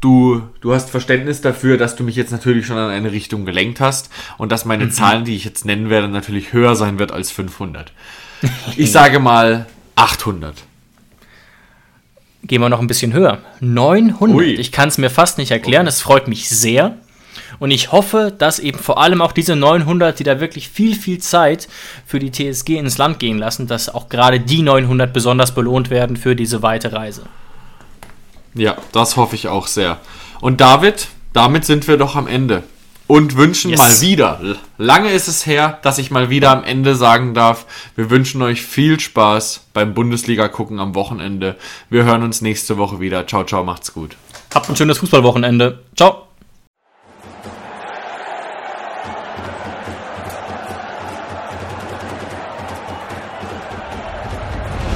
du, 0.00 0.42
du 0.60 0.72
hast 0.72 0.90
Verständnis 0.90 1.40
dafür, 1.40 1.76
dass 1.76 1.96
du 1.96 2.04
mich 2.04 2.14
jetzt 2.16 2.30
natürlich 2.30 2.66
schon 2.66 2.76
in 2.76 2.84
eine 2.84 3.10
Richtung 3.12 3.44
gelenkt 3.44 3.80
hast 3.80 4.10
und 4.38 4.52
dass 4.52 4.64
Mhm. 4.64 4.68
meine 4.68 4.88
Zahlen, 4.90 5.24
die 5.24 5.34
ich 5.34 5.44
jetzt 5.44 5.64
nennen 5.64 5.90
werde, 5.90 6.08
natürlich 6.08 6.52
höher 6.52 6.76
sein 6.76 6.98
wird 6.98 7.10
als 7.12 7.30
500. 7.32 7.92
Ich 8.76 8.92
sage 8.92 9.18
mal 9.18 9.66
800. 9.96 10.54
Gehen 12.44 12.60
wir 12.60 12.68
noch 12.68 12.80
ein 12.80 12.86
bisschen 12.86 13.12
höher. 13.14 13.38
900. 13.60 14.36
Ui. 14.36 14.44
Ich 14.52 14.70
kann 14.70 14.88
es 14.90 14.98
mir 14.98 15.08
fast 15.10 15.38
nicht 15.38 15.50
erklären. 15.50 15.86
Es 15.86 16.02
freut 16.02 16.28
mich 16.28 16.48
sehr. 16.50 16.98
Und 17.58 17.70
ich 17.70 17.92
hoffe, 17.92 18.32
dass 18.36 18.58
eben 18.58 18.78
vor 18.78 18.98
allem 18.98 19.20
auch 19.22 19.32
diese 19.32 19.56
900, 19.56 20.18
die 20.18 20.24
da 20.24 20.40
wirklich 20.40 20.68
viel, 20.68 20.94
viel 20.94 21.18
Zeit 21.18 21.68
für 22.06 22.18
die 22.18 22.30
TSG 22.30 22.70
ins 22.78 22.98
Land 22.98 23.18
gehen 23.18 23.38
lassen, 23.38 23.66
dass 23.66 23.88
auch 23.92 24.08
gerade 24.08 24.40
die 24.40 24.62
900 24.62 25.12
besonders 25.12 25.54
belohnt 25.54 25.90
werden 25.90 26.16
für 26.16 26.34
diese 26.36 26.62
weite 26.62 26.92
Reise. 26.92 27.22
Ja, 28.54 28.76
das 28.92 29.16
hoffe 29.16 29.34
ich 29.34 29.48
auch 29.48 29.66
sehr. 29.66 29.98
Und 30.40 30.60
David, 30.60 31.08
damit 31.32 31.64
sind 31.64 31.88
wir 31.88 31.96
doch 31.96 32.16
am 32.16 32.26
Ende. 32.26 32.62
Und 33.06 33.36
wünschen 33.36 33.70
Yes. 33.70 33.78
mal 33.78 34.00
wieder, 34.00 34.40
lange 34.78 35.10
ist 35.10 35.28
es 35.28 35.44
her, 35.44 35.78
dass 35.82 35.98
ich 35.98 36.10
mal 36.10 36.30
wieder 36.30 36.50
am 36.50 36.64
Ende 36.64 36.96
sagen 36.96 37.34
darf, 37.34 37.66
wir 37.96 38.08
wünschen 38.08 38.40
euch 38.40 38.62
viel 38.62 38.98
Spaß 38.98 39.66
beim 39.74 39.92
Bundesliga 39.92 40.48
gucken 40.48 40.80
am 40.80 40.94
Wochenende. 40.94 41.56
Wir 41.90 42.04
hören 42.04 42.22
uns 42.22 42.40
nächste 42.40 42.78
Woche 42.78 43.00
wieder. 43.00 43.26
Ciao, 43.26 43.44
ciao, 43.44 43.62
macht's 43.62 43.92
gut. 43.92 44.16
Habt 44.54 44.70
ein 44.70 44.76
schönes 44.76 44.96
Fußballwochenende. 44.98 45.80
Ciao. 45.96 46.28